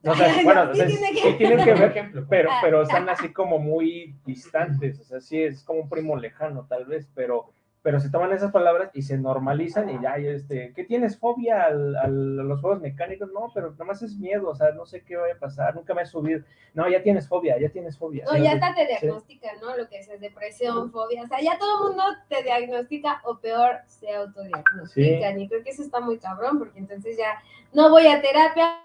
No, 0.03 0.13
bueno, 0.43 0.73
sí, 0.73 0.97
tienen 1.37 1.63
que 1.63 1.73
ver, 1.73 2.11
pero, 2.29 2.51
ah. 2.51 2.59
pero 2.61 2.81
están 2.83 3.09
así 3.09 3.31
como 3.31 3.59
muy 3.59 4.15
distantes, 4.25 4.99
o 4.99 5.03
sea, 5.03 5.21
sí 5.21 5.41
es 5.41 5.63
como 5.63 5.81
un 5.81 5.89
primo 5.89 6.15
lejano 6.15 6.65
tal 6.67 6.85
vez, 6.85 7.09
pero 7.13 7.53
pero 7.83 7.99
se 7.99 8.09
toman 8.09 8.31
esas 8.31 8.51
palabras 8.51 8.91
y 8.93 9.01
se 9.01 9.17
normalizan 9.17 9.89
y 9.89 9.99
ya, 10.01 10.15
este, 10.17 10.71
¿qué 10.75 10.83
tienes 10.83 11.17
fobia 11.17 11.63
al, 11.63 11.95
a 11.95 12.07
los 12.07 12.61
juegos 12.61 12.79
mecánicos? 12.79 13.31
No, 13.33 13.51
pero 13.53 13.71
nada 13.71 13.85
más 13.85 14.01
es 14.03 14.17
miedo, 14.17 14.49
o 14.49 14.55
sea, 14.55 14.71
no 14.71 14.85
sé 14.85 15.03
qué 15.03 15.15
va 15.15 15.23
a 15.25 15.39
pasar, 15.39 15.75
nunca 15.75 15.93
me 15.95 16.03
he 16.03 16.05
subido. 16.05 16.41
No, 16.73 16.87
ya 16.87 17.01
tienes 17.01 17.27
fobia, 17.27 17.59
ya 17.59 17.69
tienes 17.69 17.97
fobia. 17.97 18.25
No, 18.25 18.37
ya 18.37 18.53
hasta 18.53 18.75
te 18.75 18.85
diagnostican, 18.85 19.59
¿no? 19.61 19.75
Lo 19.75 19.87
que 19.89 19.97
es 19.97 20.07
depresión, 20.19 20.91
fobia, 20.91 21.23
o 21.23 21.27
sea, 21.27 21.41
ya 21.41 21.57
todo 21.57 21.77
el 21.77 21.89
mundo 21.89 22.03
te 22.29 22.43
diagnostica 22.43 23.21
o 23.25 23.39
peor 23.39 23.79
se 23.87 24.13
autodiagnostican 24.13 25.39
y 25.39 25.47
creo 25.47 25.63
que 25.63 25.71
eso 25.71 25.81
está 25.81 25.99
muy 25.99 26.19
cabrón 26.19 26.59
porque 26.59 26.79
entonces 26.79 27.17
ya 27.17 27.41
no 27.73 27.89
voy 27.89 28.07
a 28.07 28.21
terapia, 28.21 28.79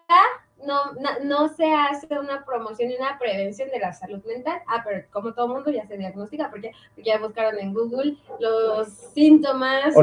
no, 0.64 0.92
no, 1.24 1.48
se 1.48 1.72
hace 1.72 2.06
una 2.18 2.44
promoción 2.44 2.90
y 2.90 2.96
una 2.96 3.18
prevención 3.18 3.68
de 3.70 3.78
la 3.78 3.92
salud 3.92 4.24
mental. 4.24 4.60
Ah, 4.66 4.82
pero 4.84 5.04
como 5.10 5.34
todo 5.34 5.48
mundo 5.48 5.70
ya 5.70 5.86
se 5.86 5.96
diagnostica, 5.96 6.50
porque, 6.50 6.72
ya 6.96 7.18
buscaron 7.18 7.58
en 7.58 7.74
Google 7.74 8.16
los 8.40 8.88
síntomas 8.88 9.94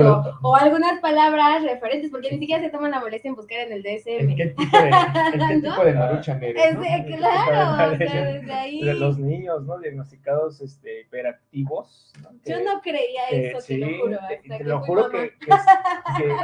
o, 0.41 0.55
algunas 0.55 0.99
palabras 0.99 1.63
referentes, 1.63 2.11
porque 2.11 2.31
ni 2.31 2.39
siquiera 2.39 2.61
se 2.61 2.69
toman 2.69 2.91
la 2.91 2.99
molestia 2.99 3.29
en 3.29 3.35
buscar 3.35 3.59
en 3.59 3.73
el 3.73 3.83
DSM. 3.83 4.35
¿Qué 4.35 4.47
tipo 4.57 4.77
de, 4.77 4.91
qué 5.31 5.61
tipo 5.61 5.85
de 5.85 5.93
marucha 5.93 6.39
Claro, 6.39 7.97
desde 7.97 8.53
ahí. 8.53 8.81
De 8.83 8.93
los 8.93 9.17
niños, 9.17 9.63
¿no? 9.63 9.79
Diagnosticados 9.79 10.61
este, 10.61 11.01
hiperactivos. 11.01 12.13
Yo 12.45 12.61
no 12.63 12.81
creía 12.81 13.27
eso, 13.29 13.59
te 13.65 13.77
lo 13.77 13.99
juro. 13.99 14.19
te 14.47 14.63
lo 14.63 14.81
juro 14.81 15.09
que, 15.09 15.33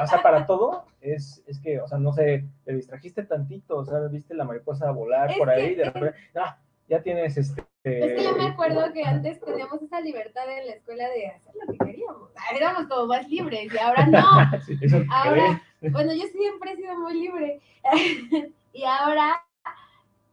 o 0.02 0.08
sea, 0.08 0.22
para 0.22 0.46
todo 0.46 0.86
es, 1.02 1.44
es 1.48 1.60
que, 1.60 1.80
o 1.80 1.88
sea, 1.88 1.98
no 1.98 2.12
sé, 2.14 2.46
te 2.66 2.74
distrajiste 2.74 3.24
tantito, 3.24 3.78
o 3.78 3.86
sea, 3.86 4.00
viste 4.08 4.34
la 4.34 4.44
mariposa 4.44 4.92
volar 4.92 5.34
por 5.38 5.50
ahí, 5.50 5.76
de 5.76 5.86
repente, 5.86 6.18
ah, 6.36 6.58
ya 6.88 7.02
tienes 7.02 7.38
este... 7.38 7.64
Es 7.84 8.16
que 8.18 8.24
yo 8.24 8.36
me 8.36 8.48
acuerdo 8.48 8.92
que 8.92 9.04
antes 9.04 9.40
teníamos 9.40 9.82
esa 9.82 10.02
libertad 10.02 10.44
en 10.50 10.68
la 10.68 10.74
escuela 10.74 11.08
de 11.10 11.28
hacer 11.28 11.54
lo 11.56 11.72
que 11.72 11.78
queríamos, 11.78 12.30
éramos 12.54 12.88
como 12.88 13.08
más 13.08 13.28
libres 13.30 13.74
y 13.74 13.78
ahora 13.78 14.06
no. 14.06 14.20
ahora, 15.14 15.62
bueno, 15.82 16.14
yo 16.14 16.28
siempre 16.28 16.74
he 16.74 16.76
sido 16.76 17.00
muy 17.00 17.22
libre 17.22 17.62
y 18.74 18.84
ahora 18.84 19.42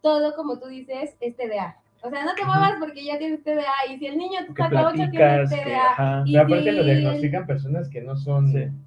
todo, 0.01 0.35
como 0.35 0.59
tú 0.59 0.67
dices, 0.67 1.17
es 1.21 1.37
TDA. 1.37 1.77
O 2.03 2.11
sea, 2.11 2.25
no 2.25 2.35
te 2.35 2.45
muevas 2.45 2.75
porque 2.79 3.05
ya 3.05 3.19
tienes 3.19 3.43
TDA 3.43 3.91
y 3.91 3.99
si 3.99 4.07
el 4.07 4.19
niño 4.19 4.41
te 4.47 4.55
saca 4.55 4.89
8 4.89 4.97
tiene 5.11 5.47
TDA. 5.47 6.23
y 6.25 6.37
aparte 6.37 6.73
lo 6.73 6.85
diagnostican 6.85 7.47
personas 7.47 7.89
que 7.89 8.03
no 8.03 8.17
son... 8.17 8.87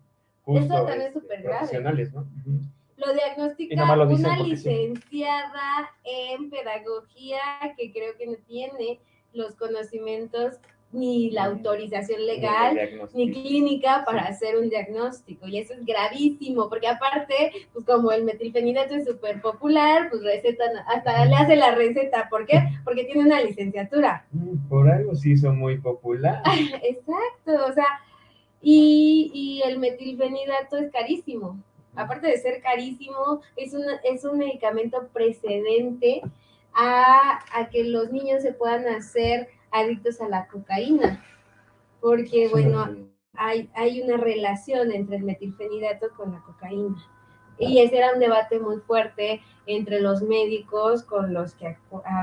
Eso 0.57 0.67
también 0.67 1.01
es 1.01 1.13
súper 1.13 1.41
grave. 1.41 1.81
¿no? 1.81 2.27
Lo 2.97 3.13
diagnostica 3.13 3.93
una 3.93 4.39
licenciada 4.39 5.91
en 6.03 6.49
pedagogía 6.49 7.39
que 7.77 7.93
creo 7.93 8.17
que 8.17 8.27
no 8.27 8.35
tiene 8.45 8.99
los 9.33 9.55
conocimientos 9.55 10.59
ni 10.91 11.29
la 11.29 11.45
autorización 11.45 12.25
legal 12.25 12.77
ni 13.13 13.31
clínica 13.31 14.03
para 14.05 14.23
hacer 14.23 14.57
un 14.57 14.69
diagnóstico. 14.69 15.47
Y 15.47 15.59
eso 15.59 15.73
es 15.73 15.85
gravísimo 15.85 16.67
porque 16.67 16.87
aparte 16.87 17.51
pues 17.73 17.85
como 17.85 18.11
el 18.11 18.23
metilfenidato 18.23 18.95
es 18.95 19.05
súper 19.05 19.41
popular 19.41 20.09
pues 20.09 20.23
recetan 20.23 20.71
hasta 20.87 21.25
le 21.25 21.35
hace 21.35 21.55
la 21.55 21.75
receta. 21.75 22.27
¿por 22.29 22.45
qué? 22.45 22.63
porque 22.83 23.03
tiene 23.03 23.23
una 23.23 23.41
licenciatura. 23.41 24.25
Mm, 24.31 24.67
por 24.67 24.89
algo 24.89 25.15
sí 25.15 25.33
hizo 25.33 25.53
muy 25.53 25.77
popular 25.77 26.41
exacto 26.83 27.65
o 27.67 27.73
sea 27.73 27.85
y, 28.61 29.31
y 29.33 29.61
el 29.67 29.79
metilfenidato 29.79 30.77
es 30.77 30.91
carísimo. 30.91 31.57
Aparte 31.95 32.27
de 32.27 32.37
ser 32.37 32.61
carísimo, 32.61 33.41
es, 33.55 33.73
es 34.03 34.23
un 34.23 34.37
medicamento 34.37 35.07
precedente 35.11 36.21
a, 36.73 37.39
que 37.71 37.83
los 37.83 38.11
niños 38.11 38.41
se 38.41 38.53
puedan 38.53 38.87
hacer 38.87 39.49
adictos 39.71 40.21
a 40.21 40.29
la 40.29 40.47
cocaína, 40.47 41.23
porque 41.99 42.47
bueno, 42.47 42.95
hay, 43.33 43.69
hay 43.75 44.01
una 44.01 44.17
relación 44.17 44.91
entre 44.91 45.17
el 45.17 45.23
metilfenidato 45.23 46.07
con 46.15 46.31
la 46.31 46.39
cocaína. 46.41 46.95
Y 47.57 47.79
ese 47.79 47.97
era 47.97 48.13
un 48.13 48.19
debate 48.19 48.57
muy 48.59 48.77
fuerte 48.77 49.41
entre 49.65 49.99
los 49.99 50.21
médicos 50.21 51.03
con 51.03 51.33
los 51.33 51.53
que 51.55 51.75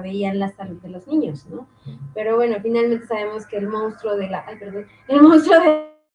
veían 0.03 0.39
la 0.39 0.49
salud 0.49 0.81
de 0.81 0.89
los 0.89 1.07
niños, 1.07 1.47
¿no? 1.47 1.69
Pero 2.15 2.37
bueno, 2.37 2.57
finalmente 2.63 3.07
sabemos 3.07 3.47
que 3.47 3.59
el 3.59 3.69
monstruo 3.69 4.17
de 4.17 4.29
la, 4.31 4.47
perdón, 4.47 4.87
el 5.09 5.21
monstruo 5.21 5.59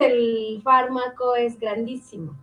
del 0.08 0.62
fármaco 0.64 1.36
es 1.36 1.60
grandísimo. 1.60 2.36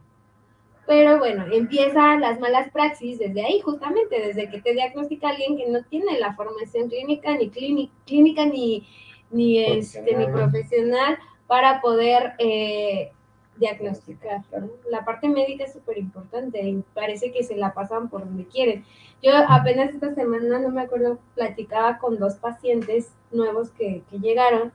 Pero 0.86 1.18
bueno, 1.18 1.44
empiezan 1.52 2.22
las 2.22 2.40
malas 2.40 2.70
praxis 2.72 3.18
desde 3.18 3.44
ahí, 3.44 3.60
justamente, 3.60 4.20
desde 4.20 4.48
que 4.48 4.62
te 4.62 4.72
diagnostica 4.72 5.28
alguien 5.28 5.58
que 5.58 5.68
no 5.68 5.82
tiene 5.84 6.18
la 6.18 6.34
formación 6.34 6.88
clínica, 6.88 7.36
ni 7.36 7.50
clínica, 7.50 8.46
ni, 8.46 8.88
ni, 9.30 9.58
este, 9.62 10.16
ni 10.16 10.26
profesional 10.26 11.18
para 11.46 11.82
poder 11.82 12.32
eh, 12.38 13.12
diagnosticar. 13.58 14.42
La 14.90 15.04
parte 15.04 15.28
médica 15.28 15.64
es 15.64 15.74
súper 15.74 15.98
importante 15.98 16.62
y 16.62 16.82
parece 16.94 17.32
que 17.32 17.44
se 17.44 17.56
la 17.56 17.74
pasan 17.74 18.08
por 18.08 18.24
donde 18.24 18.46
quieren. 18.46 18.84
Yo 19.22 19.32
apenas 19.46 19.90
esta 19.90 20.14
semana, 20.14 20.58
no 20.58 20.70
me 20.70 20.82
acuerdo, 20.82 21.18
platicaba 21.34 21.98
con 21.98 22.18
dos 22.18 22.36
pacientes 22.36 23.12
nuevos 23.30 23.70
que, 23.72 24.02
que 24.10 24.18
llegaron 24.20 24.72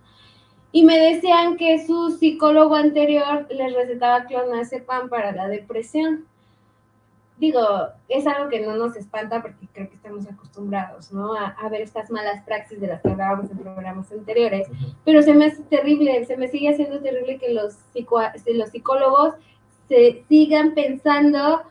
y 0.76 0.84
me 0.84 0.98
decían 0.98 1.56
que 1.56 1.86
su 1.86 2.18
psicólogo 2.18 2.74
anterior 2.74 3.46
les 3.52 3.74
recetaba 3.76 4.26
clonazepam 4.26 5.08
para 5.08 5.32
la 5.32 5.48
depresión. 5.48 6.26
Digo, 7.38 7.62
es 8.10 8.26
algo 8.26 8.50
que 8.50 8.60
no 8.60 8.76
nos 8.76 8.96
espanta 8.96 9.40
porque 9.44 9.68
creo 9.72 9.88
que 9.88 9.96
estamos 9.96 10.28
acostumbrados, 10.28 11.12
¿no? 11.12 11.36
A, 11.36 11.70
ver 11.70 11.82
estas 11.82 12.10
malas 12.10 12.44
praxis 12.44 12.82
de 12.82 12.88
las 12.88 13.04
que 13.04 13.10
hablábamos 13.10 13.52
en 13.52 13.60
programas 13.60 14.12
anteriores, 14.12 14.68
pero 15.06 15.22
se 15.22 15.36
me 15.36 15.46
hace 15.46 15.62
terrible, 15.62 16.26
se 16.26 16.38
me 16.38 16.48
sigue 16.48 16.70
haciendo 16.70 17.02
terrible 17.02 17.38
que 17.38 17.54
los, 17.54 17.78
los 18.48 18.70
psicólogos 18.70 19.36
se 19.88 20.24
sigan 20.28 20.74
pensando 20.74 21.62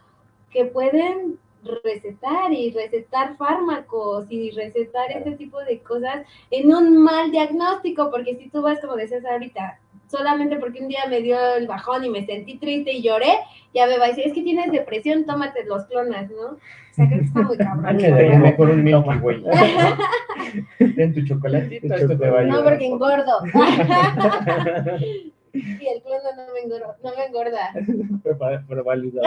que 0.51 0.67
pueden 0.67 1.41
recetar 1.85 2.53
y 2.53 2.71
recetar 2.71 3.37
fármacos 3.37 4.27
y 4.31 4.51
recetar 4.51 5.11
ese 5.13 5.33
tipo 5.33 5.61
de 5.61 5.81
cosas 5.81 6.27
en 6.51 6.75
un 6.75 7.03
mal 7.03 7.31
diagnóstico, 7.31 8.11
porque 8.11 8.37
si 8.37 8.49
tú 8.49 8.63
vas, 8.63 8.81
como 8.81 8.97
decías 8.97 9.25
ahorita, 9.25 9.79
solamente 10.09 10.57
porque 10.57 10.81
un 10.81 10.89
día 10.89 11.07
me 11.09 11.21
dio 11.21 11.39
el 11.57 11.67
bajón 11.67 12.05
y 12.05 12.11
me 12.11 12.27
sentí 12.27 12.59
triste 12.59 12.93
y 12.93 13.03
lloré, 13.03 13.33
ya 13.75 13.87
me 13.87 13.99
va 13.99 14.05
a 14.07 14.09
decir, 14.09 14.27
es 14.27 14.35
que 14.35 14.43
tienes 14.43 14.71
depresión, 14.71 15.25
tómate 15.25 15.65
los 15.65 15.85
clonas, 15.87 16.31
¿no? 16.31 16.49
O 16.49 16.59
sea, 16.95 17.07
creo 17.07 17.21
que 17.21 17.25
está 17.25 17.43
muy 17.43 17.57
cabrón. 17.57 17.97
Te 17.97 18.39
mejor 18.39 18.71
un 18.71 18.85
Milky 18.85 19.19
Way. 19.23 19.45
En 20.79 21.15
tu 21.15 21.25
chocolatito, 21.25 21.95
esto 21.95 22.19
te 22.19 22.29
va 22.29 22.39
a 22.39 22.41
ayudar. 22.43 22.59
No, 22.59 22.65
porque 22.65 22.87
engordo. 22.87 23.39
Y 25.53 25.87
el 25.87 26.03
clon 26.03 26.21
no 26.37 26.53
me 26.55 26.61
engorda. 26.61 26.97
No 27.03 27.11
me 27.15 27.27
engorda. 27.27 27.73
pero, 28.69 28.85
válido. 28.85 29.23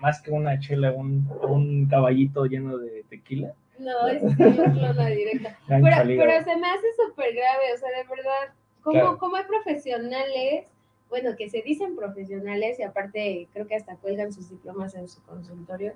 Más 0.00 0.22
que 0.22 0.30
una 0.30 0.58
chela, 0.60 0.92
un, 0.92 1.28
un 1.48 1.86
caballito 1.86 2.46
lleno 2.46 2.78
de 2.78 3.04
tequila. 3.08 3.54
No, 3.78 4.06
es 4.06 4.22
que 4.36 4.48
es 4.48 4.54
clona 4.54 5.06
directa. 5.06 5.58
Pero, 5.68 5.82
pero, 5.82 6.44
se 6.44 6.56
me 6.56 6.66
hace 6.66 6.86
súper 7.04 7.34
grave, 7.34 7.72
o 7.74 7.78
sea, 7.78 7.88
de 7.88 8.08
verdad, 8.08 8.54
¿cómo, 8.82 9.18
¿cómo 9.18 9.36
hay 9.36 9.44
profesionales, 9.44 10.66
bueno, 11.08 11.34
que 11.36 11.48
se 11.48 11.62
dicen 11.62 11.96
profesionales 11.96 12.78
y 12.78 12.82
aparte 12.82 13.48
creo 13.52 13.66
que 13.66 13.74
hasta 13.74 13.96
cuelgan 13.96 14.32
sus 14.32 14.50
diplomas 14.50 14.94
en 14.94 15.08
su 15.08 15.22
consultorio, 15.24 15.94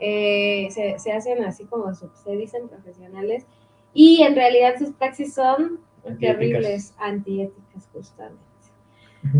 eh, 0.00 0.68
se, 0.70 0.98
se, 0.98 1.12
hacen 1.12 1.44
así 1.44 1.66
como 1.66 1.94
se 1.94 2.36
dicen 2.36 2.68
profesionales 2.68 3.46
y 3.92 4.22
en 4.22 4.34
realidad 4.34 4.76
sus 4.78 4.92
praxis 4.92 5.34
son 5.34 5.80
terribles 6.18 6.94
antiéticas, 6.98 7.88
justamente. 7.92 8.50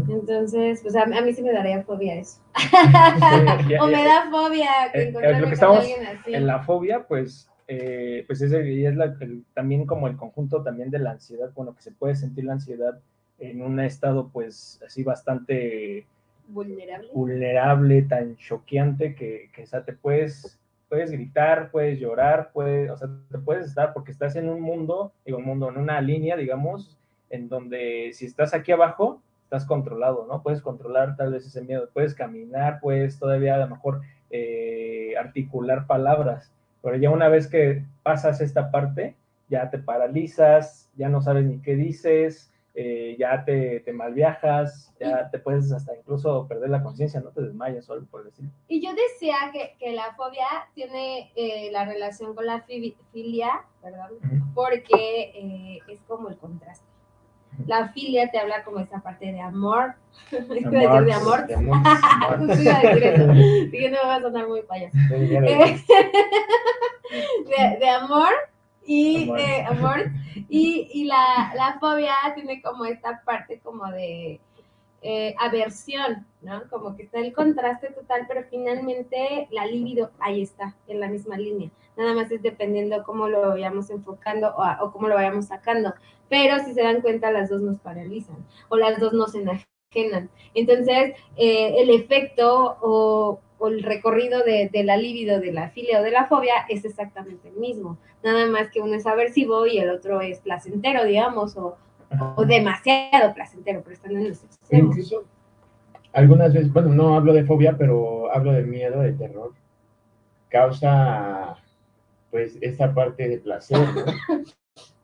Entonces, 0.08 0.82
pues 0.82 0.94
a, 0.94 1.06
mí 1.06 1.32
sí 1.32 1.42
me 1.42 1.52
daría 1.52 1.82
fobia 1.82 2.16
eso. 2.16 2.40
o 3.80 3.86
me 3.86 4.04
da 4.04 4.28
fobia 4.30 4.68
que 4.92 5.02
eh, 5.04 5.12
lo 5.12 5.46
que 5.46 5.54
estamos 5.54 5.86
En 6.26 6.46
la 6.46 6.62
fobia, 6.62 7.06
pues, 7.06 7.50
eh, 7.66 8.24
pues 8.26 8.42
es, 8.42 8.52
es 8.52 8.94
la, 8.94 9.16
también 9.54 9.86
como 9.86 10.06
el 10.06 10.16
conjunto 10.16 10.62
también 10.62 10.90
de 10.90 10.98
la 10.98 11.12
ansiedad, 11.12 11.50
bueno, 11.54 11.74
que 11.74 11.82
se 11.82 11.92
puede 11.92 12.14
sentir 12.14 12.44
la 12.44 12.54
ansiedad 12.54 13.00
en 13.38 13.62
un 13.62 13.80
estado, 13.80 14.28
pues, 14.28 14.80
así 14.86 15.02
bastante 15.02 16.04
vulnerable, 16.48 17.08
vulnerable 17.14 18.02
tan 18.02 18.36
choqueante 18.36 19.14
que, 19.14 19.50
que 19.54 19.62
o 19.62 19.66
sea, 19.66 19.82
te 19.84 19.94
puedes, 19.94 20.59
puedes 20.90 21.12
gritar, 21.12 21.70
puedes 21.70 22.00
llorar, 22.00 22.50
puedes, 22.52 22.90
o 22.90 22.96
sea, 22.96 23.08
te 23.30 23.38
puedes 23.38 23.64
estar 23.64 23.94
porque 23.94 24.10
estás 24.10 24.34
en 24.34 24.48
un 24.48 24.60
mundo, 24.60 25.12
digo, 25.24 25.38
un 25.38 25.44
mundo, 25.44 25.70
en 25.70 25.78
una 25.78 26.00
línea, 26.00 26.36
digamos, 26.36 26.98
en 27.30 27.48
donde 27.48 28.10
si 28.12 28.26
estás 28.26 28.52
aquí 28.52 28.72
abajo, 28.72 29.22
estás 29.44 29.64
controlado, 29.64 30.26
¿no? 30.26 30.42
Puedes 30.42 30.60
controlar 30.60 31.16
tal 31.16 31.32
vez 31.32 31.46
ese 31.46 31.62
miedo, 31.62 31.88
puedes 31.94 32.14
caminar, 32.14 32.80
puedes 32.80 33.20
todavía 33.20 33.54
a 33.54 33.58
lo 33.58 33.68
mejor 33.68 34.00
eh, 34.30 35.14
articular 35.16 35.86
palabras, 35.86 36.52
pero 36.82 36.96
ya 36.96 37.10
una 37.10 37.28
vez 37.28 37.46
que 37.46 37.84
pasas 38.02 38.40
esta 38.40 38.72
parte, 38.72 39.14
ya 39.48 39.70
te 39.70 39.78
paralizas, 39.78 40.90
ya 40.96 41.08
no 41.08 41.22
sabes 41.22 41.44
ni 41.44 41.60
qué 41.60 41.76
dices, 41.76 42.49
eh, 42.74 43.16
ya 43.18 43.44
te, 43.44 43.80
te 43.80 43.92
malviajas, 43.92 44.92
ya 45.00 45.28
te 45.30 45.40
puedes 45.40 45.72
hasta 45.72 45.96
incluso 45.96 46.46
perder 46.46 46.70
la 46.70 46.82
conciencia, 46.82 47.20
no 47.20 47.30
te 47.30 47.42
desmayas 47.42 47.84
solo 47.84 48.06
por 48.06 48.24
decir. 48.24 48.46
Y 48.68 48.80
yo 48.80 48.90
decía 48.94 49.34
que, 49.52 49.74
que 49.78 49.92
la 49.92 50.14
fobia 50.14 50.46
tiene 50.74 51.32
eh, 51.34 51.70
la 51.72 51.84
relación 51.84 52.34
con 52.34 52.46
la 52.46 52.62
filia, 52.62 53.64
¿verdad? 53.82 54.08
Porque 54.54 55.32
eh, 55.34 55.78
es 55.88 56.00
como 56.02 56.28
el 56.28 56.36
contraste. 56.36 56.86
La 57.66 57.88
filia 57.88 58.30
te 58.30 58.38
habla 58.38 58.62
como 58.62 58.78
esa 58.78 59.00
parte 59.00 59.32
de 59.32 59.40
amor. 59.40 59.94
Amor. 60.32 61.04
de 61.04 61.12
amor. 61.12 61.46
De 61.46 61.54
amor. 61.54 61.76
no 62.38 62.46
me 62.46 63.90
va 64.04 64.14
a 64.14 64.20
sonar 64.20 64.46
muy 64.46 64.62
payaso. 64.62 64.96
de, 65.08 65.76
de 67.80 67.88
amor 67.88 68.30
y 68.90 69.22
amor, 69.22 69.38
eh, 69.38 69.64
amor 69.68 69.98
y, 70.48 70.88
y 70.92 71.04
la, 71.04 71.52
la, 71.54 71.78
fobia 71.78 72.12
tiene 72.34 72.60
como 72.60 72.84
esta 72.84 73.22
parte 73.24 73.60
como 73.60 73.86
de 73.86 74.40
eh, 75.02 75.34
aversión, 75.38 76.26
¿no? 76.42 76.68
Como 76.68 76.96
que 76.96 77.04
está 77.04 77.20
el 77.20 77.32
contraste 77.32 77.92
total, 77.92 78.24
pero 78.26 78.42
finalmente 78.50 79.46
la 79.52 79.64
libido 79.64 80.10
ahí 80.18 80.42
está, 80.42 80.74
en 80.88 80.98
la 80.98 81.06
misma 81.06 81.38
línea. 81.38 81.70
Nada 81.96 82.14
más 82.14 82.32
es 82.32 82.42
dependiendo 82.42 83.04
cómo 83.04 83.28
lo 83.28 83.50
vayamos 83.50 83.90
enfocando 83.90 84.48
o, 84.56 84.64
o 84.84 84.90
cómo 84.90 85.06
lo 85.06 85.14
vayamos 85.14 85.46
sacando. 85.46 85.94
Pero 86.28 86.58
si 86.58 86.74
se 86.74 86.82
dan 86.82 87.00
cuenta, 87.00 87.30
las 87.30 87.48
dos 87.48 87.62
nos 87.62 87.78
paralizan 87.78 88.44
o 88.70 88.76
las 88.76 88.98
dos 88.98 89.12
nos 89.12 89.36
enajenan. 89.36 90.30
Entonces, 90.54 91.14
eh, 91.36 91.74
el 91.78 91.90
efecto 91.90 92.76
o 92.80 93.40
o 93.60 93.68
el 93.68 93.82
recorrido 93.82 94.42
de, 94.42 94.70
de, 94.72 94.84
la 94.84 94.96
libido, 94.96 95.38
de 95.38 95.52
la 95.52 95.68
filia 95.68 96.00
o 96.00 96.02
de 96.02 96.10
la 96.10 96.26
fobia 96.26 96.54
es 96.68 96.84
exactamente 96.84 97.48
el 97.48 97.56
mismo. 97.56 97.98
Nada 98.24 98.46
más 98.46 98.70
que 98.70 98.80
uno 98.80 98.94
es 98.94 99.06
aversivo 99.06 99.66
y 99.66 99.78
el 99.78 99.90
otro 99.90 100.22
es 100.22 100.40
placentero, 100.40 101.04
digamos, 101.04 101.56
o, 101.58 101.76
o 102.36 102.44
demasiado 102.46 103.34
placentero, 103.34 103.82
pero 103.82 103.94
están 103.94 104.16
en 104.16 104.30
los 104.30 104.42
extremos. 104.42 104.96
Incluso, 104.96 105.24
algunas 106.14 106.54
veces, 106.54 106.72
bueno, 106.72 106.88
no 106.88 107.14
hablo 107.14 107.34
de 107.34 107.44
fobia, 107.44 107.76
pero 107.76 108.32
hablo 108.34 108.52
de 108.52 108.62
miedo, 108.62 109.00
de 109.00 109.12
terror. 109.12 109.52
Causa, 110.48 111.56
pues, 112.30 112.56
esta 112.62 112.94
parte 112.94 113.28
de 113.28 113.38
placer, 113.38 113.78
¿no? 113.78 114.42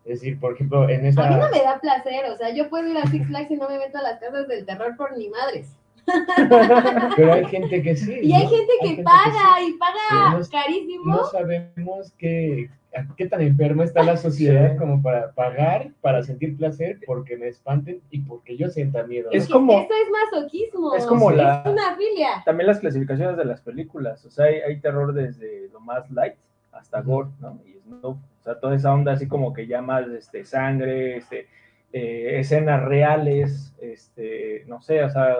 Es 0.05 0.21
decir, 0.21 0.41
por 0.41 0.55
ejemplo, 0.55 0.89
en 0.89 1.05
esa... 1.05 1.27
A 1.27 1.31
mí 1.31 1.37
no 1.37 1.51
me 1.51 1.63
da 1.63 1.79
placer, 1.81 2.31
o 2.31 2.37
sea, 2.37 2.55
yo 2.55 2.71
puedo 2.71 2.89
ir 2.89 2.97
a 2.97 3.07
Six 3.07 3.27
Flags 3.27 3.51
y 3.51 3.57
no 3.57 3.69
me 3.69 3.79
meto 3.79 3.99
a 3.99 4.03
las 4.03 4.19
casas 4.19 4.49
del 4.49 4.65
terror 4.65 4.97
por 4.97 5.17
ni 5.19 5.29
madres. 5.29 5.77
Pero 7.17 7.33
hay 7.33 7.45
gente 7.47 7.83
que 7.83 7.97
sí. 7.97 8.19
Y 8.23 8.33
hay 8.33 8.47
gente 8.47 8.73
que 8.83 9.03
paga 9.03 9.61
y 9.63 9.73
paga 9.75 10.41
carísimo. 10.51 11.05
No 11.05 11.25
sabemos 11.27 12.13
qué, 12.19 12.71
qué 13.17 13.27
tan 13.27 13.41
enferma 13.41 13.85
está 13.85 14.03
la 14.03 14.17
sociedad 14.17 14.77
como 14.77 15.03
para 15.03 15.33
pagar, 15.33 15.91
para 16.01 16.23
sentir 16.23 16.57
placer, 16.57 16.99
porque 17.07 17.37
me 17.37 17.49
espanten 17.49 18.01
y 18.11 18.21
porque 18.21 18.57
yo 18.57 18.69
sienta 18.69 19.05
miedo. 19.05 19.31
Es 19.33 19.49
como, 19.49 19.81
esto 19.81 19.95
es 19.95 20.33
masoquismo. 20.33 20.95
Es 20.95 21.07
como 21.07 21.31
la, 21.31 21.63
es 21.65 21.73
una 21.73 21.97
filia. 21.97 22.43
También 22.45 22.69
las 22.69 22.81
clasificaciones 22.81 23.37
de 23.37 23.45
las 23.45 23.61
películas. 23.61 24.25
O 24.25 24.31
sea, 24.31 24.47
hay, 24.47 24.57
hay 24.61 24.81
terror 24.81 25.13
desde 25.13 25.69
lo 25.73 25.81
más 25.81 26.11
light 26.11 26.35
hasta 26.73 27.01
gore, 27.01 27.31
¿no? 27.41 27.59
Y 27.65 27.77
no, 27.89 28.09
o 28.09 28.19
sea, 28.43 28.59
toda 28.61 28.77
esa 28.77 28.93
onda 28.93 29.13
así 29.13 29.27
como 29.27 29.53
que 29.53 29.67
ya 29.67 29.83
más 29.83 30.07
este, 30.09 30.45
sangre, 30.45 31.17
este, 31.17 31.49
eh, 31.93 32.41
escenas 32.41 32.85
reales, 32.85 33.75
este, 33.81 34.65
no 34.67 34.81
sé, 34.81 35.03
o 35.03 35.11
sea, 35.11 35.37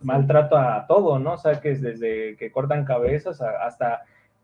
maltrato 0.00 0.56
a 0.56 0.86
todo, 0.86 1.18
¿no? 1.18 1.34
O 1.34 1.38
sea, 1.38 1.60
que 1.60 1.70
es 1.70 1.82
desde 1.82 2.36
que 2.36 2.52
cortan 2.52 2.84
cabezas 2.84 3.40
hasta, 3.40 4.02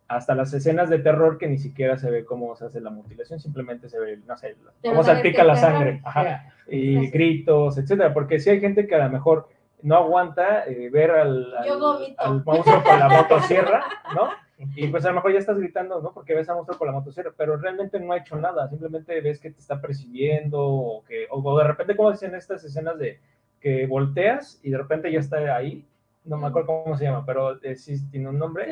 hasta 0.08 0.34
las 0.34 0.52
escenas 0.52 0.90
de 0.90 0.98
terror 0.98 1.38
que 1.38 1.48
ni 1.48 1.58
siquiera 1.58 1.96
se 1.96 2.10
ve 2.10 2.24
cómo 2.24 2.56
se 2.56 2.66
hace 2.66 2.80
la 2.80 2.90
mutilación, 2.90 3.38
simplemente 3.38 3.88
se 3.88 4.00
ve, 4.00 4.18
no 4.26 4.36
sé, 4.36 4.56
cómo 4.82 5.02
salpica 5.04 5.44
la 5.44 5.56
sangre, 5.56 6.00
Ajá, 6.04 6.52
y 6.66 7.08
gritos, 7.10 7.78
etcétera, 7.78 8.12
porque 8.12 8.40
si 8.40 8.50
hay 8.50 8.60
gente 8.60 8.86
que 8.86 8.94
a 8.94 9.04
lo 9.04 9.10
mejor 9.10 9.48
no 9.82 9.96
aguanta 9.96 10.64
eh, 10.66 10.90
ver 10.90 11.12
al, 11.12 11.54
al, 12.16 12.44
monstruo 12.44 12.82
con 12.82 12.98
la 12.98 13.08
motosierra, 13.22 13.84
¿no? 14.14 14.30
Y 14.74 14.88
pues 14.88 15.04
a 15.04 15.10
lo 15.10 15.14
mejor 15.14 15.32
ya 15.32 15.38
estás 15.38 15.56
gritando, 15.56 16.00
¿no? 16.00 16.12
Porque 16.12 16.34
ves 16.34 16.48
a 16.48 16.54
monstruo 16.54 16.78
con 16.78 16.88
la 16.88 16.92
motosierra, 16.92 17.30
pero 17.36 17.56
realmente 17.56 18.00
no 18.00 18.12
ha 18.12 18.16
hecho 18.16 18.34
nada, 18.34 18.68
simplemente 18.68 19.20
ves 19.20 19.38
que 19.38 19.52
te 19.52 19.60
está 19.60 19.80
persiguiendo 19.80 20.60
o 20.60 21.04
que, 21.04 21.28
o 21.30 21.58
de 21.58 21.64
repente 21.64 21.94
como 21.94 22.10
dicen 22.10 22.34
estas 22.34 22.64
escenas 22.64 22.98
de, 22.98 23.20
que 23.60 23.86
volteas 23.86 24.60
y 24.62 24.70
de 24.70 24.78
repente 24.78 25.12
ya 25.12 25.20
está 25.20 25.54
ahí. 25.54 25.84
No 26.24 26.36
me 26.36 26.48
acuerdo 26.48 26.82
cómo 26.84 26.96
se 26.96 27.04
llama, 27.04 27.24
pero 27.24 27.62
eh, 27.62 27.76
sí 27.76 27.96
tiene 28.10 28.28
un 28.28 28.38
nombre. 28.38 28.66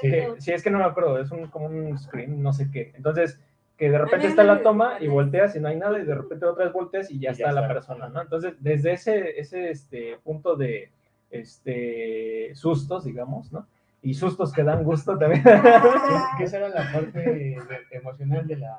Sí, 0.00 0.10
sí, 0.38 0.52
es 0.52 0.62
que 0.62 0.70
no 0.70 0.78
me 0.78 0.84
acuerdo, 0.84 1.18
es 1.18 1.30
un, 1.30 1.46
como 1.48 1.66
un 1.66 1.98
screen, 1.98 2.42
no 2.42 2.52
sé 2.52 2.70
qué. 2.70 2.92
Entonces, 2.96 3.38
que 3.76 3.90
de 3.90 3.98
repente 3.98 4.28
está 4.28 4.42
la 4.42 4.62
toma 4.62 4.94
y 5.00 5.08
volteas 5.08 5.54
y 5.54 5.60
no 5.60 5.68
hay 5.68 5.76
nada 5.76 5.98
y 5.98 6.04
de 6.04 6.14
repente 6.14 6.46
otra 6.46 6.64
vez 6.64 6.72
volteas 6.72 7.10
y 7.10 7.18
ya, 7.18 7.32
está, 7.32 7.52
la 7.52 7.68
persona, 7.68 8.08
¿no? 8.08 8.22
Entonces, 8.22 8.54
desde 8.60 8.92
ese, 8.92 9.38
ese 9.38 9.70
este, 9.70 10.18
punto 10.24 10.56
de 10.56 10.90
este, 11.30 12.54
sustos, 12.54 13.04
digamos, 13.04 13.52
¿no? 13.52 13.66
Y 14.02 14.14
sustos 14.14 14.52
que 14.52 14.62
dan 14.62 14.82
gusto 14.82 15.18
también. 15.18 15.42
que 16.38 16.44
esa 16.44 16.56
era 16.58 16.68
la 16.70 16.92
parte 16.92 17.58
emocional 17.90 18.46
de 18.46 18.56
la, 18.56 18.78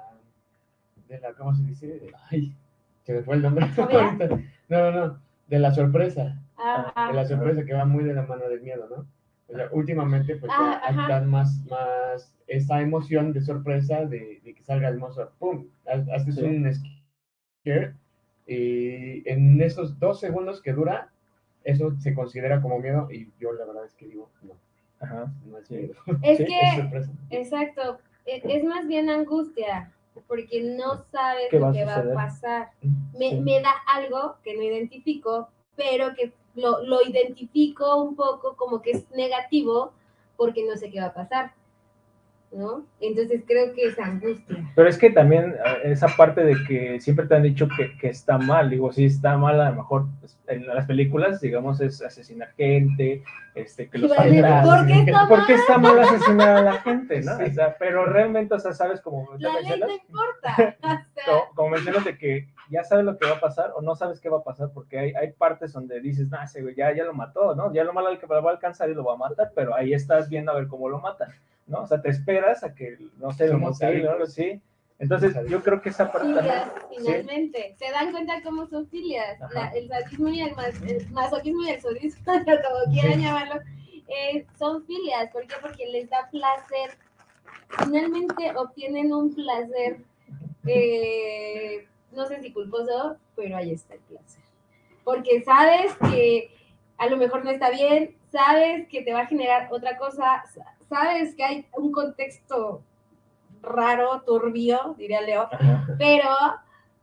de 1.08 1.20
la, 1.20 1.34
¿cómo 1.34 1.54
se 1.54 1.64
dice? 1.64 2.02
ay, 2.32 2.52
se 3.04 3.14
me 3.14 3.22
fue 3.22 3.36
el 3.36 3.44
nombre. 3.44 3.68
no, 4.70 4.92
no, 4.92 5.08
no 5.08 5.27
de 5.48 5.60
la 5.60 5.72
sorpresa. 5.74 6.42
De 6.58 7.14
la 7.14 7.26
sorpresa 7.26 7.66
que 7.66 7.74
va 7.74 7.86
muy 7.86 8.04
de 8.04 8.14
la 8.14 8.24
mano 8.24 8.50
del 8.50 8.62
miedo, 8.62 8.88
¿no? 8.90 9.06
O 9.48 9.56
sea, 9.56 9.70
últimamente, 9.72 10.36
pues 10.36 10.52
ah, 10.54 10.82
hay 10.84 11.26
más, 11.26 11.64
más 11.70 12.34
esa 12.48 12.82
emoción 12.82 13.32
de 13.32 13.42
sorpresa 13.42 14.06
de, 14.06 14.42
de 14.44 14.54
que 14.54 14.64
salga 14.64 14.90
el 14.90 14.98
monstruo, 14.98 15.32
¡pum! 15.40 15.68
Haces 15.86 16.38
un 16.40 16.70
scare 16.74 17.94
y 18.46 19.30
en 19.30 19.62
esos 19.62 20.00
dos 20.00 20.20
segundos 20.20 20.62
que 20.62 20.74
dura, 20.74 21.10
eso 21.64 21.96
se 22.00 22.14
considera 22.14 22.62
como 22.62 22.80
miedo 22.80 23.10
y 23.12 23.30
yo 23.40 23.52
la 23.54 23.66
verdad 23.66 23.86
es 23.86 23.94
que 23.94 24.08
digo, 24.08 24.30
no. 24.42 24.54
Ajá. 25.00 25.32
No 25.46 25.58
es 25.58 25.70
miedo. 25.70 25.94
Es 26.24 26.38
que, 26.40 27.06
exacto, 27.30 28.00
e, 28.26 28.42
es 28.44 28.64
más 28.64 28.88
bien 28.88 29.10
angustia 29.10 29.92
porque 30.28 30.62
no 30.62 31.04
sabes 31.12 31.52
lo 31.52 31.72
que 31.72 31.86
va 31.86 31.96
a 31.96 32.14
pasar. 32.14 32.72
Me, 33.18 33.40
me, 33.42 33.62
da 33.62 33.72
algo 33.88 34.36
que 34.44 34.56
no 34.56 34.62
identifico, 34.62 35.50
pero 35.76 36.14
que 36.16 36.34
lo, 36.56 36.84
lo 36.84 37.02
identifico 37.04 37.98
un 37.98 38.16
poco 38.16 38.56
como 38.56 38.82
que 38.82 38.92
es 38.92 39.12
negativo 39.12 39.94
porque 40.38 40.66
no 40.66 40.76
sé 40.78 40.90
qué 40.90 41.00
va 41.00 41.08
a 41.08 41.14
pasar. 41.14 41.54
¿No? 42.52 42.86
Entonces 43.02 43.42
creo 43.46 43.74
que 43.74 43.88
es 43.88 44.00
angustia. 44.00 44.72
Pero 44.76 44.90
es 44.90 44.98
que 44.98 45.10
también 45.10 45.56
eh, 45.66 45.92
esa 45.92 46.08
parte 46.08 46.44
de 46.44 46.56
que 46.68 47.00
siempre 47.02 47.26
te 47.26 47.36
han 47.36 47.44
dicho 47.44 47.68
que, 47.76 47.98
que 47.98 48.10
está 48.10 48.38
mal, 48.38 48.70
digo, 48.70 48.92
sí 48.92 49.06
está 49.06 49.38
mal, 49.38 49.60
a 49.60 49.70
lo 49.70 49.76
mejor 49.78 50.08
pues, 50.20 50.38
en 50.48 50.66
las 50.66 50.86
películas, 50.86 51.42
digamos, 51.42 51.82
es 51.82 52.02
asesinar 52.02 52.54
gente, 52.56 53.24
este, 53.54 53.90
que 53.90 53.98
los 53.98 54.14
¿Por, 54.14 54.26
qué 54.26 54.40
está, 54.40 55.28
¿Por 55.28 55.46
qué 55.46 55.54
está 55.56 55.78
mal 55.78 56.00
asesinar 56.00 56.58
a 56.58 56.62
la 56.62 56.74
gente, 56.82 57.22
no? 57.22 57.34
O 57.34 57.52
sea, 57.52 57.76
pero 57.78 58.06
realmente, 58.06 58.54
o 58.56 58.60
sea, 58.60 58.74
sabes 58.74 59.02
como... 59.02 59.28
La 59.38 59.60
ley 59.60 59.80
no 59.80 59.92
importa. 59.92 60.78
como, 61.26 61.50
como 61.54 61.70
mencionas 61.70 62.06
de 62.06 62.18
que 62.18 62.48
ya 62.70 62.84
sabes 62.84 63.06
lo 63.06 63.18
que 63.18 63.28
va 63.28 63.36
a 63.36 63.40
pasar 63.40 63.72
o 63.76 63.82
no 63.82 63.96
sabes 63.96 64.22
qué 64.22 64.30
va 64.30 64.38
a 64.38 64.44
pasar, 64.44 64.70
porque 64.74 64.98
hay, 65.00 65.14
hay 65.14 65.32
partes 65.34 65.74
donde 65.74 66.00
dices, 66.00 66.30
nah, 66.30 66.44
ese 66.44 66.62
güey 66.62 66.76
ya, 66.76 66.96
ya 66.96 67.04
lo 67.04 67.14
mató, 67.14 67.56
¿no? 67.56 67.74
Ya 67.74 67.84
lo 67.84 67.94
malo 67.94 68.08
al 68.08 68.20
que 68.20 68.26
va 68.26 68.38
a 68.38 68.50
alcanzar 68.50 68.90
y 68.90 68.94
lo 68.94 69.04
va 69.04 69.14
a 69.14 69.18
matar, 69.18 69.52
pero 69.56 69.76
ahí 69.76 69.94
estás 69.94 70.30
viendo 70.30 70.52
a 70.52 70.56
ver 70.56 70.68
cómo 70.68 70.90
lo 70.90 71.00
matan. 71.00 71.30
¿No? 71.68 71.82
O 71.82 71.88
sea, 71.88 72.02
te 72.02 72.10
esperas 72.10 72.64
a 72.64 72.74
que, 72.74 72.98
no 73.18 73.32
sé, 73.32 73.48
lo 73.48 73.60
motive, 73.60 74.04
¿no? 74.04 74.26
Sí. 74.26 74.62
Entonces, 75.00 75.36
yo 75.48 75.62
creo 75.62 75.80
que 75.82 75.90
esa 75.90 76.12
parte 76.12 76.28
filias, 76.28 76.72
finalmente. 76.90 77.76
¿Se 77.78 77.92
dan 77.92 78.12
cuenta 78.12 78.42
cómo 78.42 78.66
son 78.66 78.88
filias? 78.90 79.38
el 79.76 79.88
sadismo 79.88 80.30
y 80.30 80.42
el, 80.42 80.56
masoquismo 81.12 81.64
y 81.66 81.70
el 81.70 81.82
sodismo, 81.82 82.24
como 82.26 82.92
quieran 82.92 83.22
llamarlo, 83.22 83.62
eh, 84.08 84.46
son 84.58 84.84
filias. 84.86 85.30
¿Por 85.32 85.46
qué? 85.46 85.56
Porque 85.62 85.86
les 85.88 86.10
da 86.10 86.28
placer. 86.32 86.98
Finalmente 87.84 88.52
obtienen 88.56 89.14
un 89.14 89.36
placer, 89.36 90.00
eh, 90.66 91.86
no 92.12 92.26
sé 92.26 92.42
si 92.42 92.52
culposo, 92.52 93.18
pero 93.36 93.58
ahí 93.58 93.74
está 93.74 93.94
el 93.94 94.00
placer. 94.02 94.42
Porque 95.04 95.44
sabes 95.44 95.94
que 96.10 96.50
a 96.98 97.08
lo 97.08 97.18
mejor 97.18 97.44
no 97.44 97.52
está 97.52 97.70
bien, 97.70 98.16
sabes 98.32 98.88
que 98.88 99.04
te 99.04 99.14
va 99.14 99.22
a 99.22 99.28
generar 99.28 99.68
otra 99.72 99.98
cosa, 99.98 100.44
sabes 100.90 101.36
que 101.36 101.44
hay 101.44 101.66
un 101.78 101.92
contexto 101.92 102.82
raro, 103.62 104.22
turbio, 104.26 104.96
diría 104.98 105.22
Leo, 105.22 105.50
pero 105.98 106.30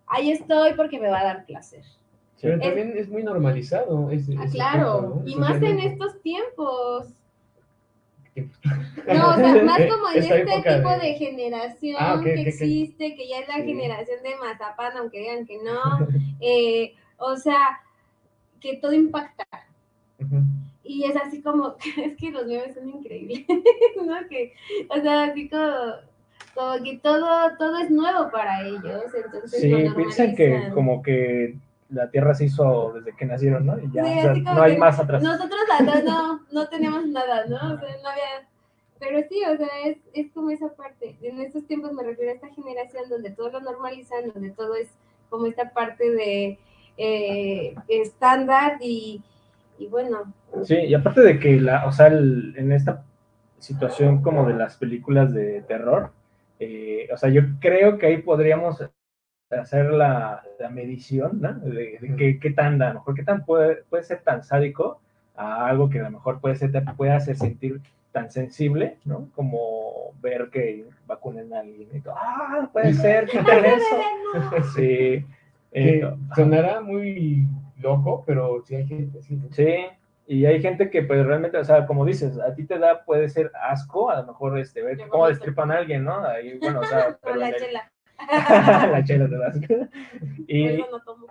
ahí 0.06 0.30
estoy 0.30 0.74
porque 0.74 0.98
me 0.98 1.08
va 1.08 1.20
a 1.20 1.24
dar 1.24 1.46
placer. 1.46 1.84
Pero 2.40 2.60
también 2.60 2.92
es, 2.96 3.08
muy 3.08 3.22
normalizado. 3.22 4.10
Ese, 4.10 4.36
ah, 4.38 4.44
claro, 4.50 5.22
y 5.24 5.34
más 5.36 5.62
en 5.62 5.80
estos 5.80 6.20
tiempos. 6.20 7.08
No, 8.36 9.30
o 9.30 9.34
sea, 9.36 9.62
más 9.62 9.80
como 9.86 10.10
en 10.10 10.22
este 10.24 10.44
tipo 10.44 10.90
de, 10.90 11.14
generación 11.14 11.96
ah, 11.98 12.20
que 12.22 12.34
existe, 12.42 13.14
que 13.14 13.28
ya 13.28 13.38
es 13.38 13.48
la 13.48 13.64
generación 13.64 14.22
de 14.22 14.36
Mazapán, 14.36 14.96
aunque 14.98 15.20
digan 15.20 15.46
que 15.46 15.58
no. 15.62 16.06
Eh, 16.40 16.92
o 17.16 17.36
sea, 17.36 17.80
que 18.60 18.76
todo 18.76 18.92
impacta. 18.92 19.46
Y 20.84 21.04
es 21.04 21.16
así 21.16 21.42
como, 21.42 21.76
es 21.96 22.16
que 22.16 22.30
los 22.30 22.46
memes 22.46 22.74
son 22.74 22.88
increíbles, 22.88 23.44
¿no? 24.04 24.14
Que, 24.28 24.54
o 24.88 25.00
sea, 25.00 25.24
así 25.24 25.48
como, 25.48 26.84
que 26.84 26.98
todo, 26.98 27.56
todo 27.58 27.78
es 27.78 27.90
nuevo 27.90 28.30
para 28.30 28.66
ellos. 28.66 29.04
Entonces 29.24 29.60
sí, 29.60 29.74
piensan 29.96 30.36
que 30.36 30.70
como 30.72 31.02
que 31.02 31.56
la 31.88 32.10
Tierra 32.10 32.34
se 32.34 32.46
hizo 32.46 32.92
desde 32.94 33.16
que 33.16 33.24
nacieron, 33.24 33.66
¿no? 33.66 33.78
Y 33.78 33.90
ya, 33.92 34.34
no 34.34 34.62
hay 34.62 34.76
más 34.76 34.98
atrás. 34.98 35.22
Nosotros 35.22 35.60
atrás 35.78 36.04
no, 36.04 36.40
no 36.52 36.68
teníamos 36.68 37.06
nada, 37.06 37.46
¿no? 37.46 37.56
O 37.56 37.78
sea, 37.78 37.96
no 38.02 38.08
había... 38.08 38.48
Pero 38.98 39.18
sí, 39.28 39.42
o 39.44 39.56
sea, 39.56 39.68
es, 39.84 39.98
es 40.14 40.30
como 40.32 40.50
esa 40.50 40.68
parte. 40.74 41.16
En 41.20 41.40
estos 41.40 41.66
tiempos 41.66 41.92
me 41.92 42.02
refiero 42.02 42.30
a 42.30 42.34
esta 42.34 42.48
generación 42.48 43.08
donde 43.10 43.30
todo 43.30 43.50
lo 43.50 43.60
normalizan, 43.60 44.32
donde 44.32 44.50
todo 44.50 44.76
es 44.76 44.88
como 45.28 45.46
esta 45.46 45.70
parte 45.70 46.10
de 46.10 46.58
eh, 46.96 47.74
estándar 47.88 48.78
y, 48.80 49.22
y, 49.78 49.86
bueno. 49.88 50.32
Sí, 50.62 50.76
y 50.76 50.94
aparte 50.94 51.20
de 51.20 51.38
que, 51.38 51.60
la, 51.60 51.86
o 51.86 51.92
sea, 51.92 52.08
en 52.08 52.72
esta 52.72 53.04
situación 53.58 54.22
como 54.22 54.46
de 54.46 54.54
las 54.54 54.76
películas 54.76 55.32
de 55.32 55.62
terror, 55.62 56.10
eh, 56.60 57.08
o 57.12 57.16
sea, 57.16 57.30
yo 57.30 57.42
creo 57.60 57.98
que 57.98 58.06
ahí 58.06 58.18
podríamos 58.18 58.82
hacer 59.50 59.86
la, 59.92 60.42
la 60.58 60.68
medición, 60.70 61.40
¿no? 61.40 61.54
De, 61.54 61.98
qué, 62.16 62.38
qué, 62.40 62.50
tan, 62.50 62.80
a 62.82 62.88
lo 62.88 62.94
mejor, 62.94 63.14
qué 63.14 63.24
tan 63.24 63.44
puede, 63.44 63.82
puede 63.88 64.04
ser 64.04 64.22
tan 64.22 64.42
sádico 64.42 65.00
a 65.36 65.66
algo 65.66 65.90
que 65.90 66.00
a 66.00 66.04
lo 66.04 66.10
mejor 66.10 66.40
puede, 66.40 66.56
ser, 66.56 66.72
te 66.72 66.80
puede 66.80 67.12
hacer 67.12 67.36
sentir 67.36 67.80
tan 68.12 68.30
sensible, 68.30 68.98
¿no? 69.04 69.28
Como 69.34 70.12
ver 70.20 70.48
que 70.50 70.86
vacunen 71.06 71.52
a 71.52 71.60
alguien 71.60 71.88
y 71.92 72.00
todo, 72.00 72.14
ah, 72.16 72.68
puede 72.72 72.94
ser, 72.94 73.26
¿qué 73.26 73.42
tal 73.42 73.64
eso? 73.64 74.72
sí. 74.76 75.24
Eh, 75.72 76.08
sonará 76.36 76.80
muy 76.80 77.48
loco, 77.78 78.24
pero 78.26 78.62
sí 78.64 78.76
hay 78.76 78.86
gente, 78.86 79.22
sí. 79.22 79.40
Sí, 79.50 79.86
y 80.26 80.46
hay 80.46 80.60
gente 80.60 80.90
que 80.90 81.02
pues 81.02 81.24
realmente, 81.24 81.58
o 81.58 81.64
sea, 81.64 81.86
como 81.86 82.04
dices, 82.04 82.38
a 82.38 82.54
ti 82.54 82.64
te 82.64 82.78
da, 82.78 83.04
puede 83.04 83.28
ser 83.28 83.52
asco, 83.60 84.10
a 84.10 84.20
lo 84.20 84.28
mejor 84.28 84.58
este, 84.58 84.82
ver 84.82 84.96
cómo 85.08 85.28
destripan 85.28 85.70
a 85.70 85.78
alguien, 85.78 86.04
¿no? 86.04 86.24
Ahí, 86.24 86.58
bueno, 86.58 86.80
o 86.80 86.84
sea, 86.84 87.18
pero 87.22 87.36
la 87.36 87.54
chela. 87.54 87.90
la 88.30 89.04
chela 89.04 89.28
te 89.28 89.36
das. 89.36 89.58
Y, 90.46 90.80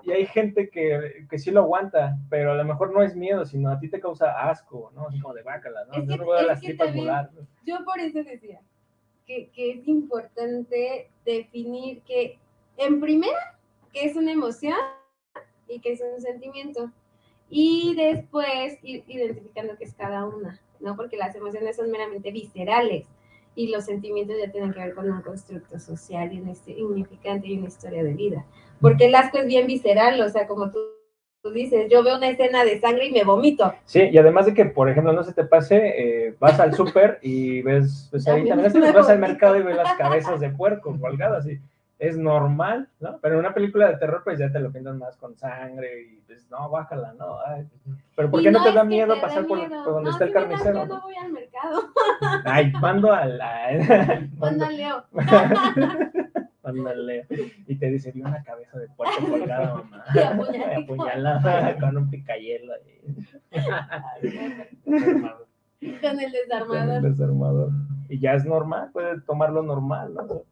y 0.04 0.12
hay 0.12 0.26
gente 0.28 0.70
que, 0.70 1.26
que 1.30 1.40
sí 1.40 1.50
lo 1.50 1.62
aguanta, 1.62 2.18
pero 2.30 2.52
a 2.52 2.56
lo 2.56 2.66
mejor 2.66 2.94
no 2.94 3.02
es 3.02 3.16
miedo, 3.16 3.46
sino 3.46 3.72
a 3.72 3.80
ti 3.80 3.90
te 3.90 4.00
causa 4.00 4.48
asco, 4.48 4.92
¿no? 4.94 5.08
Así 5.08 5.20
como 5.20 5.34
de 5.34 5.42
bácala, 5.42 5.86
¿no? 5.86 5.94
Es 5.94 6.08
que, 6.08 6.46
las 6.48 6.60
tripas 6.60 6.94
volar. 6.94 7.32
Yo 7.66 7.84
por 7.86 8.00
eso 8.00 8.24
decía 8.24 8.60
que, 9.26 9.50
que 9.50 9.72
es 9.72 9.88
importante 9.88 11.10
definir 11.26 12.02
que, 12.04 12.38
en 12.78 13.00
primera, 13.00 13.58
que 13.92 14.06
es 14.06 14.16
una 14.16 14.34
emoción 14.34 14.76
y 15.74 15.80
que 15.80 15.94
es 15.94 16.02
un 16.02 16.22
sentimiento. 16.22 16.92
Y 17.50 17.96
después 17.96 18.78
ir 18.82 19.04
identificando 19.08 19.76
qué 19.78 19.86
es 19.86 19.94
cada 19.94 20.26
una, 20.26 20.60
¿no? 20.80 20.96
Porque 20.96 21.18
las 21.18 21.36
emociones 21.36 21.76
son 21.76 21.92
meramente 21.92 22.32
viscerales 22.32 23.08
y 23.56 23.68
los 23.68 23.86
sentimientos 23.86 24.36
ya 24.44 24.52
tienen 24.52 24.74
que 24.74 24.80
ver 24.80 24.96
con 24.96 25.10
un 25.10 25.22
constructo 25.22 25.80
social 25.80 26.34
y 26.34 26.40
un 26.40 26.56
significante 26.56 27.48
y 27.48 27.58
una 27.58 27.68
historia 27.68 28.04
de 28.04 28.14
vida. 28.14 28.46
Porque 28.82 29.06
el 29.06 29.16
asco 29.16 29.38
es 29.38 29.46
bien 29.46 29.68
visceral, 29.68 30.20
o 30.22 30.30
sea, 30.30 30.48
como 30.48 30.72
tú, 30.72 30.80
tú 31.44 31.52
dices, 31.52 31.88
yo 31.92 32.04
veo 32.04 32.18
una 32.18 32.30
escena 32.30 32.66
de 32.66 32.80
sangre 32.80 33.08
y 33.08 33.12
me 33.12 33.24
vomito. 33.24 33.74
Sí, 33.86 34.02
y 34.12 34.18
además 34.18 34.48
de 34.48 34.54
que, 34.54 34.66
por 34.66 34.90
ejemplo, 34.90 35.14
no 35.14 35.24
se 35.24 35.34
te 35.34 35.44
pase, 35.44 35.78
eh, 35.78 36.36
vas 36.40 36.60
al 36.60 36.74
súper 36.74 37.20
y 37.22 37.62
ves, 37.62 38.08
pues 38.10 38.28
ahí 38.28 38.48
también 38.48 38.94
vas 38.94 39.10
al 39.10 39.20
mercado 39.20 39.58
y 39.58 39.64
ves 39.64 39.76
las 39.76 39.94
cabezas 39.96 40.40
de 40.40 40.50
puerco 40.50 40.98
colgadas 41.00 41.48
y 41.48 41.60
es 42.04 42.18
normal, 42.18 42.90
¿no? 43.00 43.18
Pero 43.22 43.36
en 43.36 43.40
una 43.40 43.54
película 43.54 43.88
de 43.88 43.96
terror, 43.96 44.22
pues 44.26 44.38
ya 44.38 44.52
te 44.52 44.60
lo 44.60 44.74
pintan 44.74 45.00
más 45.00 45.16
con 45.16 45.38
sangre 45.38 46.02
y 46.02 46.22
pues 46.28 46.46
no, 46.52 46.70
bájala, 46.70 47.14
¿no? 47.14 47.38
pero 48.14 48.30
¿por 48.30 48.44
qué 48.44 48.52
no, 48.52 48.62
te 48.62 48.74
da 48.74 48.84
miedo 48.84 49.16
pasar 49.22 49.48
por, 49.48 49.70
donde 49.70 50.10
está 50.10 50.26
el 50.26 50.34
carnicero? 50.34 50.86
Yo 50.86 50.96
no 50.96 51.02
voy 51.02 51.16
al 51.16 51.32
mercado. 51.32 51.82
Ay, 52.44 52.74
mando 52.74 53.14
a 53.14 53.26
la. 53.26 54.28
Mando 54.38 54.66
a 54.66 54.70
Leo. 54.70 55.06
Mando 56.64 56.90
a 56.90 56.94
Leo. 56.94 57.24
Y 57.68 57.76
te 57.76 57.90
dice, 57.90 58.12
vi 58.12 58.22
una 58.22 58.44
cabeza 58.44 58.78
de 58.80 58.90
puerco 58.90 59.26
colgada, 59.26 59.76
mamá. 59.90 60.04
Y 60.14 60.84
apuñalada 60.84 61.80
con 61.80 61.96
un 61.96 62.10
picayelo. 62.10 62.74
con 66.02 66.20
el 66.20 66.32
desarmador. 66.34 66.78
Con 66.78 66.92
el 66.92 67.02
desarmador. 67.02 67.70
Y 68.10 68.20
ya 68.20 68.34
es 68.34 68.44
normal, 68.46 68.90
puede 68.92 69.22
tomarlo 69.22 69.64
normal, 69.64 70.14
¿no? 70.14 70.44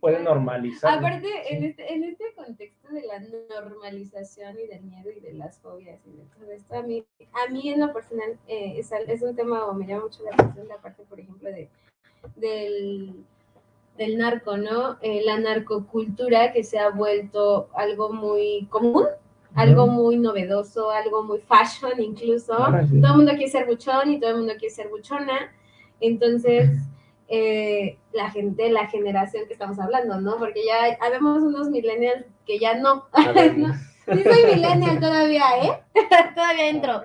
Puede 0.00 0.22
normalizar. 0.22 0.98
Aparte, 0.98 1.28
en 1.50 1.64
este, 1.64 1.92
en 1.92 2.04
este 2.04 2.24
contexto 2.34 2.88
de 2.88 3.02
la 3.02 3.20
normalización 3.60 4.58
y 4.58 4.66
del 4.66 4.82
miedo 4.82 5.10
y 5.16 5.20
de 5.20 5.32
las 5.32 5.58
fobias 5.58 6.00
y 6.06 6.16
de 6.16 6.24
todo 6.38 6.50
esto, 6.52 6.74
a 6.74 6.82
mí, 6.82 7.04
a 7.32 7.50
mí 7.50 7.68
en 7.70 7.80
lo 7.80 7.92
personal 7.92 8.38
eh, 8.48 8.74
es, 8.78 8.90
es, 8.92 9.22
un 9.22 9.34
tema 9.34 9.66
o 9.66 9.74
me 9.74 9.86
llama 9.86 10.04
mucho 10.04 10.22
la 10.22 10.30
atención 10.32 10.68
la 10.68 10.78
parte, 10.78 11.02
por 11.04 11.20
ejemplo, 11.20 11.50
de, 11.50 11.68
del, 12.36 13.14
del 13.96 14.18
narco, 14.18 14.56
¿no? 14.56 14.98
Eh, 15.02 15.22
la 15.24 15.38
narcocultura 15.38 16.52
que 16.52 16.64
se 16.64 16.78
ha 16.78 16.90
vuelto 16.90 17.68
algo 17.74 18.12
muy 18.12 18.66
común, 18.70 19.06
algo 19.54 19.86
muy 19.86 20.18
novedoso, 20.18 20.90
algo 20.90 21.24
muy 21.24 21.40
fashion 21.40 22.00
incluso. 22.00 22.54
Todo 22.54 23.12
el 23.12 23.16
mundo 23.16 23.32
quiere 23.32 23.48
ser 23.48 23.66
buchón 23.66 24.12
y 24.12 24.20
todo 24.20 24.30
el 24.30 24.36
mundo 24.38 24.54
quiere 24.58 24.74
ser 24.74 24.88
buchona. 24.88 25.52
Entonces 26.00 26.70
eh, 27.28 27.98
la 28.12 28.30
gente, 28.30 28.70
la 28.70 28.86
generación 28.86 29.46
que 29.46 29.52
estamos 29.52 29.78
hablando, 29.78 30.20
¿no? 30.20 30.36
Porque 30.38 30.60
ya 30.64 30.96
habemos 31.04 31.42
unos 31.42 31.70
millennials 31.70 32.24
que 32.46 32.58
ya 32.58 32.78
no. 32.78 33.06
¿no? 33.56 33.74
Sí 33.74 34.22
soy 34.22 34.54
millennial 34.54 35.00
todavía, 35.00 35.44
¿eh? 35.62 35.82
todavía 36.34 36.68
entro. 36.68 37.02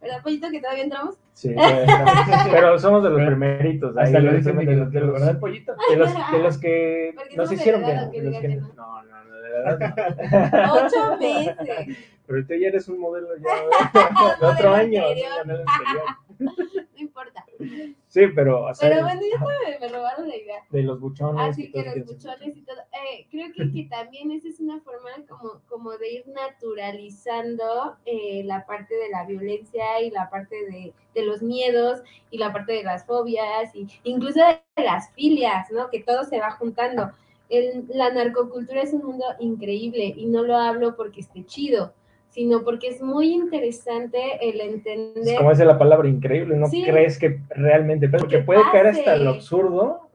¿Verdad, 0.00 0.22
Pollito, 0.22 0.48
que 0.50 0.60
todavía 0.60 0.84
entramos? 0.84 1.16
Sí, 1.32 1.54
pero 2.50 2.78
somos 2.78 3.02
de 3.02 3.10
los 3.10 3.26
primeritos. 3.26 3.96
Hasta 3.96 4.20
lo 4.20 4.32
dicen 4.32 4.56
de, 4.56 4.76
los, 4.76 4.92
de, 4.92 5.00
los, 5.00 5.36
Pollito? 5.36 5.74
De 5.90 5.96
los, 5.96 6.12
de 6.32 6.38
los 6.38 6.58
que 6.58 7.14
nos 7.36 7.50
hicieron 7.50 7.84
bien. 7.84 8.60
no. 8.76 9.02
no, 9.02 9.24
no, 9.24 9.36
de 9.36 9.50
verdad 9.50 9.94
no. 10.62 10.74
Ocho 10.74 11.16
meses. 11.18 11.96
Pero 12.26 12.46
tú 12.46 12.54
ya 12.54 12.68
eres 12.68 12.88
un 12.88 13.00
modelo 13.00 13.28
ya 13.36 14.36
de 14.40 14.46
otro 14.46 14.74
año. 14.74 15.02
no 16.38 16.52
importa. 16.96 17.44
Sí, 18.18 18.26
pero. 18.34 18.66
pero 18.80 19.02
bueno, 19.02 19.20
ya 19.30 19.78
me, 19.78 19.88
robaron 19.88 20.28
la 20.28 20.36
idea. 20.36 20.64
De 20.70 20.82
los 20.82 20.98
buchones. 20.98 21.50
Así 21.50 21.70
que 21.70 21.84
los 21.84 22.06
buchones 22.06 22.56
y 22.56 22.62
todo. 22.62 22.78
Eh, 22.92 23.28
creo 23.30 23.52
que, 23.54 23.70
que, 23.70 23.84
también 23.88 24.32
esa 24.32 24.48
es 24.48 24.58
una 24.58 24.80
forma 24.80 25.10
como, 25.28 25.60
como 25.68 25.92
de 25.92 26.14
ir 26.14 26.24
naturalizando 26.26 27.96
eh, 28.06 28.42
la 28.44 28.66
parte 28.66 28.96
de 28.96 29.08
la 29.10 29.24
violencia 29.24 30.02
y 30.02 30.10
la 30.10 30.28
parte 30.30 30.56
de, 30.68 30.92
de, 31.14 31.26
los 31.26 31.42
miedos 31.42 32.00
y 32.32 32.38
la 32.38 32.52
parte 32.52 32.72
de 32.72 32.82
las 32.82 33.06
fobias 33.06 33.72
y 33.72 33.86
incluso 34.02 34.40
de 34.40 34.82
las 34.82 35.12
filias, 35.12 35.70
¿no? 35.70 35.88
Que 35.88 36.02
todo 36.02 36.24
se 36.24 36.40
va 36.40 36.50
juntando. 36.50 37.12
El, 37.48 37.86
la 37.88 38.10
narcocultura 38.10 38.82
es 38.82 38.92
un 38.92 39.04
mundo 39.04 39.26
increíble 39.38 40.12
y 40.16 40.26
no 40.26 40.42
lo 40.42 40.56
hablo 40.56 40.96
porque 40.96 41.20
esté 41.20 41.46
chido 41.46 41.94
sino 42.30 42.62
porque 42.62 42.88
es 42.88 43.02
muy 43.02 43.32
interesante 43.32 44.18
el 44.40 44.60
entender. 44.60 45.36
como 45.36 45.50
dice 45.50 45.64
la 45.64 45.78
palabra 45.78 46.08
increíble, 46.08 46.56
no 46.56 46.68
crees 46.68 47.18
que 47.18 47.40
realmente, 47.50 48.08
porque 48.08 48.38
puede 48.38 48.62
caer 48.70 48.88
hasta 48.88 49.16
lo 49.16 49.30
absurdo. 49.30 50.10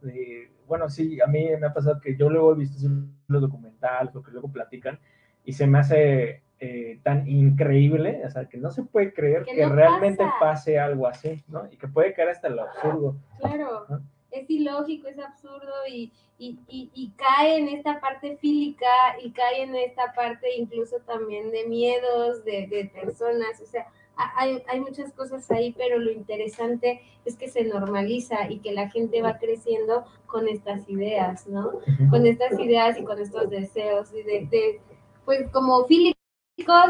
bueno, 0.68 0.90
sí, 0.90 1.20
a 1.22 1.28
mí 1.28 1.50
me 1.60 1.68
ha 1.68 1.74
pasado 1.74 2.00
que 2.02 2.16
yo 2.16 2.30
luego 2.30 2.54
he 2.54 2.58
visto 2.60 2.88
los 3.28 3.42
documentales, 3.42 4.14
lo 4.14 4.24
que 4.24 4.32
luego 4.32 4.52
platican, 4.52 5.00
y 5.44 5.54
se 5.54 5.68
me 5.68 5.80
hace 5.80 6.42
eh, 6.60 7.00
tan 7.04 7.28
increíble, 7.28 8.22
o 8.26 8.30
sea, 8.30 8.46
que 8.46 8.58
no 8.58 8.72
se 8.72 8.84
puede 8.84 9.14
creer 9.14 9.44
que, 9.44 9.66
realmente 9.68 10.24
pase 10.40 10.80
algo 10.80 11.08
así, 11.08 11.44
¿no? 11.48 11.68
Y 11.70 11.78
que 11.78 11.88
puede 11.88 12.14
caer 12.14 12.30
hasta 12.30 12.50
lo 12.50 12.64
absurdo. 12.64 13.18
Claro 13.40 13.86
es 14.34 14.50
ilógico, 14.50 15.08
es 15.08 15.20
absurdo 15.20 15.74
y, 15.90 16.12
y, 16.38 16.60
y, 16.68 17.12
cae 17.16 17.58
en 17.58 17.70
esta 17.70 18.02
parte 18.02 18.38
fílica 18.38 18.88
y 19.24 19.32
cae 19.32 19.64
en 19.64 19.76
esta 19.76 20.14
parte 20.14 20.56
incluso 20.58 20.98
también 21.06 21.52
de 21.52 21.66
miedos 21.66 22.44
de, 22.44 22.68
de 22.68 22.86
personas, 22.94 23.62
o 23.62 23.66
sea, 23.66 23.88
hay, 24.16 24.62
hay, 24.68 24.80
muchas 24.80 25.12
cosas 25.14 25.50
ahí, 25.50 25.74
pero 25.78 25.98
lo 25.98 26.12
interesante 26.12 27.02
es 27.26 27.36
que 27.36 27.48
se 27.48 27.64
normaliza 27.64 28.50
y 28.50 28.60
que 28.60 28.72
la 28.72 28.90
gente 28.90 29.22
va 29.22 29.40
creciendo 29.40 30.06
con 30.28 30.48
estas 30.48 30.88
ideas, 30.88 31.48
¿no? 31.48 31.72
Con 32.10 32.28
estas 32.28 32.60
ideas 32.60 33.00
y 33.00 33.04
con 33.04 33.20
estos 33.20 33.50
deseos 33.50 34.14
y 34.14 34.22
de, 34.22 34.48
de 34.52 34.82
pues 35.26 35.50
como 35.52 35.86
fílicos 35.86 36.16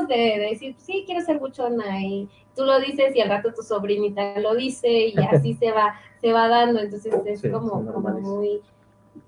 de, 0.07 0.47
decir, 0.49 0.75
sí, 0.77 1.03
quiero 1.05 1.21
ser 1.21 1.39
buchona 1.39 2.01
y 2.01 2.29
tú 2.55 2.65
lo 2.65 2.79
dices 2.79 3.15
y 3.15 3.21
al 3.21 3.29
rato 3.29 3.53
tu 3.53 3.61
sobrinita 3.61 4.39
lo 4.39 4.55
dice 4.55 4.89
y 4.89 5.15
así 5.31 5.53
se 5.53 5.71
va 5.71 5.99
se 6.23 6.31
va 6.31 6.47
dando, 6.47 6.79
entonces 6.79 7.13
es 7.25 7.51
como, 7.51 7.81
muy, 7.81 8.61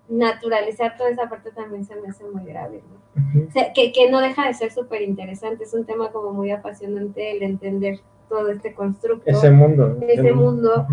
naturalizar 0.08 0.96
toda 0.96 1.10
esa 1.10 1.28
parte 1.28 1.52
también 1.52 1.84
se 1.84 1.94
me 1.98 2.08
hace 2.08 2.24
muy 2.24 2.46
grave, 2.46 2.82
¿no? 2.90 3.48
O 3.48 3.52
sea, 3.52 3.74
que, 3.74 3.92
que 3.92 4.10
no 4.10 4.22
deja 4.22 4.48
de 4.48 4.54
ser 4.54 4.72
súper 4.72 5.02
interesante, 5.02 5.66
es 5.66 5.74
un 5.74 5.86
tema 5.86 6.10
como 6.12 6.32
muy 6.32 6.52
apasionante 6.52 7.36
el 7.36 7.44
entender 7.44 8.00
todo 8.30 8.50
este 8.50 8.74
constructo, 8.74 9.30
Ese 9.30 9.52
mundo. 9.52 9.98
ese 10.08 10.32
mundo 10.32 10.88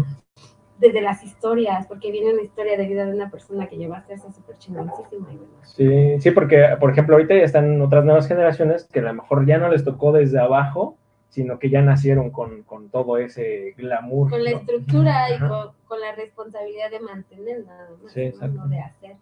desde 0.80 1.03
las 1.03 1.22
historias, 1.22 1.86
porque 1.86 2.11
viene 2.11 2.32
una 2.32 2.42
historia 2.42 2.76
de 2.76 2.84
vida 2.84 3.07
de 3.07 3.14
una 3.14 3.30
persona 3.30 3.68
que 3.68 3.76
lleva 3.76 3.98
a 3.98 4.00
hacerse 4.00 4.32
súper 4.32 4.59
chingoncísima. 4.59 5.28
Sí, 5.62 6.20
sí, 6.20 6.32
porque, 6.32 6.64
por 6.80 6.90
ejemplo, 6.90 7.14
ahorita 7.14 7.36
ya 7.36 7.44
están 7.44 7.80
otras 7.80 8.05
nuevas 8.05 8.26
generaciones 8.26 8.88
que 8.92 8.98
a 8.98 9.05
lo 9.05 9.14
mejor 9.14 9.46
ya 9.46 9.59
no 9.59 9.68
les 9.68 9.84
tocó 9.84 10.11
desde 10.11 10.40
abajo, 10.40 10.98
sino 11.33 11.59
que 11.59 11.70
ya 11.70 11.80
nacieron 11.80 12.30
con, 12.30 12.62
con 12.62 12.91
todo 12.91 13.16
ese 13.16 13.72
glamour. 13.78 14.28
Con 14.28 14.45
la 14.45 14.51
¿no? 14.51 14.59
estructura 14.59 15.30
y 15.30 15.33
Ajá. 15.33 15.49
con, 15.49 15.68
con 15.87 16.01
la 16.01 16.12
responsabilidad 16.14 16.91
de 16.91 17.01
mantener 17.01 17.64
nada 17.64 17.89
más, 18.03 18.12
Sí, 18.12 18.30
¿no? 18.39 18.68
de 18.68 18.78
hacer. 18.80 19.16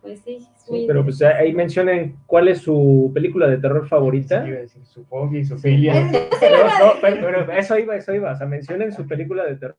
Pues 0.00 0.20
sí, 0.20 0.36
es 0.36 0.62
Sí, 0.64 0.84
pero 0.86 1.02
pues 1.02 1.20
ahí 1.22 1.52
mencionen 1.52 2.18
cuál 2.26 2.46
es 2.46 2.58
su 2.60 3.10
película 3.12 3.48
de 3.48 3.58
terror 3.58 3.88
favorita. 3.88 4.46
Iba 4.46 4.58
a 4.58 4.60
decir 4.60 4.84
su 4.86 5.04
fobia 5.06 5.40
y 5.40 5.44
su 5.44 5.58
filia. 5.58 5.94
Pero, 6.40 6.56
no, 6.66 6.92
pero, 7.00 7.20
pero 7.20 7.52
eso 7.52 7.76
iba, 7.78 7.96
eso 7.96 8.14
iba. 8.14 8.30
O 8.30 8.36
sea, 8.36 8.46
mencionen 8.46 8.92
su 8.92 9.04
película 9.04 9.44
de 9.44 9.56
terror 9.56 9.76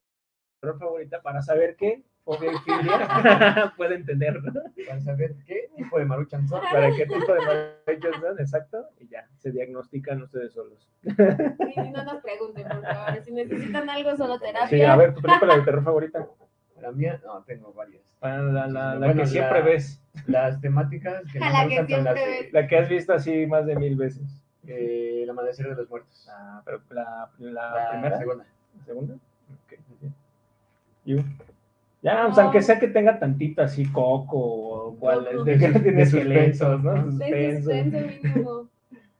favorita 0.77 1.21
para 1.21 1.41
saber 1.41 1.77
qué 1.77 2.03
tener, 4.05 4.43
¿no? 4.43 4.53
Para 4.87 4.99
saber 5.01 5.35
qué 5.45 5.69
tipo 5.75 5.99
de 5.99 6.05
maruchan 6.05 6.47
son. 6.47 6.61
Para 6.71 6.89
qué 6.95 7.05
tipo 7.05 7.33
de 7.33 7.39
malhechos 7.41 8.15
son, 8.21 8.39
exacto, 8.39 8.89
y 8.99 9.07
ya, 9.07 9.27
se 9.37 9.51
diagnostican 9.51 10.21
ustedes 10.23 10.53
solos. 10.53 10.87
Sí, 11.03 11.11
no 11.93 12.03
nos 12.03 12.21
pregunten, 12.21 12.67
por 12.67 12.81
favor. 12.83 13.23
Si 13.23 13.31
necesitan 13.31 13.89
algo, 13.89 14.15
solo 14.15 14.39
terapia. 14.39 14.67
Sí, 14.67 14.81
a 14.81 14.95
ver, 14.95 15.13
tu 15.13 15.21
película 15.21 15.55
de 15.55 15.61
terror 15.61 15.83
favorita. 15.83 16.27
La 16.81 16.91
mía, 16.91 17.21
no, 17.25 17.41
tengo 17.43 17.71
varias. 17.73 18.03
Ah, 18.21 18.37
La, 18.37 18.67
la- 18.67 18.95
la 18.95 19.05
Bueno, 19.05 19.21
que 19.21 19.27
siempre 19.27 19.59
la- 19.59 19.65
ves, 19.65 20.01
Las 20.27 20.59
temáticas 20.61 21.23
que 21.31 21.39
no 21.39 21.45
la 21.49 21.63
me 21.65 21.69
que 21.69 21.85
siempre 21.85 22.13
de 22.13 22.25
ves. 22.43 22.53
la 22.53 22.67
que 22.67 22.77
has 22.77 22.89
visto 22.89 23.13
así 23.13 23.45
más 23.47 23.65
de 23.65 23.75
mil 23.75 23.95
veces. 23.95 24.41
eh, 24.67 25.21
El 25.23 25.29
amanecer 25.29 25.67
de 25.69 25.75
los 25.75 25.89
muertos. 25.89 26.27
Ah, 26.29 26.61
pero 26.65 26.81
la, 26.89 27.29
la, 27.39 27.51
La 27.75 27.89
primera, 27.91 28.17
segunda. 28.17 28.45
¿La 28.77 28.83
segunda. 28.85 29.13
Ok, 29.13 29.73
ok. 29.93 30.11
You. 31.05 31.23
Ya, 32.05 32.27
o 32.27 32.33
sea, 32.35 32.43
aunque 32.43 32.61
sea 32.61 32.77
que 32.79 32.87
tenga 32.87 33.17
tantito 33.17 33.63
así 33.63 33.91
coco 33.91 34.37
o 34.37 34.95
cuál, 34.99 35.25
Coco. 35.25 35.43
de 35.43 35.57
que 35.57 35.67
no 35.69 35.81
tiene 35.81 35.97
De 35.97 36.03
esqueletos, 36.03 36.83
¿no? 36.83 37.03
suspenso, 37.05 37.17
De 37.17 37.55
Suspenso. 37.55 37.69
suspenso 37.71 38.27
mínimo. 38.29 38.69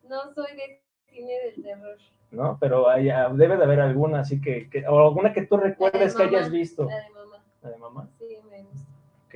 No 0.08 0.34
soy 0.36 0.56
de 0.56 0.82
cine 1.12 1.34
del 1.46 1.64
terror. 1.64 1.98
¿no? 2.32 2.58
Pero 2.60 2.88
hay- 2.88 3.10
ah, 3.10 3.30
debe 3.34 3.58
de 3.58 3.64
haber 3.64 3.80
alguna 3.80 4.20
así 4.20 4.40
que, 4.40 4.70
que- 4.70 4.86
o 4.88 5.00
alguna 5.08 5.34
que 5.34 5.42
tú 5.48 5.58
recuerdes 5.58 6.14
que 6.16 6.24
hayas 6.24 6.52
visto. 6.52 6.86
La 6.86 6.98
de 6.98 7.10
mamá. 7.10 7.44
La 7.64 7.70
de 7.72 7.78
mamá. 7.78 8.08
Sí, 8.20 8.26
me 8.52 8.62
gusta. 8.64 8.88
Ok, 9.28 9.36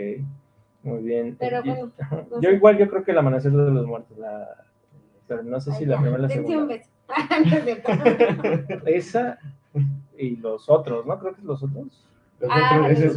muy 0.84 1.04
bien. 1.04 1.36
Pero 1.40 1.62
Y- 1.64 1.70
bueno, 1.70 1.92
no 2.30 2.42
yo 2.42 2.50
sé. 2.52 2.56
igual 2.56 2.78
yo 2.78 2.88
creo 2.90 3.04
que 3.04 3.12
el 3.12 3.18
amanecer 3.18 3.52
de 3.52 3.72
los 3.72 3.88
muertos, 3.88 4.16
la, 4.20 4.64
pero 5.28 5.42
no 5.42 5.60
sé 5.60 5.72
si 5.74 5.86
la 5.88 5.96
ya, 5.96 6.02
primera 6.02 6.24
o 6.24 6.28
la 6.28 6.28
un 6.28 6.34
segunda. 6.34 6.76
beso. 6.76 6.90
Cierto. 7.64 8.86
Esa 8.86 9.40
y 10.18 10.36
los 10.36 10.70
otros, 10.70 11.06
¿no? 11.08 11.18
Creo 11.18 11.34
que 11.34 11.40
es 11.42 11.46
los 11.46 11.64
otros. 11.64 12.06
Los 12.40 12.50
Ah, 12.54 12.88
es 12.90 13.00
lo 13.00 13.08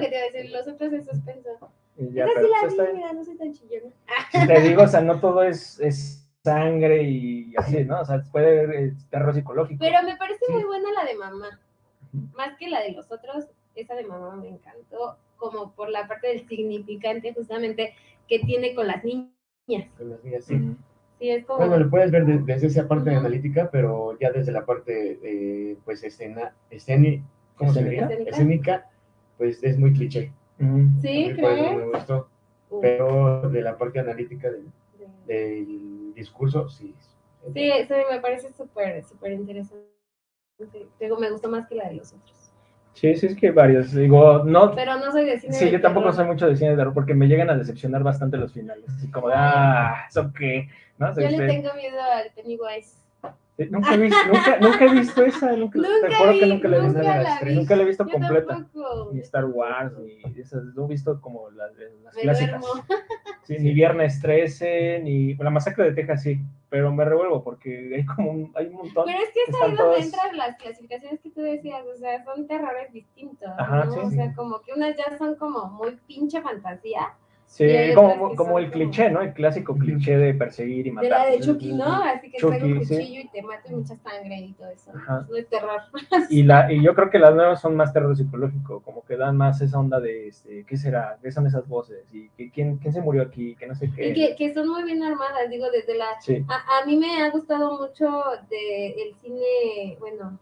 que 0.00 0.08
te 0.08 0.16
iba 0.16 0.26
a 0.26 0.30
decir. 0.32 0.50
Los 0.50 0.66
otros 0.68 0.92
es 0.92 1.04
suspenso. 1.04 1.70
Ya, 1.96 2.26
pero 2.34 2.46
sí 2.46 2.52
la 2.62 2.68
está 2.68 2.84
vi, 2.84 2.96
mira, 2.96 3.12
no 3.12 3.24
soy 3.24 3.36
tan 3.36 3.52
chillona. 3.52 3.90
Si 4.32 4.46
te 4.46 4.60
digo, 4.68 4.82
o 4.82 4.88
sea, 4.88 5.00
no 5.02 5.20
todo 5.20 5.42
es, 5.42 5.78
es 5.80 6.26
sangre 6.42 7.02
y 7.02 7.54
así, 7.56 7.84
¿no? 7.84 8.00
O 8.00 8.04
sea, 8.04 8.22
puede 8.32 8.60
haber 8.64 8.74
eh, 8.76 8.92
terror 9.10 9.34
psicológico. 9.34 9.78
Pero 9.78 10.02
me 10.02 10.16
parece 10.16 10.44
Sí. 10.46 10.52
muy 10.52 10.64
buena 10.64 10.88
la 10.92 11.04
de 11.04 11.14
mamá. 11.16 11.60
Más 12.34 12.56
que 12.58 12.68
la 12.68 12.80
de 12.82 12.92
los 12.92 13.10
otros, 13.12 13.46
esa 13.74 13.94
de 13.94 14.04
mamá 14.04 14.34
me 14.36 14.48
encantó. 14.48 15.16
Como 15.36 15.72
por 15.72 15.88
la 15.90 16.06
parte 16.08 16.28
del 16.28 16.46
significante 16.48 17.32
justamente 17.34 17.94
que 18.28 18.38
tiene 18.40 18.74
con 18.74 18.86
las 18.86 19.04
niñas. 19.04 19.32
Con 19.98 20.10
las 20.10 20.24
niñas, 20.24 20.44
sí. 20.44 20.54
Ujú. 20.54 20.76
Sí, 21.18 21.30
es 21.30 21.44
como... 21.44 21.58
Bueno, 21.60 21.78
lo 21.78 21.90
puedes 21.90 22.10
ver 22.10 22.24
de- 22.26 22.38
desde 22.38 22.66
esa 22.68 22.88
parte 22.88 23.10
analítica, 23.14 23.68
pero 23.70 24.18
ya 24.18 24.32
desde 24.32 24.50
la 24.52 24.64
parte, 24.64 25.18
eh, 25.22 25.76
pues, 25.84 26.02
escena, 26.02 26.52
esceni, 26.70 27.22
¿cómo 27.56 27.72
se 27.72 27.80
¿Escénica? 27.80 28.06
diría? 28.06 28.16
Escénica. 28.16 28.30
Escénica, 28.30 28.90
pues 29.38 29.62
es 29.62 29.78
muy 29.78 29.92
cliché. 29.92 30.32
Sí, 31.00 31.32
¿crees? 31.34 31.76
me 31.76 31.86
gustó. 31.86 32.28
Uh, 32.70 32.80
Pero 32.80 33.50
de 33.50 33.60
la 33.62 33.76
parte 33.76 33.98
analítica 34.00 34.50
del, 34.50 34.66
de- 35.26 35.34
del 35.34 36.14
discurso, 36.14 36.68
sí. 36.68 36.94
Sí, 37.52 37.70
eso 37.70 37.94
me 38.10 38.20
parece 38.20 38.52
súper, 38.52 39.02
súper 39.02 39.32
interesante. 39.32 39.88
Digo, 41.00 41.18
me 41.18 41.30
gustó 41.30 41.48
más 41.48 41.66
que 41.66 41.74
la 41.74 41.88
de 41.88 41.94
los 41.96 42.12
otros. 42.12 42.52
Sí, 42.94 43.16
sí, 43.16 43.26
es 43.26 43.34
que 43.36 43.50
varios. 43.50 43.92
Digo, 43.92 44.44
no. 44.44 44.74
Pero 44.74 44.96
no 44.98 45.10
soy 45.10 45.24
de 45.24 45.40
cine 45.40 45.54
Sí, 45.54 45.64
de 45.66 45.70
yo 45.72 45.80
tampoco 45.80 46.04
terror. 46.10 46.16
soy 46.16 46.26
mucho 46.26 46.46
de 46.46 46.56
cine 46.56 46.70
de 46.70 46.76
terror 46.76 46.94
porque 46.94 47.14
me 47.14 47.26
llegan 47.26 47.50
a 47.50 47.56
decepcionar 47.56 48.02
bastante 48.02 48.36
los 48.36 48.52
finales. 48.52 48.84
Así 48.94 49.10
como 49.10 49.28
de, 49.28 49.34
ah, 49.36 50.04
¿eso 50.08 50.30
qué? 50.38 50.68
¿No? 50.98 51.08
Yo 51.14 51.22
le 51.22 51.26
Este, 51.30 51.46
tengo 51.48 51.74
miedo 51.74 52.00
al 52.00 52.30
Pennywise. 52.34 53.01
Sí, 53.64 53.70
nunca, 53.70 53.94
he 53.94 53.96
visto, 53.98 54.18
nunca, 54.26 54.58
nunca 54.60 54.84
he 54.84 54.88
visto 54.92 55.24
esa. 55.24 55.52
Nunca, 55.56 55.78
te 55.80 55.88
Nunca 55.88 56.30
vi, 56.30 56.40
que 56.40 56.46
nunca 56.46 56.68
la 56.68 56.76
he 56.76 56.82
nunca 56.82 57.00
visto. 57.00 57.22
la 57.22 57.40
vi. 57.42 57.54
Nunca 57.54 57.76
la 57.76 57.82
he 57.82 57.86
visto 57.86 58.04
Yo 58.06 58.10
completa. 58.12 58.46
tampoco. 58.46 59.10
Ni 59.12 59.20
Star 59.20 59.44
Wars, 59.46 59.92
ni 59.98 60.40
esas. 60.40 60.64
No 60.74 60.84
he 60.84 60.88
visto 60.88 61.20
como 61.20 61.50
las, 61.50 61.70
clásicas. 62.20 62.64
Sí, 63.44 63.56
ni 63.58 63.74
Viernes 63.74 64.20
13, 64.20 65.00
ni 65.02 65.34
la 65.34 65.50
masacre 65.50 65.86
de 65.86 65.92
Texas, 65.94 66.22
sí. 66.22 66.40
Pero 66.68 66.92
me 66.92 67.04
revuelvo 67.04 67.42
porque 67.42 67.92
hay 67.96 68.04
como 68.06 68.30
un, 68.30 68.52
hay 68.54 68.66
un 68.68 68.74
montón. 68.74 69.04
Pero 69.04 69.18
es 69.18 69.30
que 69.32 69.40
es 69.48 69.60
ahí 69.60 69.74
donde 69.74 69.98
entran 69.98 70.36
las 70.36 70.56
clasificaciones 70.56 71.20
que 71.20 71.30
tú 71.30 71.40
decías, 71.42 71.82
o 71.84 71.96
sea, 71.98 72.24
son 72.24 72.46
terrores 72.46 72.92
distintos, 72.92 73.50
Ajá, 73.58 73.84
¿no? 73.84 73.92
sí, 73.92 73.98
o 73.98 74.10
sea, 74.10 74.32
como 74.34 74.60
que 74.62 74.72
unas 74.72 74.96
ya 74.96 75.18
son 75.18 75.34
como 75.34 75.66
muy 75.66 75.98
pinche 76.06 76.40
fantasía, 76.40 77.14
Sí, 77.52 77.66
como, 77.94 78.34
como 78.34 78.58
el 78.58 78.70
como- 78.70 78.70
cliché, 78.70 79.10
¿no? 79.10 79.20
El 79.20 79.34
clásico 79.34 79.76
cliché 79.76 80.16
de 80.16 80.32
perseguir 80.32 80.86
y 80.86 80.88
de 80.88 80.92
matar. 80.92 81.10
la 81.10 81.26
de 81.26 81.40
Chucky, 81.40 81.74
¿no? 81.74 81.84
Así 82.02 82.30
que 82.30 82.38
traigo 82.38 82.66
un 82.66 82.72
Chucky, 82.72 82.86
sí. 82.86 82.94
cuchillo 82.96 83.20
y 83.20 83.28
te 83.28 83.42
mato 83.42 83.68
y 83.70 83.74
mucha 83.74 83.96
sangre 83.96 84.36
y 84.36 84.52
todo 84.54 84.68
eso, 84.70 84.90
Ajá. 84.96 85.26
no 85.28 85.36
es 85.36 85.46
terror. 85.50 85.80
Y, 86.30 86.44
la, 86.44 86.72
y 86.72 86.82
yo 86.82 86.94
creo 86.94 87.10
que 87.10 87.18
las 87.18 87.34
nuevas 87.34 87.60
son 87.60 87.76
más 87.76 87.92
terror 87.92 88.16
psicológico, 88.16 88.80
como 88.80 89.04
que 89.04 89.18
dan 89.18 89.36
más 89.36 89.60
esa 89.60 89.78
onda 89.78 90.00
de, 90.00 90.28
este, 90.28 90.64
¿qué 90.64 90.76
será? 90.78 91.18
¿Qué 91.22 91.30
son 91.30 91.46
esas 91.46 91.68
voces? 91.68 92.06
¿Y 92.10 92.30
que, 92.30 92.50
quién, 92.50 92.78
quién 92.78 92.94
se 92.94 93.02
murió 93.02 93.20
aquí? 93.20 93.54
Que 93.56 93.66
no 93.66 93.74
sé 93.74 93.90
qué. 93.94 94.08
Y 94.08 94.14
que, 94.14 94.34
que 94.34 94.54
son 94.54 94.70
muy 94.70 94.84
bien 94.84 95.02
armadas, 95.02 95.50
digo, 95.50 95.70
desde 95.70 95.94
la... 95.98 96.06
Sí, 96.22 96.42
A, 96.48 96.78
a 96.80 96.86
mí 96.86 96.96
me 96.96 97.22
ha 97.22 97.30
gustado 97.30 97.78
mucho 97.78 98.22
de 98.48 98.86
el 98.92 99.14
cine, 99.16 99.98
bueno, 100.00 100.38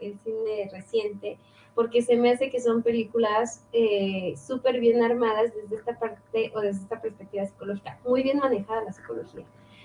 el 0.00 0.18
cine 0.20 0.70
reciente, 0.72 1.36
porque 1.74 2.02
se 2.02 2.16
me 2.16 2.30
hace 2.32 2.50
que 2.50 2.60
son 2.60 2.82
películas 2.82 3.64
eh, 3.72 4.34
súper 4.36 4.80
bien 4.80 5.02
armadas 5.02 5.52
desde 5.54 5.76
esta 5.76 5.98
parte 5.98 6.52
o 6.54 6.60
desde 6.60 6.82
esta 6.82 7.00
perspectiva 7.00 7.44
psicológica, 7.46 7.98
muy 8.06 8.22
bien 8.22 8.38
manejada 8.38 8.82
la 8.84 8.92
psicología. 8.92 9.44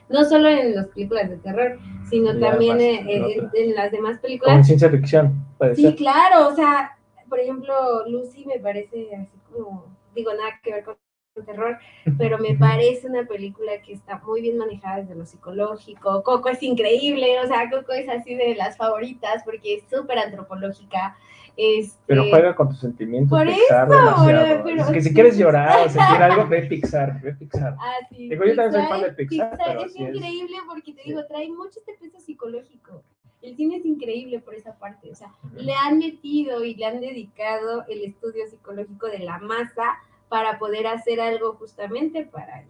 No 0.10 0.24
solo 0.26 0.50
en 0.50 0.76
las 0.76 0.88
películas 0.88 1.30
de 1.30 1.38
terror, 1.38 1.80
sino 2.10 2.34
Y 2.34 2.40
también 2.40 2.78
además 2.78 2.82
en 2.82 3.10
en, 3.10 3.24
otras. 3.24 3.54
en 3.56 3.76
las 3.76 3.92
demás 3.92 4.10
como 4.10 4.14
en 4.18 4.22
películas. 4.22 4.68
ciencia 4.68 4.90
ficción, 4.90 5.46
puede 5.58 5.76
Sí, 5.76 5.84
ser. 5.84 5.96
claro, 5.96 6.48
o 6.48 6.56
sea, 6.56 6.98
por 7.30 7.40
ejemplo, 7.40 8.08
Lucy 8.08 8.46
me 8.46 8.60
parece 8.60 9.16
así 9.16 9.38
como, 9.52 9.86
digo, 10.16 10.34
nada 10.34 10.60
que 10.64 10.74
ver 10.74 10.84
con 10.84 10.96
terror, 11.44 11.78
pero 12.18 12.38
me 12.38 12.56
parece 12.56 13.08
una 13.08 13.26
película 13.26 13.72
que 13.86 13.94
está 13.94 14.18
muy 14.20 14.42
bien 14.42 14.58
manejada 14.58 14.98
desde 15.02 15.16
lo 15.16 15.26
psicológico. 15.26 16.24
Coco 16.24 16.50
es 16.50 16.62
increíble, 16.64 17.40
o 17.40 17.48
sea, 17.48 17.70
Coco 17.70 17.92
es 17.94 18.08
así 18.10 18.36
de 18.36 18.56
las 18.56 18.78
favoritas 18.78 19.44
porque 19.44 19.76
es 19.76 19.84
súper 19.90 20.20
antropológica. 20.20 21.16
Este, 21.62 22.00
Pero 22.08 22.24
juega 22.30 22.56
con 22.56 22.70
tus 22.70 22.80
sentimientos 22.80 23.38
Por 23.38 23.46
Pixar 23.46 23.88
eso, 23.90 23.98
demasiado. 24.00 24.64
pero- 24.64 24.82
es 24.82 24.88
que 24.92 25.02
si 25.02 25.14
quieres 25.14 25.38
llorar 25.38 25.86
o 25.86 25.90
sentir 25.90 26.22
algo, 26.24 26.48
ve 26.48 26.62
Pixar, 26.64 27.20
ve 27.22 27.34
Pixar. 27.34 27.76
Ah, 27.78 27.96
sí, 28.10 28.30
Digo, 28.30 28.46
yo 28.46 28.56
también 28.56 28.82
soy 28.82 28.90
fan 28.90 29.02
de 29.02 29.12
Pixar, 29.12 29.58
pero 29.66 29.82
es 29.84 29.96
increíble 29.96 30.56
porque 30.68 30.94
te 30.94 31.02
digo, 31.04 31.26
trae 31.28 31.50
mucho 31.50 31.80
este 31.80 31.96
peso 32.00 32.18
psicológico. 32.22 33.04
El 33.42 33.56
cine 33.58 33.78
es 33.78 33.86
increíble 33.86 34.40
por 34.40 34.54
esa 34.56 34.78
parte, 34.78 35.10
o 35.12 35.16
sea, 35.16 35.34
le 35.56 35.74
han 35.74 35.98
metido 35.98 36.64
y 36.64 36.76
le 36.76 36.86
han 36.86 37.00
dedicado 37.02 37.84
el 37.90 38.04
estudio 38.06 38.46
psicológico 38.48 39.08
de 39.08 39.20
la 39.20 39.38
masa 39.40 39.98
para 40.30 40.58
poder 40.60 40.88
hacer 40.88 41.20
algo 41.20 41.54
justamente 41.54 42.24
para 42.26 42.62
ella. 42.62 42.70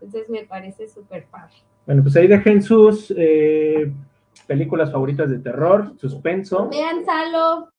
Entonces 0.00 0.28
me 0.28 0.44
parece 0.44 0.88
súper 0.88 1.24
padre. 1.26 1.54
Bueno, 1.86 2.02
pues 2.02 2.16
ahí 2.16 2.26
dejen 2.26 2.62
sus 2.62 3.12
eh, 3.16 3.92
películas 4.46 4.92
favoritas 4.92 5.30
de 5.30 5.38
terror, 5.38 5.94
suspenso. 5.98 6.68
Vean 6.68 7.04
Salo, 7.04 7.70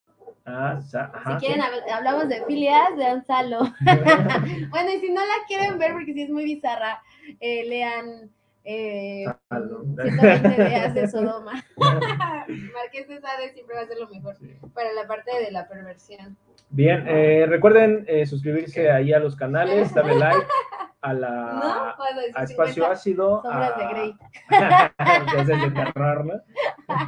Ah, 0.43 0.79
sa- 0.81 1.11
ajá, 1.13 1.39
si 1.39 1.45
quieren 1.45 1.61
sí. 1.63 1.67
hab- 1.67 1.93
hablamos 1.93 2.27
de 2.27 2.43
filias, 2.45 2.95
vean 2.97 3.23
Salo. 3.25 3.59
bueno, 4.71 4.91
y 4.95 4.99
si 4.99 5.09
no 5.11 5.21
la 5.21 5.45
quieren 5.47 5.77
ver 5.77 5.93
porque 5.93 6.13
si 6.13 6.23
es 6.23 6.29
muy 6.31 6.43
bizarra, 6.45 7.01
eh, 7.39 7.63
lean 7.67 8.31
eh. 8.63 9.25
120 9.49 10.49
días 10.49 10.93
de 10.93 11.07
Sodoma. 11.07 11.63
Marqués 11.77 13.07
de 13.07 13.19
Sade 13.21 13.51
siempre 13.53 13.75
va 13.75 13.81
a 13.81 13.87
ser 13.87 13.97
lo 13.97 14.09
mejor 14.09 14.35
Sí. 14.37 14.55
para 14.73 14.91
la 14.93 15.07
parte 15.07 15.31
de 15.43 15.51
la 15.51 15.67
perversión. 15.67 16.37
Bien, 16.69 17.05
eh, 17.07 17.45
recuerden 17.47 18.05
eh, 18.07 18.25
suscribirse 18.25 18.89
ahí 18.91 19.11
a 19.13 19.19
los 19.19 19.35
canales, 19.35 19.93
darle 19.93 20.15
like 20.15 20.45
a 21.01 21.13
la 21.13 21.95
a 22.35 22.43
Espacio 22.43 22.73
50 22.85 22.91
Ácido. 22.91 23.41
Sombras 23.41 23.71
a- 23.73 23.77
de 23.79 23.87
Grey. 23.87 24.15
es 25.41 25.47
de 25.47 25.71
terror, 25.71 26.25
¿no? 26.25 26.33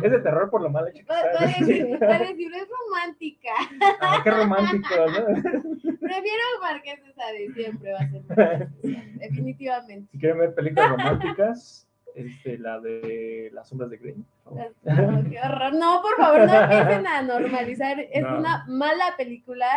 Es 0.03 0.11
de 0.11 0.19
terror 0.19 0.49
por 0.49 0.61
lo 0.61 0.69
mal 0.69 0.87
hecho 0.87 1.05
que 1.05 2.25
decir, 2.29 2.51
es 2.55 2.67
romántica. 2.69 3.49
Ah, 4.01 4.19
qué 4.23 4.31
romántico, 4.31 4.95
¿no? 4.95 5.25
Prefiero 5.99 6.43
Marqués 6.61 7.03
de 7.03 7.13
Sade, 7.13 7.53
siempre 7.53 7.93
va 7.93 7.99
a 7.99 8.09
ser 8.09 8.21
Marqués 8.81 9.19
definitivamente. 9.19 10.11
Si 10.11 10.19
quieren 10.19 10.39
ver 10.39 10.55
películas 10.55 10.89
románticas, 10.89 11.87
este, 12.15 12.57
la 12.57 12.79
de 12.79 13.49
Las 13.53 13.69
sombras 13.69 13.89
de 13.91 13.97
Grey. 13.97 14.15
No, 14.45 15.29
qué 15.29 15.39
horror. 15.39 15.73
No, 15.73 16.01
por 16.01 16.15
favor, 16.17 16.45
no 16.47 16.53
empiecen 16.63 17.07
a 17.07 17.21
normalizar. 17.21 17.99
Es 18.11 18.23
No. 18.23 18.39
una 18.39 18.65
mala 18.67 19.15
película 19.17 19.67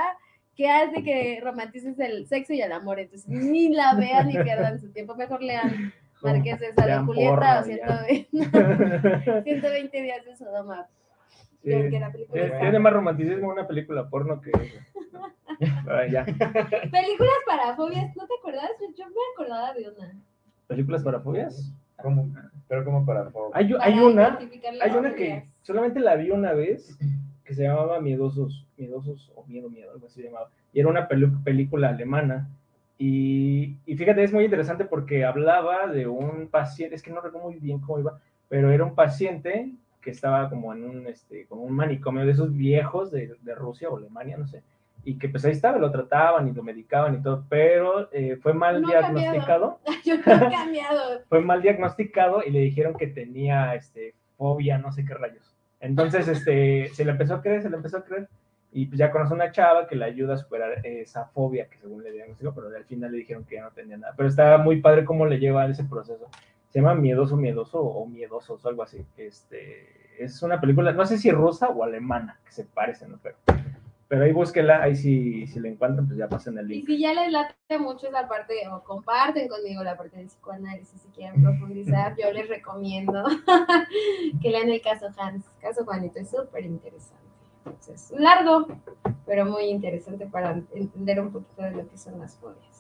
que 0.56 0.70
hace 0.70 1.02
que 1.04 1.40
romantices 1.42 1.98
el 2.00 2.26
sexo 2.26 2.54
y 2.54 2.62
el 2.62 2.72
amor. 2.72 2.98
Entonces, 2.98 3.28
ni 3.28 3.68
la 3.68 3.94
vean 3.94 4.28
ni 4.28 4.34
pierdan 4.34 4.80
su 4.80 4.90
tiempo. 4.90 5.14
Mejor 5.14 5.42
lean 5.42 5.92
Marqués 6.22 6.58
de 6.58 6.72
Vean 6.72 7.06
Julieta 7.06 7.62
o 7.62 7.68
y 7.68 8.24
120, 8.24 9.42
120 9.44 10.02
días 10.02 10.24
de 10.24 10.36
Sodoma. 10.36 10.86
Sí. 11.62 11.72
Tiene 12.32 12.78
más 12.78 12.92
romanticismo 12.92 13.48
una 13.48 13.66
película 13.66 14.08
porno 14.08 14.40
que. 14.40 14.50
Ya. 16.10 16.22
Películas 16.26 17.38
para 17.46 17.74
fobias, 17.76 18.14
¿no 18.14 18.26
te 18.26 18.34
acuerdas? 18.38 18.70
Yo 18.94 19.06
me 19.06 19.14
acordaba 19.32 19.72
de 19.72 19.88
una. 19.88 20.12
¿Películas 20.66 21.02
para 21.02 21.20
fobias? 21.20 21.72
¿Cómo? 21.96 22.28
Pero 22.68 22.84
como 22.84 23.06
para 23.06 23.30
poco. 23.30 23.52
Hay, 23.54 23.72
hay 23.80 23.98
una, 23.98 24.38
hay 24.82 24.90
una 24.90 25.14
que 25.14 25.28
fobias. 25.28 25.44
solamente 25.62 26.00
la 26.00 26.16
vi 26.16 26.30
una 26.30 26.52
vez 26.52 26.98
que 27.46 27.54
se 27.54 27.62
llamaba 27.62 28.00
Miedosos, 28.00 28.66
Miedosos 28.76 29.32
o 29.34 29.44
Miedo, 29.46 29.70
Miedo, 29.70 29.92
algo 29.92 30.06
así 30.06 30.20
se 30.20 30.28
llamaba. 30.28 30.50
Y 30.72 30.80
era 30.80 30.88
una 30.88 31.08
película 31.08 31.88
alemana. 31.88 32.48
Y, 32.98 33.76
y 33.86 33.96
fíjate, 33.96 34.24
es 34.24 34.32
muy 34.32 34.44
interesante 34.44 34.84
porque 34.84 35.24
hablaba 35.24 35.86
de 35.86 36.06
un 36.06 36.48
paciente, 36.48 36.94
es 36.94 37.02
que 37.02 37.10
no 37.10 37.20
recuerdo 37.20 37.48
muy 37.48 37.58
bien 37.58 37.78
cómo 37.78 38.00
iba, 38.00 38.18
pero 38.48 38.70
era 38.70 38.84
un 38.84 38.94
paciente 38.94 39.72
que 40.00 40.10
estaba 40.10 40.48
como 40.48 40.72
en 40.72 40.84
un, 40.84 41.06
este, 41.06 41.46
como 41.46 41.62
un 41.62 41.72
manicomio 41.72 42.24
de 42.24 42.32
esos 42.32 42.54
viejos 42.56 43.10
de, 43.10 43.36
de 43.42 43.54
Rusia 43.54 43.88
o 43.90 43.96
Alemania, 43.96 44.36
no 44.38 44.46
sé, 44.46 44.62
y 45.06 45.18
que 45.18 45.28
pues 45.28 45.44
ahí 45.44 45.52
estaba, 45.52 45.78
lo 45.78 45.92
trataban 45.92 46.48
y 46.48 46.52
lo 46.52 46.64
medicaban 46.64 47.14
y 47.14 47.22
todo, 47.22 47.44
pero 47.48 48.10
eh, 48.12 48.36
fue 48.42 48.52
mal 48.52 48.82
No 48.82 48.88
diagnosticado 48.88 49.78
Yo 50.04 50.16
no 50.16 50.22
he 50.22 50.50
cambiado. 50.50 51.20
fue 51.28 51.40
mal 51.40 51.62
diagnosticado 51.62 52.42
y 52.44 52.50
le 52.50 52.60
dijeron 52.60 52.94
que 52.94 53.06
tenía 53.06 53.74
este, 53.76 54.14
fobia, 54.36 54.78
no 54.78 54.90
sé 54.90 55.04
qué 55.04 55.14
rayos. 55.14 55.55
Entonces, 55.80 56.28
este, 56.28 56.88
se 56.94 57.04
le 57.04 57.12
empezó 57.12 57.34
a 57.34 57.42
creer, 57.42 57.62
se 57.62 57.70
le 57.70 57.76
empezó 57.76 57.98
a 57.98 58.04
creer. 58.04 58.28
Y 58.72 58.86
pues 58.86 58.98
ya 58.98 59.10
conoce 59.10 59.32
una 59.32 59.52
chava 59.52 59.86
que 59.86 59.96
le 59.96 60.04
ayuda 60.04 60.34
a 60.34 60.38
superar 60.38 60.84
esa 60.84 61.26
fobia 61.26 61.66
que 61.68 61.78
según 61.78 62.02
le 62.02 62.12
diagnosticó, 62.12 62.54
pero 62.54 62.68
al 62.76 62.84
final 62.84 63.10
le 63.10 63.18
dijeron 63.18 63.44
que 63.44 63.54
ya 63.54 63.62
no 63.62 63.70
tenía 63.70 63.96
nada. 63.96 64.12
Pero 64.16 64.28
está 64.28 64.58
muy 64.58 64.80
padre 64.80 65.04
cómo 65.04 65.24
le 65.24 65.38
lleva 65.38 65.66
ese 65.66 65.84
proceso. 65.84 66.28
Se 66.68 66.80
llama 66.80 66.94
Miedoso, 66.94 67.36
Miedoso 67.36 67.80
o 67.80 68.06
Miedosos 68.06 68.62
o 68.64 68.68
algo 68.68 68.82
así. 68.82 69.02
Este, 69.16 69.86
es 70.18 70.42
una 70.42 70.60
película, 70.60 70.92
no 70.92 71.06
sé 71.06 71.16
si 71.16 71.30
rusa 71.30 71.68
o 71.68 71.84
alemana, 71.84 72.38
que 72.44 72.52
se 72.52 72.64
parecen, 72.64 73.12
¿no? 73.12 73.18
Pero, 73.22 73.36
pero 74.08 74.24
ahí 74.24 74.32
búsquela, 74.32 74.82
ahí 74.82 74.94
si, 74.94 75.46
si 75.46 75.58
la 75.60 75.68
encuentran, 75.68 76.06
pues 76.06 76.18
ya 76.18 76.28
pasen 76.28 76.58
el 76.58 76.70
Y 76.70 76.76
link. 76.76 76.86
si 76.86 76.98
ya 77.00 77.12
les 77.14 77.32
late 77.32 77.78
mucho 77.78 78.06
esa 78.08 78.28
parte, 78.28 78.54
o 78.72 78.82
comparten 78.84 79.48
conmigo 79.48 79.82
la 79.82 79.96
parte 79.96 80.16
del 80.16 80.26
psicoanálisis, 80.26 81.00
si 81.00 81.08
quieren 81.08 81.42
profundizar, 81.42 82.14
yo 82.16 82.32
les 82.32 82.48
recomiendo 82.48 83.24
que 84.42 84.50
lean 84.50 84.68
el 84.68 84.80
caso 84.82 85.06
Hans. 85.18 85.44
Caso 85.60 85.84
Juanito 85.84 86.20
es 86.20 86.30
súper 86.30 86.64
interesante. 86.64 87.24
Es 87.92 88.12
largo, 88.12 88.68
pero 89.26 89.44
muy 89.46 89.64
interesante 89.64 90.26
para 90.26 90.52
entender 90.72 91.20
un 91.20 91.32
poquito 91.32 91.62
de 91.62 91.72
lo 91.72 91.88
que 91.88 91.98
son 91.98 92.18
las 92.20 92.36
fobias. 92.36 92.75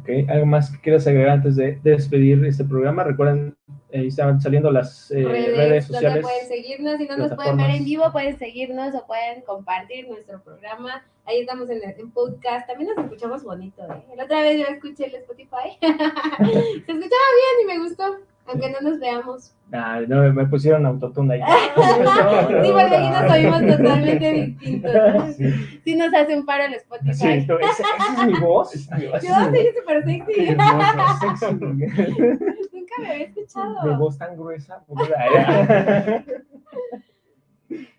Ok, 0.00 0.28
¿Algo 0.28 0.46
más 0.46 0.70
que 0.70 0.80
quieras 0.80 1.06
agregar 1.06 1.30
antes 1.30 1.56
de, 1.56 1.78
de 1.82 1.90
despedir 1.92 2.44
este 2.44 2.64
programa? 2.64 3.04
Recuerden, 3.04 3.56
ahí 3.92 4.08
están 4.08 4.40
saliendo 4.40 4.70
las 4.70 5.10
eh, 5.10 5.24
redes, 5.24 5.56
redes, 5.56 5.88
donde 5.88 6.00
sociales. 6.00 6.22
pueden 6.22 6.48
seguirnos, 6.48 6.96
si 6.98 7.06
no 7.06 7.16
nos 7.16 7.34
pueden 7.34 7.56
ver 7.56 7.70
en 7.70 7.84
vivo, 7.84 8.12
pueden 8.12 8.38
seguirnos 8.38 8.94
o 8.94 9.06
pueden 9.06 9.42
compartir 9.42 10.08
nuestro 10.08 10.42
programa. 10.42 11.04
Ahí 11.24 11.40
estamos 11.40 11.68
en, 11.70 11.80
en 11.82 12.10
podcast, 12.10 12.66
también 12.68 12.90
nos 12.94 13.04
escuchamos 13.04 13.42
bonito. 13.42 13.82
¿eh? 13.82 14.04
La 14.16 14.24
otra 14.24 14.42
vez 14.42 14.58
yo 14.58 14.66
escuché 14.72 15.06
el 15.06 15.14
Spotify, 15.16 15.76
se 15.80 15.86
escuchaba 15.86 17.26
bien 17.34 17.56
y 17.62 17.66
me 17.66 17.78
gustó, 17.78 18.16
aunque 18.48 18.70
no 18.70 18.80
nos 18.80 18.98
veamos. 19.00 19.52
Ah, 19.72 20.00
no, 20.06 20.22
me 20.32 20.46
pusieron 20.46 20.86
autotune 20.86 21.34
ahí. 21.34 21.40
Sí, 21.76 22.70
porque 22.72 22.96
aquí 22.96 23.08
nos 23.10 23.30
oímos 23.32 23.76
totalmente 23.76 24.32
distintos. 24.32 24.92
¿no? 24.94 25.32
Sí, 25.32 25.80
Sí 25.84 25.94
nos 25.96 26.14
hace 26.14 26.36
un 26.36 26.46
paro 26.46 26.64
el 26.64 26.74
Spotify. 26.74 27.14
sí, 27.14 27.26
¿esa, 27.28 27.54
esa 27.54 28.22
es 28.22 28.26
mi 28.32 28.38
voz? 28.40 28.72
Yo 29.00 29.18
soy 29.18 29.66
súper 29.76 30.04
Qué 30.04 30.24
sexy. 30.24 30.48
hermosa, 30.50 31.16
sexy. 31.20 31.54
Nunca 31.56 32.94
me 33.00 33.06
había 33.10 33.16
Mi 33.18 33.22
escuchado. 33.24 33.98
voz 33.98 34.18
tan 34.18 34.36
gruesa. 34.36 34.84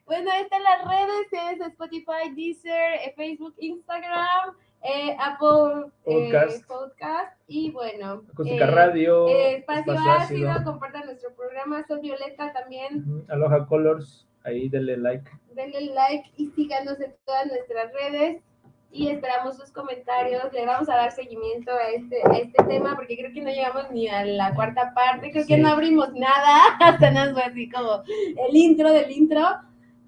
Bueno, 0.06 0.32
ahí 0.32 0.42
están 0.44 0.64
las 0.64 0.88
redes, 0.88 1.54
es 1.60 1.68
Spotify, 1.68 2.34
Deezer, 2.34 2.94
eh, 3.06 3.14
Facebook, 3.18 3.54
Instagram, 3.60 4.56
eh, 4.84 5.16
Apple 5.20 5.92
eh, 6.06 6.32
Podcast. 6.68 7.36
y 7.48 7.72
bueno. 7.72 8.24
Acústica 8.32 8.66
eh, 8.66 8.72
Radio. 8.72 9.28
eh, 9.28 9.56
espacio, 9.58 9.94
Espacio 9.94 10.12
ácido, 10.12 10.52
Ácido. 10.52 10.72
compartan 10.72 11.06
nuestro 11.06 11.34
programa, 11.36 11.86
Sol 11.88 12.00
Violeta 12.02 12.54
también, 12.54 13.04
Ujú, 13.08 13.26
Aloha 13.30 13.66
Colors, 13.68 14.28
ahí 14.44 14.70
denle 14.70 14.98
like. 14.98 15.30
denle 15.54 15.94
like 15.94 16.32
y 16.38 16.48
síganos 16.48 17.00
en 17.02 17.14
todas 17.26 17.48
nuestras 17.48 17.92
redes 17.94 18.42
y 18.90 19.10
esperamos 19.10 19.58
sus 19.58 19.70
comentarios, 19.72 20.52
le 20.54 20.66
vamos 20.66 20.88
a 20.88 20.96
dar 20.96 21.12
seguimiento 21.12 21.72
a 21.72 21.90
este, 21.90 22.22
a 22.24 22.38
este 22.38 22.64
tema 22.64 22.96
porque 22.96 23.18
creo 23.18 23.34
que 23.34 23.42
no 23.42 23.50
llegamos 23.50 23.92
ni 23.92 24.08
a 24.08 24.24
la 24.24 24.56
cuarta 24.56 24.94
parte, 24.96 25.30
creo 25.32 25.46
que 25.46 25.58
no 25.58 25.68
abrimos 25.70 26.14
nada, 26.14 26.78
hasta 26.80 27.12
nos 27.12 27.34
fue 27.34 27.44
así 27.44 27.70
como 27.70 28.02
el 28.48 28.56
intro 28.56 28.92
del 28.94 29.12
intro, 29.12 29.42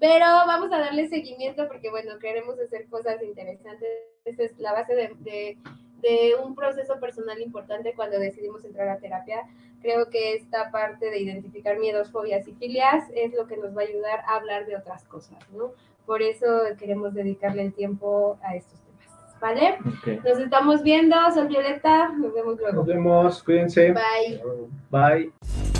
pero 0.00 0.24
vamos 0.46 0.72
a 0.72 0.78
darle 0.78 1.08
seguimiento 1.08 1.68
porque 1.68 1.90
bueno, 1.90 2.18
queremos 2.18 2.58
hacer 2.58 2.88
cosas 2.88 3.22
interesantes, 3.22 3.88
esa 4.24 4.42
es 4.44 4.58
la 4.58 4.72
base 4.72 4.94
de, 4.94 5.10
de- 5.20 5.58
de 6.00 6.34
un 6.42 6.54
proceso 6.54 6.98
personal 6.98 7.38
importante 7.42 7.92
cuando 7.94 8.18
decidimos 8.18 8.64
entrar 8.64 8.88
a 8.88 8.96
terapia. 8.98 9.42
Creo 9.82 10.08
que 10.08 10.32
esta 10.34 10.70
parte 10.70 11.10
de 11.10 11.18
identificar 11.20 11.78
miedos, 11.78 12.10
fobias 12.10 12.48
y 12.48 12.54
filias 12.54 13.04
es 13.14 13.34
lo 13.34 13.46
que 13.46 13.58
nos 13.58 13.76
va 13.76 13.82
a 13.82 13.84
ayudar 13.84 14.20
a 14.26 14.36
hablar 14.36 14.64
de 14.64 14.76
otras 14.76 15.04
cosas, 15.04 15.38
¿no? 15.52 15.72
Por 16.06 16.22
eso 16.22 16.46
queremos 16.78 17.12
dedicarle 17.12 17.62
el 17.62 17.74
tiempo 17.74 18.38
a 18.42 18.56
estos 18.56 18.80
temas, 18.80 19.40
¿vale? 19.40 19.76
Ok. 19.86 20.24
Nos 20.24 20.38
estamos 20.38 20.82
viendo, 20.82 21.16
Sol 21.34 21.48
Violeta, 21.48 22.08
nos 22.08 22.32
vemos 22.32 22.58
luego. 22.58 22.76
Nos 22.76 22.86
vemos, 22.86 23.42
cuídense. 23.42 23.92
Bye. 23.92 24.40
Bye. 24.90 25.79